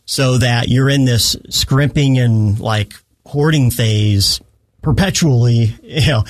so 0.06 0.38
that 0.38 0.68
you're 0.68 0.88
in 0.88 1.04
this 1.04 1.36
scrimping 1.50 2.18
and 2.18 2.58
like 2.58 2.94
hoarding 3.26 3.70
phase 3.70 4.40
perpetually, 4.80 5.76
you 5.82 6.06
know, 6.08 6.24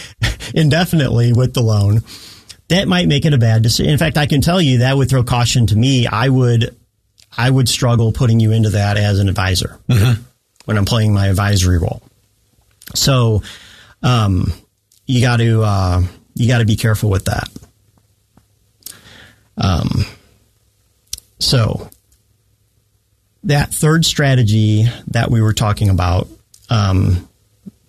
indefinitely 0.53 1.33
with 1.33 1.55
the 1.55 1.63
loan. 1.63 2.01
That 2.69 2.89
might 2.89 3.07
make 3.07 3.25
it 3.25 3.35
a 3.35 3.39
bad 3.39 3.63
decision. 3.63 3.93
In 3.93 3.99
fact, 3.99 4.19
I 4.19 4.27
can 4.27 4.41
tell 4.41 4.61
you 4.61 4.79
that 4.79 4.97
would 4.97 5.09
throw 5.09 5.23
caution 5.23 5.69
to 5.69 5.77
me. 5.77 6.09
I 6.09 6.29
would, 6.29 6.77
I 7.37 7.49
would 7.49 7.69
struggle 7.69 8.13
putting 8.13 8.41
you 8.41 8.51
into 8.51 8.71
that 8.71 8.97
as 8.97 9.21
an 9.21 9.29
advisor 9.29 9.79
when 10.65 10.77
I'm 10.77 10.87
playing 10.87 11.15
my 11.15 11.29
advisory 11.29 11.79
role. 11.79 12.03
So, 12.97 13.43
um, 14.03 14.53
you 15.07 15.21
got 15.21 15.37
to 15.37 15.63
uh, 15.63 16.03
you 16.35 16.49
got 16.49 16.59
to 16.59 16.65
be 16.65 16.77
careful 16.77 17.11
with 17.11 17.27
that. 17.27 17.49
Um, 19.57 20.07
so 21.39 21.89
that 23.45 23.73
third 23.75 24.05
strategy 24.05 24.85
that 25.09 25.31
we 25.31 25.41
were 25.41 25.53
talking 25.53 25.91
about 25.91 26.29
um, 26.71 27.29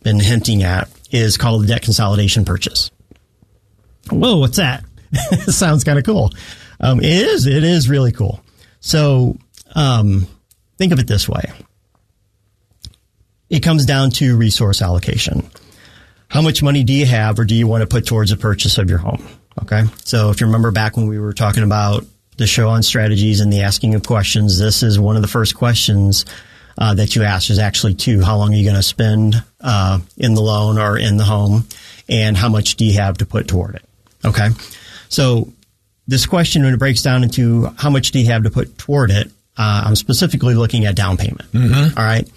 and 0.04 0.22
hinting 0.22 0.64
at 0.64 0.90
is 1.12 1.38
called 1.38 1.64
the 1.64 1.68
debt 1.68 1.84
consolidation 1.84 2.46
purchase. 2.46 2.92
Whoa, 4.10 4.38
what's 4.38 4.58
that? 4.58 4.84
Sounds 5.48 5.84
kind 5.84 6.00
of 6.00 6.06
cool. 6.06 6.32
Um, 6.80 7.00
it 7.00 7.06
is. 7.06 7.46
It 7.46 7.64
is 7.64 7.88
really 7.88 8.12
cool. 8.12 8.44
So 8.80 9.38
um, 9.76 10.28
think 10.78 10.92
of 10.92 11.00
it 11.00 11.08
this 11.08 11.30
way. 11.30 11.52
It 13.50 13.62
comes 13.62 13.86
down 13.86 14.10
to 14.12 14.36
resource 14.36 14.82
allocation. 14.82 15.48
How 16.28 16.42
much 16.42 16.64
money 16.64 16.84
do 16.84 16.92
you 16.92 17.06
have 17.06 17.38
or 17.38 17.46
do 17.46 17.54
you 17.54 17.68
want 17.68 17.82
to 17.82 17.88
put 17.88 18.08
towards 18.08 18.32
a 18.32 18.38
purchase 18.38 18.80
of 18.80 18.90
your 18.90 18.98
home? 18.98 19.24
Okay. 19.62 19.84
So 20.04 20.30
if 20.30 20.42
you 20.42 20.48
remember 20.48 20.72
back 20.72 20.98
when 20.98 21.08
we 21.08 21.20
were 21.20 21.34
talking 21.34 21.64
about 21.64 22.06
the 22.38 22.48
show 22.48 22.70
on 22.70 22.84
strategies 22.84 23.40
and 23.40 23.54
the 23.54 23.62
asking 23.62 23.96
of 23.96 24.06
questions, 24.06 24.58
this 24.58 24.84
is 24.84 25.00
one 25.00 25.16
of 25.16 25.22
the 25.22 25.28
first 25.28 25.56
questions 25.56 26.26
uh, 26.78 26.94
that 26.96 27.16
you 27.16 27.24
ask 27.24 27.50
is 27.50 27.60
actually 27.60 27.94
two. 27.94 28.22
How 28.22 28.38
long 28.38 28.54
are 28.54 28.58
you 28.58 28.64
going 28.64 28.76
to 28.76 28.84
spend 28.84 29.44
uh, 29.62 30.00
in 30.18 30.34
the 30.34 30.42
loan 30.42 30.80
or 30.80 30.98
in 30.98 31.18
the 31.18 31.24
home? 31.24 31.68
And 32.10 32.36
how 32.36 32.50
much 32.50 32.76
do 32.76 32.86
you 32.86 32.94
have 33.00 33.20
to 33.20 33.26
put 33.26 33.48
toward 33.48 33.76
it? 33.76 33.86
Okay. 34.26 34.50
So 35.10 35.54
this 36.08 36.26
question, 36.26 36.64
when 36.64 36.74
it 36.74 36.78
breaks 36.78 37.02
down 37.02 37.24
into 37.24 37.68
how 37.78 37.90
much 37.90 38.12
do 38.12 38.20
you 38.20 38.32
have 38.32 38.44
to 38.44 38.50
put 38.50 38.78
toward 38.78 39.12
it, 39.12 39.28
uh, 39.58 39.84
I'm 39.86 39.96
specifically 39.96 40.56
looking 40.56 40.86
at 40.86 40.96
down 40.96 41.18
payment. 41.18 41.52
Mm-hmm. 41.52 41.98
All 41.98 42.04
right. 42.04 42.28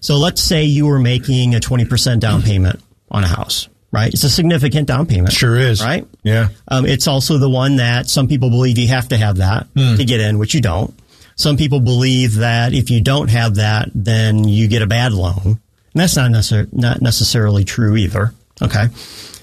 So 0.00 0.16
let's 0.16 0.40
say 0.40 0.64
you 0.64 0.86
were 0.86 0.98
making 0.98 1.54
a 1.54 1.58
20% 1.58 2.20
down 2.20 2.42
payment 2.42 2.80
on 3.10 3.24
a 3.24 3.26
house, 3.26 3.68
right? 3.92 4.12
It's 4.12 4.24
a 4.24 4.30
significant 4.30 4.86
down 4.88 5.06
payment. 5.06 5.32
Sure 5.32 5.56
is. 5.56 5.82
Right? 5.82 6.06
Yeah. 6.22 6.48
Um, 6.68 6.86
it's 6.86 7.06
also 7.06 7.38
the 7.38 7.50
one 7.50 7.76
that 7.76 8.08
some 8.08 8.28
people 8.28 8.50
believe 8.50 8.78
you 8.78 8.88
have 8.88 9.08
to 9.08 9.16
have 9.16 9.36
that 9.38 9.66
Hmm. 9.76 9.96
to 9.96 10.04
get 10.04 10.20
in, 10.20 10.38
which 10.38 10.54
you 10.54 10.60
don't. 10.60 10.94
Some 11.36 11.56
people 11.56 11.80
believe 11.80 12.36
that 12.36 12.74
if 12.74 12.90
you 12.90 13.00
don't 13.00 13.28
have 13.28 13.54
that, 13.56 13.88
then 13.94 14.44
you 14.46 14.68
get 14.68 14.82
a 14.82 14.86
bad 14.86 15.12
loan. 15.12 15.40
And 15.44 15.58
that's 15.94 16.14
not, 16.16 16.30
necessar- 16.30 16.72
not 16.72 17.00
necessarily 17.02 17.64
true 17.64 17.96
either. 17.96 18.32
Okay. 18.62 18.88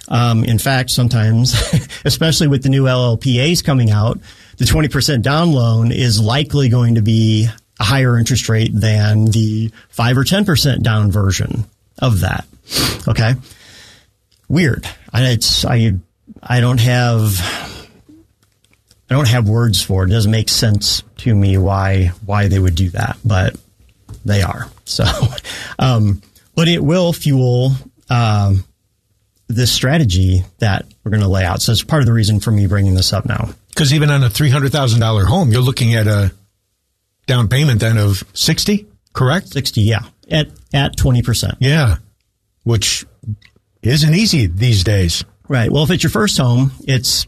Um, 0.09 0.43
in 0.45 0.59
fact, 0.59 0.91
sometimes, 0.91 1.53
especially 2.05 2.47
with 2.47 2.63
the 2.63 2.69
new 2.69 2.83
LLPAs 2.83 3.63
coming 3.63 3.89
out, 3.91 4.19
the 4.57 4.65
20% 4.65 5.21
down 5.23 5.51
loan 5.51 5.91
is 5.91 6.21
likely 6.21 6.69
going 6.69 6.95
to 6.95 7.01
be 7.01 7.47
a 7.79 7.83
higher 7.83 8.17
interest 8.17 8.47
rate 8.47 8.71
than 8.73 9.25
the 9.25 9.71
5 9.89 10.17
or 10.17 10.23
10% 10.23 10.81
down 10.83 11.11
version 11.11 11.65
of 11.99 12.21
that. 12.21 12.45
Okay. 13.07 13.33
Weird. 14.47 14.87
I, 15.11 15.23
it's, 15.29 15.65
I, 15.65 15.93
I 16.41 16.59
don't 16.61 16.79
have, 16.79 17.39
I 19.09 19.13
don't 19.13 19.27
have 19.27 19.47
words 19.47 19.81
for 19.81 20.03
it. 20.03 20.09
It 20.09 20.13
doesn't 20.13 20.31
make 20.31 20.49
sense 20.49 21.03
to 21.17 21.35
me 21.35 21.57
why, 21.57 22.11
why 22.25 22.47
they 22.47 22.59
would 22.59 22.75
do 22.75 22.89
that, 22.91 23.17
but 23.25 23.55
they 24.25 24.41
are. 24.41 24.69
So, 24.85 25.05
um, 25.79 26.21
but 26.55 26.67
it 26.67 26.83
will 26.83 27.13
fuel, 27.13 27.71
um, 28.09 28.63
this 29.47 29.71
strategy 29.71 30.43
that 30.59 30.85
we're 31.03 31.11
going 31.11 31.21
to 31.21 31.27
lay 31.27 31.45
out. 31.45 31.61
So 31.61 31.71
it's 31.71 31.83
part 31.83 32.01
of 32.01 32.05
the 32.05 32.13
reason 32.13 32.39
for 32.39 32.51
me 32.51 32.67
bringing 32.67 32.95
this 32.95 33.13
up 33.13 33.25
now. 33.25 33.49
Because 33.69 33.93
even 33.93 34.09
on 34.09 34.23
a 34.23 34.29
three 34.29 34.49
hundred 34.49 34.71
thousand 34.71 34.99
dollar 34.99 35.25
home, 35.25 35.51
you're 35.51 35.61
looking 35.61 35.93
at 35.93 36.07
a 36.07 36.33
down 37.27 37.47
payment 37.47 37.79
then 37.79 37.97
of 37.97 38.23
sixty, 38.33 38.87
correct? 39.13 39.49
60, 39.49 39.81
yeah, 39.81 40.01
at, 40.29 40.47
at 40.73 40.95
20%. 40.95 41.57
Yeah, 41.59 41.97
which 42.63 43.05
isn't 43.87 44.13
easy 44.13 44.47
these 44.47 44.83
days. 44.83 45.23
Right. 45.47 45.71
Well, 45.71 45.83
if 45.83 45.91
it's 45.91 46.03
your 46.03 46.09
first 46.11 46.37
home, 46.37 46.71
it's, 46.81 47.25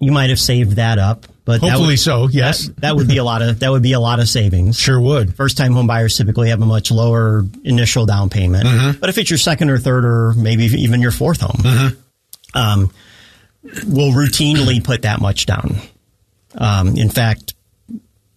you 0.00 0.12
might 0.12 0.30
have 0.30 0.40
saved 0.40 0.76
that 0.76 0.98
up, 0.98 1.26
but 1.44 1.60
Hopefully 1.60 1.88
would- 1.88 1.98
so. 1.98 2.28
Yes, 2.28 2.66
that, 2.68 2.76
that 2.80 2.96
would 2.96 3.06
be 3.08 3.18
a 3.18 3.24
lot 3.24 3.42
of, 3.42 3.60
that 3.60 3.70
would 3.70 3.82
be 3.82 3.92
a 3.92 4.00
lot 4.00 4.18
of 4.20 4.28
savings. 4.28 4.78
sure 4.78 5.00
would. 5.00 5.34
First 5.36 5.56
time 5.58 5.72
home 5.72 5.86
buyers 5.86 6.16
typically 6.16 6.48
have 6.50 6.62
a 6.62 6.66
much 6.66 6.90
lower 6.90 7.44
initial 7.64 8.06
down 8.06 8.30
payment. 8.30 8.66
Mm-hmm. 8.66 8.98
But 9.00 9.08
if 9.10 9.18
it's 9.18 9.30
your 9.30 9.38
second 9.38 9.70
or 9.70 9.78
third 9.78 10.04
or 10.04 10.32
maybe 10.34 10.64
even 10.64 11.00
your 11.02 11.10
fourth 11.10 11.40
home, 11.42 11.60
Mm-hmm. 11.62 12.58
um, 12.58 12.90
we'll 13.86 14.12
routinely 14.12 14.82
put 14.82 15.02
that 15.02 15.20
much 15.20 15.46
down. 15.46 15.76
Um, 16.56 16.96
in 16.96 17.10
fact, 17.10 17.54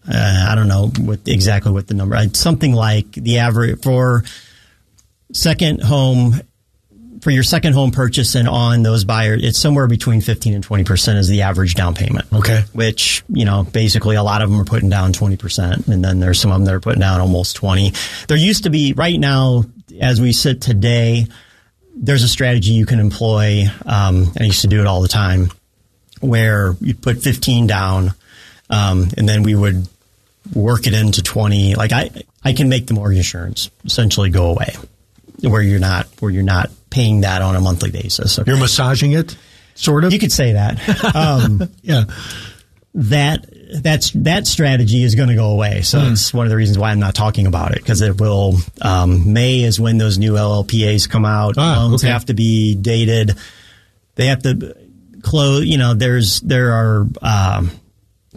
uh, 0.09 0.45
I 0.49 0.55
don't 0.55 0.67
know 0.69 0.87
what 0.99 1.19
exactly 1.27 1.71
what 1.71 1.87
the 1.87 1.93
number. 1.93 2.15
It's 2.17 2.39
something 2.39 2.73
like 2.73 3.11
the 3.11 3.39
average 3.39 3.83
for 3.83 4.23
second 5.33 5.81
home 5.81 6.39
for 7.21 7.31
your 7.31 7.43
second 7.43 7.73
home 7.73 7.91
purchase 7.91 8.35
and 8.35 8.47
on 8.47 8.83
those 8.83 9.03
buyers, 9.03 9.43
it's 9.43 9.57
somewhere 9.57 9.87
between 9.87 10.21
15 10.21 10.53
and 10.53 10.65
20% 10.65 11.15
is 11.17 11.27
the 11.27 11.41
average 11.43 11.75
down 11.75 11.95
payment. 11.95 12.31
Okay. 12.31 12.63
Which, 12.73 13.23
you 13.29 13.45
know, 13.45 13.63
basically 13.63 14.15
a 14.15 14.23
lot 14.23 14.41
of 14.41 14.49
them 14.49 14.59
are 14.61 14.65
putting 14.65 14.89
down 14.89 15.13
20%. 15.13 15.87
And 15.87 16.03
then 16.03 16.19
there's 16.19 16.39
some 16.39 16.51
of 16.51 16.59
them 16.59 16.65
that 16.65 16.73
are 16.73 16.79
putting 16.79 17.01
down 17.01 17.19
almost 17.19 17.55
20. 17.55 17.93
There 18.27 18.37
used 18.37 18.63
to 18.63 18.69
be, 18.69 18.93
right 18.93 19.19
now, 19.19 19.63
as 19.99 20.21
we 20.21 20.31
sit 20.31 20.61
today, 20.61 21.27
there's 21.95 22.23
a 22.23 22.27
strategy 22.27 22.71
you 22.71 22.85
can 22.85 22.99
employ. 22.99 23.65
Um, 23.85 24.31
I 24.39 24.43
used 24.43 24.61
to 24.61 24.67
do 24.67 24.79
it 24.79 24.87
all 24.87 25.01
the 25.01 25.07
time 25.07 25.49
where 26.21 26.75
you 26.81 26.93
put 26.93 27.21
15 27.21 27.67
down, 27.67 28.13
um, 28.69 29.07
and 29.17 29.27
then 29.27 29.43
we 29.43 29.55
would 29.55 29.87
work 30.53 30.87
it 30.87 30.93
into 30.93 31.23
20. 31.23 31.75
Like 31.75 31.91
I, 31.91 32.09
I 32.43 32.53
can 32.53 32.69
make 32.69 32.87
the 32.87 32.93
mortgage 32.93 33.17
insurance 33.17 33.69
essentially 33.85 34.29
go 34.29 34.49
away 34.49 34.75
where 35.41 35.61
you're 35.61 35.79
not, 35.79 36.07
where 36.19 36.31
you're 36.31 36.43
not 36.43 36.69
paying 36.89 37.21
that 37.21 37.41
on 37.41 37.55
a 37.55 37.61
monthly 37.61 37.91
basis. 37.91 38.39
Okay? 38.39 38.51
You're 38.51 38.59
massaging 38.59 39.11
it, 39.13 39.35
sort 39.75 40.03
of. 40.03 40.13
You 40.13 40.19
could 40.19 40.31
say 40.31 40.53
that. 40.53 41.15
Um, 41.15 41.69
yeah. 41.81 42.05
that 42.93 43.45
that's 43.81 44.11
that 44.11 44.47
strategy 44.47 45.03
is 45.03 45.15
going 45.15 45.29
to 45.29 45.35
go 45.35 45.51
away. 45.51 45.81
So 45.81 45.99
it's 45.99 46.33
one 46.33 46.45
of 46.45 46.49
the 46.49 46.55
reasons 46.55 46.77
why 46.77 46.91
I'm 46.91 46.99
not 46.99 47.15
talking 47.15 47.47
about 47.47 47.71
it 47.71 47.79
because 47.79 48.01
it 48.01 48.19
will. 48.19 48.55
Um, 48.81 49.33
May 49.33 49.61
is 49.61 49.79
when 49.79 49.97
those 49.97 50.17
new 50.17 50.33
LLPAs 50.33 51.09
come 51.09 51.25
out. 51.25 51.55
Ah, 51.57 51.83
Loans 51.83 52.03
okay. 52.03 52.11
have 52.11 52.25
to 52.25 52.33
be 52.33 52.75
dated. 52.75 53.37
They 54.15 54.27
have 54.27 54.43
to 54.43 54.75
close. 55.21 55.65
You 55.65 55.77
know, 55.77 55.93
there's 55.93 56.39
there 56.41 56.73
are 56.73 57.07
um, 57.21 57.71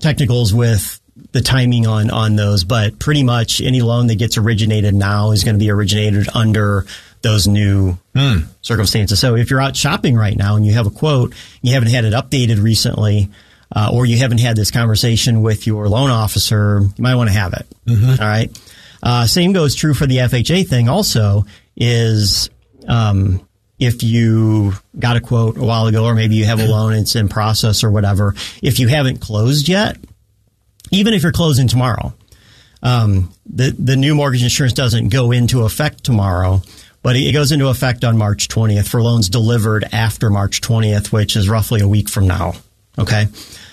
technicals 0.00 0.52
with 0.52 1.00
the 1.32 1.40
timing 1.40 1.86
on 1.86 2.10
on 2.10 2.36
those, 2.36 2.64
but 2.64 2.98
pretty 2.98 3.22
much 3.22 3.60
any 3.60 3.82
loan 3.82 4.08
that 4.08 4.16
gets 4.16 4.36
originated 4.36 4.94
now 4.94 5.30
is 5.30 5.44
going 5.44 5.54
to 5.54 5.60
be 5.60 5.70
originated 5.70 6.28
under 6.34 6.86
those 7.22 7.46
new 7.46 7.98
circumstances. 8.62 9.18
So 9.20 9.36
if 9.36 9.50
you're 9.50 9.60
out 9.60 9.76
shopping 9.76 10.16
right 10.16 10.36
now 10.36 10.56
and 10.56 10.66
you 10.66 10.72
have 10.72 10.86
a 10.86 10.90
quote, 10.90 11.34
you 11.62 11.74
haven't 11.74 11.90
had 11.90 12.04
it 12.04 12.12
updated 12.12 12.62
recently, 12.62 13.28
uh, 13.74 13.90
or 13.92 14.06
you 14.06 14.18
haven't 14.18 14.40
had 14.40 14.56
this 14.56 14.70
conversation 14.70 15.42
with 15.42 15.66
your 15.66 15.88
loan 15.88 16.10
officer, 16.10 16.80
you 16.82 17.02
might 17.02 17.14
want 17.14 17.28
to 17.28 17.34
have 17.34 17.52
it. 17.52 17.66
All 18.20 18.26
right. 18.26 18.50
Uh, 19.02 19.26
same 19.26 19.52
goes 19.52 19.74
true 19.74 19.94
for 19.94 20.06
the 20.06 20.18
FHA 20.18 20.66
thing. 20.68 20.88
Also, 20.88 21.44
is 21.76 22.50
um, 22.88 23.46
if 23.78 24.02
you 24.02 24.74
got 24.98 25.16
a 25.16 25.20
quote 25.20 25.56
a 25.56 25.64
while 25.64 25.86
ago, 25.86 26.04
or 26.04 26.14
maybe 26.14 26.34
you 26.34 26.44
have 26.44 26.60
a 26.60 26.66
loan, 26.66 26.92
it's 26.92 27.16
in 27.16 27.28
process 27.28 27.82
or 27.82 27.90
whatever. 27.90 28.34
If 28.62 28.78
you 28.78 28.88
haven't 28.88 29.20
closed 29.20 29.68
yet, 29.68 29.96
even 30.90 31.14
if 31.14 31.22
you're 31.22 31.32
closing 31.32 31.66
tomorrow, 31.68 32.12
um, 32.82 33.32
the 33.46 33.70
the 33.70 33.96
new 33.96 34.14
mortgage 34.14 34.42
insurance 34.42 34.74
doesn't 34.74 35.08
go 35.08 35.32
into 35.32 35.62
effect 35.62 36.04
tomorrow, 36.04 36.62
but 37.02 37.16
it 37.16 37.32
goes 37.32 37.52
into 37.52 37.68
effect 37.68 38.04
on 38.04 38.18
March 38.18 38.48
20th 38.48 38.88
for 38.88 39.02
loans 39.02 39.28
delivered 39.28 39.84
after 39.92 40.30
March 40.30 40.60
20th, 40.60 41.12
which 41.12 41.36
is 41.36 41.48
roughly 41.48 41.80
a 41.80 41.88
week 41.88 42.08
from 42.08 42.26
now. 42.26 42.52
Okay. 42.98 43.26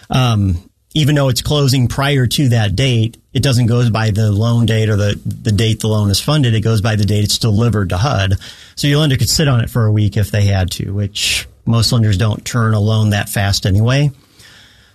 Um, 0.10 0.70
even 0.94 1.16
though 1.16 1.30
it's 1.30 1.42
closing 1.42 1.88
prior 1.88 2.26
to 2.26 2.50
that 2.50 2.76
date, 2.76 3.18
it 3.34 3.44
doesn't 3.44 3.68
go 3.68 3.88
by 3.92 4.12
the 4.12 4.32
loan 4.32 4.66
date 4.66 4.90
or 4.90 4.96
the, 4.96 5.20
the 5.26 5.52
date 5.52 5.82
the 5.82 5.88
loan 5.88 6.10
is 6.10 6.20
funded. 6.20 6.56
It 6.56 6.62
goes 6.62 6.82
by 6.82 6.96
the 6.96 7.06
date 7.06 7.24
it's 7.24 7.38
delivered 7.38 7.90
to 7.90 7.98
HUD. 7.98 8.34
So 8.76 8.88
your 8.88 9.00
lender 9.00 9.18
could 9.18 9.30
sit 9.30 9.48
on 9.48 9.62
it 9.62 9.70
for 9.70 9.86
a 9.86 9.92
week 9.92 10.18
if 10.18 10.32
they 10.32 10.46
had 10.46 10.72
to, 10.72 10.92
which 10.92 11.48
most 11.66 11.92
lenders 11.92 12.18
don't 12.18 12.44
turn 12.44 12.74
a 12.74 12.80
loan 12.80 13.12
that 13.12 13.30
fast 13.30 13.66
anyway. 13.66 14.10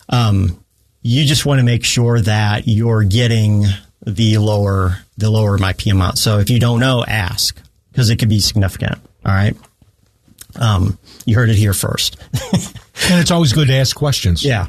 Um, 0.08 0.64
you 1.02 1.24
just 1.24 1.46
want 1.46 1.58
to 1.60 1.64
make 1.64 1.84
sure 1.84 2.20
that 2.20 2.66
you're 2.66 3.04
getting 3.04 3.66
the 4.04 4.38
lower 4.38 4.98
the 5.16 5.30
lower 5.30 5.56
MIP 5.56 5.92
amount. 5.92 6.18
So 6.18 6.38
if 6.38 6.50
you 6.50 6.58
don't 6.58 6.80
know, 6.80 7.04
ask 7.04 7.61
because 7.92 8.10
it 8.10 8.16
could 8.18 8.28
be 8.28 8.40
significant. 8.40 8.98
All 9.24 9.32
right. 9.32 9.54
Um, 10.56 10.98
you 11.24 11.36
heard 11.36 11.48
it 11.50 11.56
here 11.56 11.74
first. 11.74 12.16
And 13.10 13.20
it's 13.20 13.30
always 13.30 13.52
good 13.52 13.68
to 13.68 13.74
ask 13.74 13.96
questions. 13.96 14.44
yeah. 14.44 14.68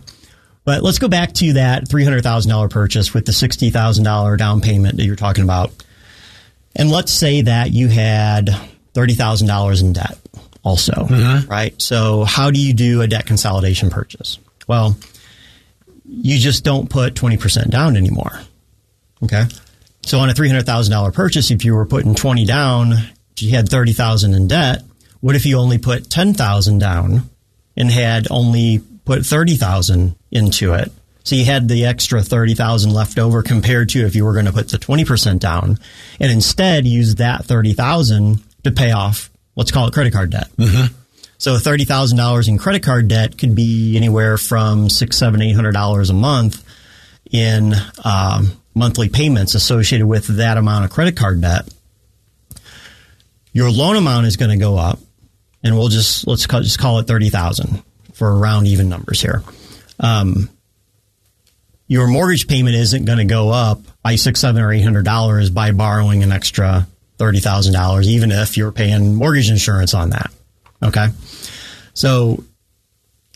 But 0.66 0.82
let's 0.82 0.98
go 0.98 1.08
back 1.10 1.34
to 1.34 1.54
that 1.54 1.88
$300,000 1.90 2.70
purchase 2.70 3.14
with 3.14 3.26
the 3.26 3.32
$60,000 3.32 4.38
down 4.38 4.62
payment 4.62 4.98
that 4.98 5.04
you're 5.06 5.16
talking 5.18 5.44
about. 5.44 5.72
And 6.76 6.90
let's 6.90 7.12
say 7.12 7.42
that 7.42 7.72
you 7.72 7.90
had 7.90 8.48
$30,000 8.94 9.82
in 9.82 9.94
debt 9.94 10.18
also, 10.64 11.06
right? 11.48 11.80
So 11.82 12.24
how 12.24 12.50
do 12.50 12.60
you 12.60 12.74
do 12.74 13.02
a 13.02 13.08
debt 13.08 13.26
consolidation 13.26 13.90
purchase? 13.90 14.40
Well, 14.68 14.98
you 16.06 16.40
just 16.40 16.64
don't 16.64 16.90
put 16.90 17.14
20% 17.14 17.70
down 17.70 17.98
anymore. 17.98 18.40
Okay. 19.22 19.44
So 20.06 20.20
on 20.20 20.30
a 20.30 20.34
$300,000 20.34 21.14
purchase, 21.14 21.52
if 21.52 21.66
you 21.66 21.76
were 21.76 21.86
putting 21.86 22.14
20 22.16 22.46
down, 22.46 22.94
if 23.36 23.42
you 23.42 23.52
had 23.52 23.70
30,000 23.70 24.34
in 24.34 24.48
debt, 24.48 24.84
what 25.22 25.36
if 25.36 25.46
you 25.46 25.58
only 25.58 25.78
put 25.78 26.10
10,000 26.10 26.78
down 26.78 27.30
and 27.78 27.90
had 27.90 28.28
only 28.30 28.82
put 29.06 29.26
30,000 29.26 30.16
into 30.32 30.74
it? 30.74 30.92
So 31.24 31.36
you 31.36 31.46
had 31.46 31.70
the 31.70 31.86
extra 31.86 32.22
30,000 32.22 32.92
left 32.92 33.18
over 33.18 33.42
compared 33.42 33.90
to 33.90 34.06
if 34.06 34.14
you 34.14 34.26
were 34.26 34.34
going 34.34 34.46
to 34.46 34.52
put 34.52 34.68
the 34.70 34.78
20% 34.78 35.40
down 35.40 35.80
and 36.20 36.32
instead 36.32 36.86
use 36.86 37.16
that 37.16 37.46
30,000 37.46 38.44
to 38.66 38.72
pay 38.72 38.92
off, 38.92 39.30
let's 39.56 39.72
call 39.72 39.88
it 39.88 39.94
credit 39.94 40.12
card 40.12 40.32
debt. 40.32 40.50
So 41.38 41.58
thirty 41.58 41.84
thousand 41.84 42.18
dollars 42.18 42.48
in 42.48 42.58
credit 42.58 42.84
card 42.84 43.10
debt 43.10 43.38
could 43.38 43.54
be 43.54 43.98
anywhere 43.98 44.38
from 44.38 44.90
six, 44.90 45.18
seven, 45.18 45.42
eight 45.42 45.54
hundred 45.54 45.74
dollars 45.74 46.10
a 46.10 46.14
month 46.14 46.64
in 47.30 47.74
um, 48.06 48.54
monthly 48.76 49.10
payments 49.10 49.56
associated 49.56 50.06
with 50.08 50.38
that 50.38 50.58
amount 50.58 50.86
of 50.86 50.92
credit 50.92 51.16
card 51.16 51.42
debt, 51.42 51.68
your 53.52 53.72
loan 53.72 53.96
amount 53.96 54.26
is 54.26 54.38
going 54.38 54.52
to 54.52 54.58
go 54.58 54.78
up, 54.78 55.00
and 55.64 55.76
we'll 55.78 55.90
just 55.90 56.28
let's 56.28 56.48
call, 56.48 56.62
just 56.62 56.80
call 56.80 57.00
it 57.00 57.08
thirty 57.08 57.30
thousand 57.30 57.84
for 58.14 58.38
round 58.38 58.68
even 58.68 58.90
numbers 58.90 59.22
here. 59.22 59.44
Um, 60.00 60.50
your 61.88 62.08
mortgage 62.08 62.48
payment 62.48 62.76
isn't 62.76 63.06
going 63.06 63.20
to 63.20 63.26
go 63.26 63.50
up 63.50 63.82
by 64.02 64.16
six, 64.16 64.40
seven, 64.40 64.62
or 64.62 64.72
eight 64.72 64.82
hundred 64.82 65.06
dollars 65.06 65.50
by 65.50 65.72
borrowing 65.72 66.24
an 66.24 66.32
extra 66.32 66.88
thirty 67.18 67.40
thousand 67.40 67.74
dollars, 67.74 68.10
even 68.10 68.32
if 68.32 68.58
you're 68.58 68.72
paying 68.72 69.16
mortgage 69.16 69.50
insurance 69.50 69.94
on 69.94 70.10
that. 70.12 70.32
Okay, 70.82 71.08
so 71.94 72.44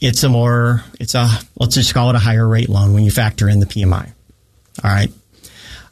it's 0.02 0.24
a 0.24 0.30
more 0.30 0.84
it's 1.00 1.16
a 1.16 1.28
let's 1.60 1.76
just 1.76 1.94
call 1.94 2.10
it 2.10 2.16
a 2.16 2.20
higher 2.20 2.48
rate 2.48 2.70
loan 2.70 2.94
when 2.94 3.04
you 3.04 3.12
factor 3.12 3.48
in 3.48 3.60
the 3.60 3.66
PMI. 3.66 4.12
All 4.84 4.92
right. 4.92 5.12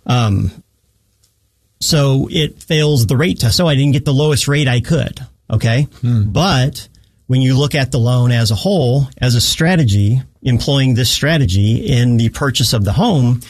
Um, 0.06 0.51
so 1.80 2.28
it 2.32 2.64
fails 2.64 3.06
the 3.06 3.18
rate 3.18 3.39
test. 3.39 3.58
So 3.58 3.68
I 3.68 3.76
didn't 3.76 3.93
get 3.93 4.06
the 4.06 4.14
lowest 4.14 4.47
rate 4.47 4.68
I 4.68 4.82
could. 4.82 5.20
Okay. 5.49 5.84
Hmm. 6.01 6.24
But 6.32 6.88
when 7.28 7.41
you 7.41 7.58
look 7.58 7.76
at 7.76 7.91
the 7.91 7.99
loan 7.99 8.32
as 8.32 8.51
a 8.51 8.56
whole, 8.56 9.08
as 9.20 9.36
a 9.36 9.41
strategy, 9.41 10.22
employing 10.41 10.93
this 10.93 11.12
strategy 11.12 11.78
in 11.78 12.18
the 12.18 12.30
purchase 12.30 12.74
of 12.74 12.86
the 12.86 12.93
home, 12.93 13.41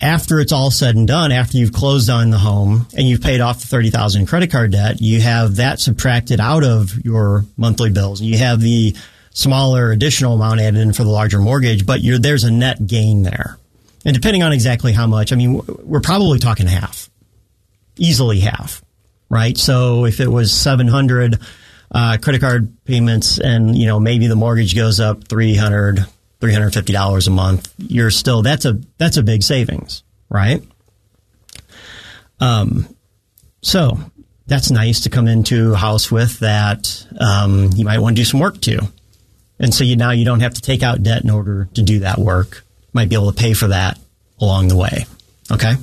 after 0.00 0.38
it's 0.38 0.52
all 0.52 0.70
said 0.70 0.94
and 0.94 1.08
done, 1.08 1.32
after 1.32 1.56
you've 1.56 1.72
closed 1.72 2.08
on 2.08 2.30
the 2.30 2.38
home 2.38 2.86
and 2.96 3.08
you've 3.08 3.20
paid 3.20 3.40
off 3.40 3.60
the 3.60 3.66
30,000 3.66 4.26
credit 4.26 4.50
card 4.50 4.72
debt, 4.72 5.00
you 5.00 5.20
have 5.20 5.56
that 5.56 5.80
subtracted 5.80 6.38
out 6.38 6.64
of 6.64 7.04
your 7.04 7.44
monthly 7.56 7.90
bills. 7.90 8.20
You 8.20 8.38
have 8.38 8.60
the 8.60 8.96
smaller 9.30 9.90
additional 9.90 10.34
amount 10.34 10.60
added 10.60 10.80
in 10.80 10.92
for 10.92 11.02
the 11.02 11.10
larger 11.10 11.40
mortgage, 11.40 11.84
but 11.84 12.00
there's 12.02 12.44
a 12.44 12.50
net 12.50 12.86
gain 12.86 13.22
there. 13.22 13.58
And 14.08 14.14
depending 14.14 14.42
on 14.42 14.54
exactly 14.54 14.94
how 14.94 15.06
much, 15.06 15.34
I 15.34 15.36
mean, 15.36 15.60
we're 15.82 16.00
probably 16.00 16.38
talking 16.38 16.66
half, 16.66 17.10
easily 17.98 18.40
half, 18.40 18.82
right? 19.28 19.54
So 19.54 20.06
if 20.06 20.18
it 20.20 20.28
was 20.28 20.50
700 20.50 21.38
uh, 21.90 22.16
credit 22.22 22.40
card 22.40 22.72
payments 22.86 23.38
and, 23.38 23.76
you 23.76 23.84
know, 23.84 24.00
maybe 24.00 24.26
the 24.26 24.34
mortgage 24.34 24.74
goes 24.74 24.98
up 24.98 25.28
300, 25.28 26.06
$350 26.40 27.26
a 27.26 27.30
month, 27.30 27.74
you're 27.76 28.10
still, 28.10 28.40
that's 28.40 28.64
a, 28.64 28.80
that's 28.96 29.18
a 29.18 29.22
big 29.22 29.42
savings, 29.42 30.04
right? 30.30 30.62
Um, 32.40 32.88
so 33.60 33.98
that's 34.46 34.70
nice 34.70 35.00
to 35.00 35.10
come 35.10 35.28
into 35.28 35.74
a 35.74 35.76
house 35.76 36.10
with 36.10 36.38
that, 36.38 37.06
um, 37.20 37.72
you 37.76 37.84
might 37.84 37.98
want 37.98 38.16
to 38.16 38.22
do 38.22 38.24
some 38.24 38.40
work 38.40 38.58
to. 38.62 38.88
And 39.58 39.74
so 39.74 39.84
you 39.84 39.96
now 39.96 40.12
you 40.12 40.24
don't 40.24 40.40
have 40.40 40.54
to 40.54 40.62
take 40.62 40.82
out 40.82 41.02
debt 41.02 41.24
in 41.24 41.28
order 41.28 41.68
to 41.74 41.82
do 41.82 41.98
that 41.98 42.16
work. 42.16 42.64
Might 42.98 43.08
be 43.10 43.14
able 43.14 43.30
to 43.30 43.40
pay 43.40 43.54
for 43.54 43.68
that 43.68 43.96
along 44.40 44.66
the 44.66 44.76
way. 44.76 45.06
Okay. 45.52 45.74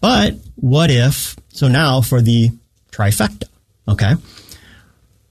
But 0.00 0.34
what 0.54 0.92
if, 0.92 1.34
so 1.48 1.66
now 1.66 2.02
for 2.02 2.22
the 2.22 2.50
trifecta, 2.92 3.48
okay. 3.88 4.12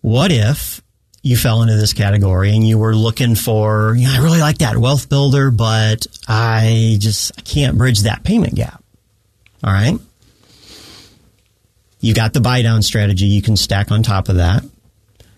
What 0.02 0.34
if 0.34 0.82
you 1.24 1.38
fell 1.38 1.62
into 1.62 1.78
this 1.78 1.94
category 1.94 2.54
and 2.54 2.68
you 2.68 2.78
were 2.78 2.94
looking 2.94 3.36
for, 3.36 3.96
you 3.98 4.08
know, 4.08 4.14
I 4.14 4.18
really 4.18 4.42
like 4.42 4.58
that 4.58 4.76
wealth 4.76 5.08
builder, 5.08 5.52
but 5.52 6.06
I 6.28 6.98
just 7.00 7.32
I 7.38 7.42
can't 7.44 7.78
bridge 7.78 8.02
that 8.02 8.26
payment 8.26 8.56
gap. 8.56 8.84
All 9.64 9.72
right. 9.72 9.98
You 12.02 12.14
got 12.14 12.34
the 12.34 12.42
buy 12.42 12.62
down 12.62 12.82
strategy 12.82 13.28
you 13.28 13.42
can 13.42 13.56
stack 13.56 13.90
on 13.90 14.04
top 14.04 14.28
of 14.28 14.36
that. 14.36 14.66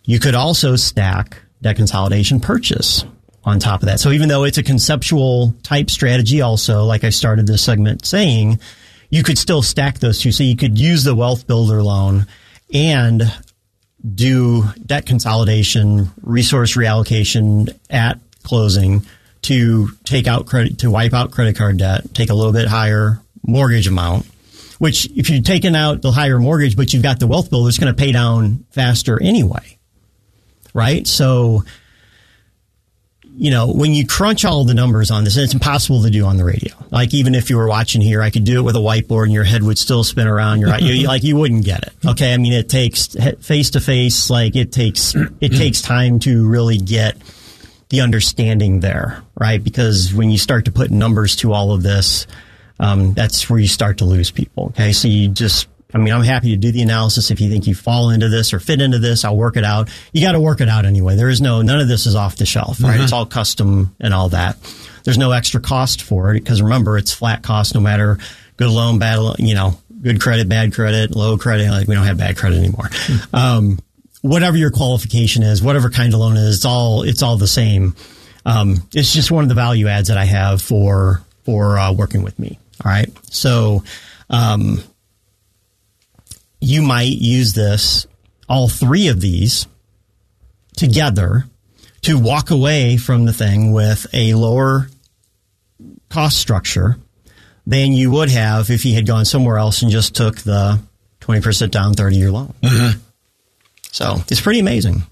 You 0.05 0.19
could 0.19 0.33
also 0.33 0.75
stack 0.75 1.37
debt 1.61 1.75
consolidation 1.75 2.39
purchase 2.39 3.05
on 3.45 3.59
top 3.59 3.81
of 3.81 3.87
that. 3.87 3.99
So 3.99 4.11
even 4.11 4.29
though 4.29 4.43
it's 4.43 4.57
a 4.57 4.63
conceptual 4.63 5.53
type 5.63 5.89
strategy 5.89 6.41
also, 6.41 6.83
like 6.83 7.03
I 7.03 7.09
started 7.09 7.47
this 7.47 7.63
segment 7.63 8.05
saying, 8.05 8.59
you 9.09 9.23
could 9.23 9.37
still 9.37 9.61
stack 9.61 9.99
those 9.99 10.19
two. 10.19 10.31
So 10.31 10.43
you 10.43 10.55
could 10.55 10.77
use 10.77 11.03
the 11.03 11.13
wealth 11.13 11.45
builder 11.45 11.83
loan 11.83 12.25
and 12.73 13.23
do 14.15 14.63
debt 14.85 15.05
consolidation, 15.05 16.11
resource 16.21 16.75
reallocation 16.75 17.77
at 17.89 18.19
closing 18.43 19.05
to 19.43 19.89
take 20.03 20.27
out 20.27 20.45
credit, 20.45 20.79
to 20.79 20.89
wipe 20.89 21.13
out 21.13 21.31
credit 21.31 21.55
card 21.55 21.77
debt, 21.77 22.13
take 22.13 22.29
a 22.29 22.33
little 22.33 22.53
bit 22.53 22.67
higher 22.67 23.19
mortgage 23.45 23.87
amount, 23.87 24.25
which 24.79 25.05
if 25.11 25.29
you're 25.29 25.41
taking 25.41 25.75
out 25.75 26.01
the 26.01 26.11
higher 26.11 26.39
mortgage, 26.39 26.75
but 26.75 26.93
you've 26.93 27.03
got 27.03 27.19
the 27.19 27.27
wealth 27.27 27.49
builder, 27.49 27.69
it's 27.69 27.77
going 27.77 27.93
to 27.93 27.99
pay 27.99 28.11
down 28.11 28.65
faster 28.71 29.21
anyway. 29.21 29.77
Right. 30.73 31.05
So, 31.05 31.63
you 33.35 33.49
know, 33.49 33.71
when 33.71 33.93
you 33.93 34.05
crunch 34.05 34.45
all 34.45 34.63
the 34.63 34.73
numbers 34.73 35.09
on 35.09 35.23
this, 35.23 35.37
it's 35.37 35.53
impossible 35.53 36.03
to 36.03 36.09
do 36.09 36.25
on 36.25 36.37
the 36.37 36.45
radio. 36.45 36.73
Like 36.91 37.13
even 37.13 37.33
if 37.33 37.49
you 37.49 37.57
were 37.57 37.67
watching 37.67 38.01
here, 38.01 38.21
I 38.21 38.29
could 38.29 38.43
do 38.43 38.59
it 38.59 38.61
with 38.61 38.75
a 38.75 38.79
whiteboard 38.79 39.25
and 39.25 39.33
your 39.33 39.43
head 39.43 39.63
would 39.63 39.77
still 39.77 40.03
spin 40.03 40.27
around. 40.27 40.59
Your 40.59 40.77
you, 40.77 41.07
like 41.07 41.23
you 41.23 41.35
wouldn't 41.35 41.65
get 41.65 41.83
it. 41.83 41.93
Okay, 42.05 42.33
I 42.33 42.37
mean 42.37 42.53
it 42.53 42.69
takes 42.69 43.15
face 43.41 43.71
to 43.71 43.81
face. 43.81 44.29
Like 44.29 44.55
it 44.55 44.71
takes 44.71 45.15
it 45.41 45.49
takes 45.49 45.81
time 45.81 46.19
to 46.19 46.47
really 46.47 46.77
get 46.77 47.17
the 47.89 48.01
understanding 48.01 48.81
there, 48.81 49.23
right? 49.39 49.63
Because 49.63 50.13
when 50.13 50.29
you 50.29 50.37
start 50.37 50.65
to 50.65 50.71
put 50.71 50.91
numbers 50.91 51.35
to 51.37 51.53
all 51.53 51.71
of 51.71 51.81
this, 51.83 52.27
um, 52.79 53.13
that's 53.13 53.49
where 53.49 53.59
you 53.59 53.67
start 53.67 53.99
to 53.99 54.05
lose 54.05 54.29
people. 54.31 54.67
Okay, 54.67 54.93
so 54.93 55.07
you 55.07 55.29
just 55.29 55.67
I 55.93 55.99
mean, 55.99 56.13
I'm 56.13 56.23
happy 56.23 56.51
to 56.51 56.57
do 56.57 56.71
the 56.71 56.81
analysis. 56.81 57.29
If 57.29 57.39
you 57.39 57.49
think 57.49 57.67
you 57.67 57.75
fall 57.75 58.09
into 58.09 58.29
this 58.29 58.53
or 58.53 58.59
fit 58.59 58.81
into 58.81 58.99
this, 58.99 59.23
I'll 59.23 59.37
work 59.37 59.57
it 59.57 59.63
out. 59.63 59.89
You 60.11 60.21
got 60.21 60.31
to 60.31 60.39
work 60.39 60.59
it 60.59 60.69
out 60.69 60.85
anyway. 60.85 61.15
There 61.15 61.29
is 61.29 61.39
no, 61.39 61.61
none 61.61 61.79
of 61.79 61.87
this 61.87 62.07
is 62.07 62.15
off 62.15 62.35
the 62.37 62.45
shelf, 62.45 62.81
right? 62.81 62.93
Mm-hmm. 62.93 63.03
It's 63.03 63.13
all 63.13 63.25
custom 63.25 63.95
and 63.99 64.13
all 64.13 64.29
that. 64.29 64.57
There's 65.03 65.17
no 65.17 65.31
extra 65.31 65.61
cost 65.61 66.01
for 66.01 66.33
it 66.33 66.39
because 66.39 66.61
remember, 66.61 66.97
it's 66.97 67.13
flat 67.13 67.43
cost 67.43 67.75
no 67.75 67.81
matter 67.81 68.17
good 68.57 68.69
loan, 68.69 68.99
bad, 68.99 69.19
loan, 69.19 69.35
you 69.37 69.53
know, 69.53 69.77
good 70.01 70.19
credit, 70.19 70.49
bad 70.49 70.73
credit, 70.73 71.15
low 71.15 71.37
credit. 71.37 71.69
Like 71.69 71.87
we 71.87 71.95
don't 71.95 72.05
have 72.05 72.17
bad 72.17 72.37
credit 72.37 72.59
anymore. 72.59 72.85
Mm-hmm. 72.85 73.35
Um, 73.35 73.79
whatever 74.21 74.57
your 74.57 74.71
qualification 74.71 75.43
is, 75.43 75.61
whatever 75.61 75.89
kind 75.89 76.13
of 76.13 76.19
loan 76.19 76.37
is, 76.37 76.55
it's 76.55 76.65
all, 76.65 77.03
it's 77.03 77.21
all 77.21 77.37
the 77.37 77.47
same. 77.47 77.95
Um, 78.45 78.77
it's 78.93 79.13
just 79.13 79.29
one 79.29 79.43
of 79.43 79.49
the 79.49 79.55
value 79.55 79.87
adds 79.87 80.07
that 80.07 80.17
I 80.17 80.25
have 80.25 80.61
for, 80.61 81.21
for, 81.43 81.77
uh, 81.77 81.91
working 81.91 82.23
with 82.23 82.39
me. 82.39 82.57
All 82.83 82.91
right. 82.91 83.09
So, 83.31 83.83
um, 84.29 84.81
you 86.63 86.81
might 86.81 87.17
use 87.17 87.53
this, 87.53 88.07
all 88.47 88.69
three 88.69 89.09
of 89.09 89.19
these 89.19 89.67
together 90.77 91.45
to 92.01 92.17
walk 92.17 92.51
away 92.51 92.97
from 92.97 93.25
the 93.25 93.33
thing 93.33 93.71
with 93.71 94.07
a 94.13 94.33
lower 94.33 94.87
cost 96.09 96.37
structure 96.37 96.97
than 97.65 97.93
you 97.93 98.11
would 98.11 98.29
have 98.29 98.69
if 98.69 98.85
you 98.85 98.93
had 98.93 99.05
gone 99.05 99.25
somewhere 99.25 99.57
else 99.57 99.81
and 99.81 99.91
just 99.91 100.15
took 100.15 100.37
the 100.39 100.79
20% 101.21 101.71
down 101.71 101.93
30 101.93 102.15
year 102.15 102.31
loan. 102.31 102.53
Mm-hmm. 102.61 102.99
So 103.91 104.15
it's 104.29 104.41
pretty 104.41 104.59
amazing. 104.59 105.03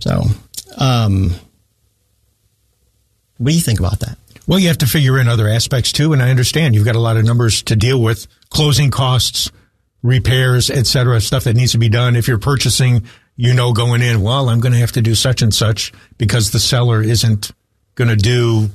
So, 0.00 0.22
um, 0.76 1.34
what 3.38 3.50
do 3.50 3.54
you 3.54 3.62
think 3.62 3.80
about 3.80 4.00
that? 4.00 4.16
Well, 4.48 4.58
you 4.58 4.68
have 4.68 4.78
to 4.78 4.86
figure 4.86 5.18
in 5.20 5.28
other 5.28 5.46
aspects 5.46 5.92
too, 5.92 6.14
and 6.14 6.22
I 6.22 6.30
understand 6.30 6.74
you've 6.74 6.86
got 6.86 6.96
a 6.96 7.00
lot 7.00 7.18
of 7.18 7.24
numbers 7.26 7.62
to 7.64 7.76
deal 7.76 8.00
with, 8.00 8.26
closing 8.48 8.90
costs, 8.90 9.52
repairs, 10.02 10.70
etc., 10.70 11.20
stuff 11.20 11.44
that 11.44 11.54
needs 11.54 11.72
to 11.72 11.78
be 11.78 11.90
done. 11.90 12.16
If 12.16 12.28
you're 12.28 12.38
purchasing, 12.38 13.04
you 13.36 13.52
know, 13.52 13.74
going 13.74 14.00
in, 14.00 14.22
well, 14.22 14.48
I'm 14.48 14.60
going 14.60 14.72
to 14.72 14.78
have 14.78 14.92
to 14.92 15.02
do 15.02 15.14
such 15.14 15.42
and 15.42 15.54
such 15.54 15.92
because 16.16 16.50
the 16.50 16.58
seller 16.58 17.02
isn't 17.02 17.50
going 17.94 18.08
to 18.08 18.16
do 18.16 18.70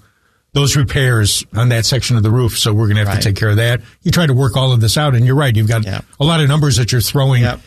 those 0.51 0.76
repairs 0.76 1.43
on 1.55 1.69
that 1.69 1.88
section 1.88 2.17
of 2.17 2.21
the 2.21 2.30
roof. 2.30 2.55
So 2.55 2.71
we're 2.71 2.86
going 2.86 2.97
to 2.97 3.05
have 3.05 3.07
right. 3.07 3.21
to 3.24 3.30
take 3.30 3.36
care 3.36 3.49
of 3.49 3.55
that. 3.55 3.82
You 4.03 4.11
try 4.11 4.28
to 4.28 4.34
work 4.36 4.55
all 4.55 4.74
of 4.74 4.80
this 4.80 4.95
out, 4.95 5.15
and 5.15 5.26
you're 5.26 5.36
right. 5.36 5.55
You've 5.55 5.67
got 5.67 5.86
yep. 5.86 6.05
a 6.19 6.24
lot 6.24 6.39
of 6.39 6.47
numbers 6.47 6.78
that 6.78 6.91
you're 6.91 7.01
throwing. 7.01 7.41
Yep. 7.41 7.61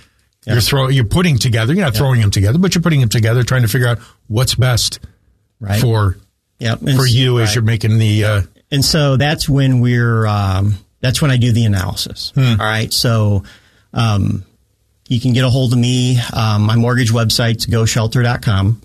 Yep. 0.45 0.55
You're 0.55 0.61
throwing. 0.61 0.95
You're 0.95 1.07
putting 1.07 1.39
together. 1.39 1.75
You're 1.75 1.87
not 1.87 1.97
throwing 1.97 2.21
them 2.21 2.31
together, 2.31 2.61
but 2.61 2.73
you're 2.73 2.83
putting 2.83 3.01
them 3.01 3.09
together, 3.09 3.43
trying 3.43 3.63
to 3.63 3.69
figure 3.69 3.89
out 3.89 3.99
what's 4.29 4.55
best 4.55 5.01
right. 5.59 5.81
for 5.81 6.19
Yep. 6.59 6.83
And 6.83 6.97
for 6.97 7.07
you 7.07 7.41
as 7.41 7.55
you're 7.55 7.65
making 7.65 7.99
the. 7.99 8.25
Uh, 8.25 8.43
and 8.71 8.85
so 8.85 9.17
that's 9.17 9.49
when 9.49 9.81
we're. 9.81 10.27
Um, 10.27 10.75
that's 11.01 11.23
when 11.23 11.31
I 11.31 11.37
do 11.37 11.53
the 11.53 11.65
analysis. 11.65 12.33
Hmm. 12.35 12.61
All 12.61 12.67
right. 12.67 12.93
So. 12.93 13.45
Um, 13.93 14.45
you 15.09 15.21
can 15.21 15.33
get 15.33 15.45
a 15.45 15.51
hold 15.51 15.73
of 15.73 15.79
me. 15.79 16.19
Um, 16.33 16.63
my 16.63 16.75
mortgage 16.77 17.13
website's 17.13 17.67
goshelter.com. 17.67 18.83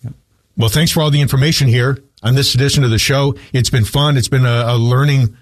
Yeah. 0.02 0.10
Well, 0.56 0.68
thanks 0.68 0.92
for 0.92 1.02
all 1.02 1.10
the 1.10 1.20
information 1.20 1.68
here 1.68 1.98
on 2.22 2.34
this 2.34 2.54
edition 2.54 2.84
of 2.84 2.90
the 2.90 2.98
show. 2.98 3.34
It's 3.52 3.70
been 3.70 3.84
fun. 3.84 4.16
It's 4.16 4.28
been 4.28 4.46
a, 4.46 4.64
a 4.68 4.76
learning 4.76 5.36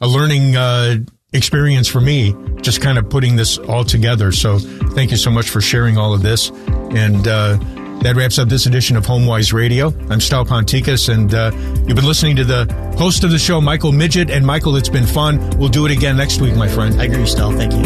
a 0.00 0.06
learning 0.06 0.56
uh, 0.56 0.98
experience 1.32 1.88
for 1.88 2.00
me, 2.00 2.34
just 2.60 2.80
kind 2.80 2.98
of 2.98 3.08
putting 3.08 3.36
this 3.36 3.58
all 3.58 3.84
together. 3.84 4.30
So 4.32 4.58
thank 4.58 5.10
you 5.10 5.16
so 5.16 5.30
much 5.30 5.48
for 5.48 5.60
sharing 5.60 5.96
all 5.96 6.14
of 6.14 6.22
this. 6.22 6.50
And 6.50 7.26
uh, 7.26 7.58
that 8.06 8.14
wraps 8.14 8.38
up 8.38 8.48
this 8.48 8.66
edition 8.66 8.96
of 8.96 9.04
HomeWise 9.04 9.52
Radio. 9.52 9.88
I'm 9.88 10.20
Stal 10.20 10.46
Ponticus, 10.46 11.12
and 11.12 11.34
uh, 11.34 11.50
you've 11.88 11.96
been 11.96 12.06
listening 12.06 12.36
to 12.36 12.44
the 12.44 12.72
host 12.96 13.24
of 13.24 13.32
the 13.32 13.38
show, 13.38 13.60
Michael 13.60 13.90
Miget. 13.90 14.30
And 14.30 14.46
Michael, 14.46 14.76
it's 14.76 14.88
been 14.88 15.06
fun. 15.06 15.40
We'll 15.58 15.70
do 15.70 15.86
it 15.86 15.90
again 15.90 16.16
next 16.16 16.40
week, 16.40 16.54
my 16.54 16.68
friend. 16.68 17.00
I 17.00 17.06
agree, 17.06 17.24
Stal. 17.24 17.56
Thank 17.56 17.72
you. 17.72 17.82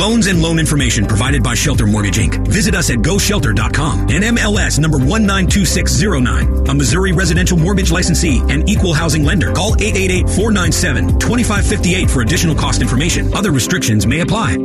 Loans 0.00 0.26
and 0.26 0.42
loan 0.42 0.58
information 0.58 1.06
provided 1.06 1.44
by 1.44 1.54
Shelter 1.54 1.86
Mortgage 1.86 2.16
Inc. 2.16 2.44
Visit 2.48 2.74
us 2.74 2.90
at 2.90 2.98
goshelter.com 2.98 4.00
and 4.00 4.24
MLS 4.36 4.80
number 4.80 4.98
192609. 4.98 6.70
A 6.70 6.74
Missouri 6.74 7.12
residential 7.12 7.56
mortgage 7.56 7.92
licensee 7.92 8.42
and 8.48 8.68
equal 8.68 8.94
housing 8.94 9.22
lender. 9.22 9.52
Call 9.52 9.76
888-497-2558 9.76 12.10
for 12.10 12.22
additional 12.22 12.56
cost 12.56 12.82
information. 12.82 13.32
Other 13.32 13.52
restrictions 13.52 14.08
may 14.08 14.22
apply. 14.22 14.56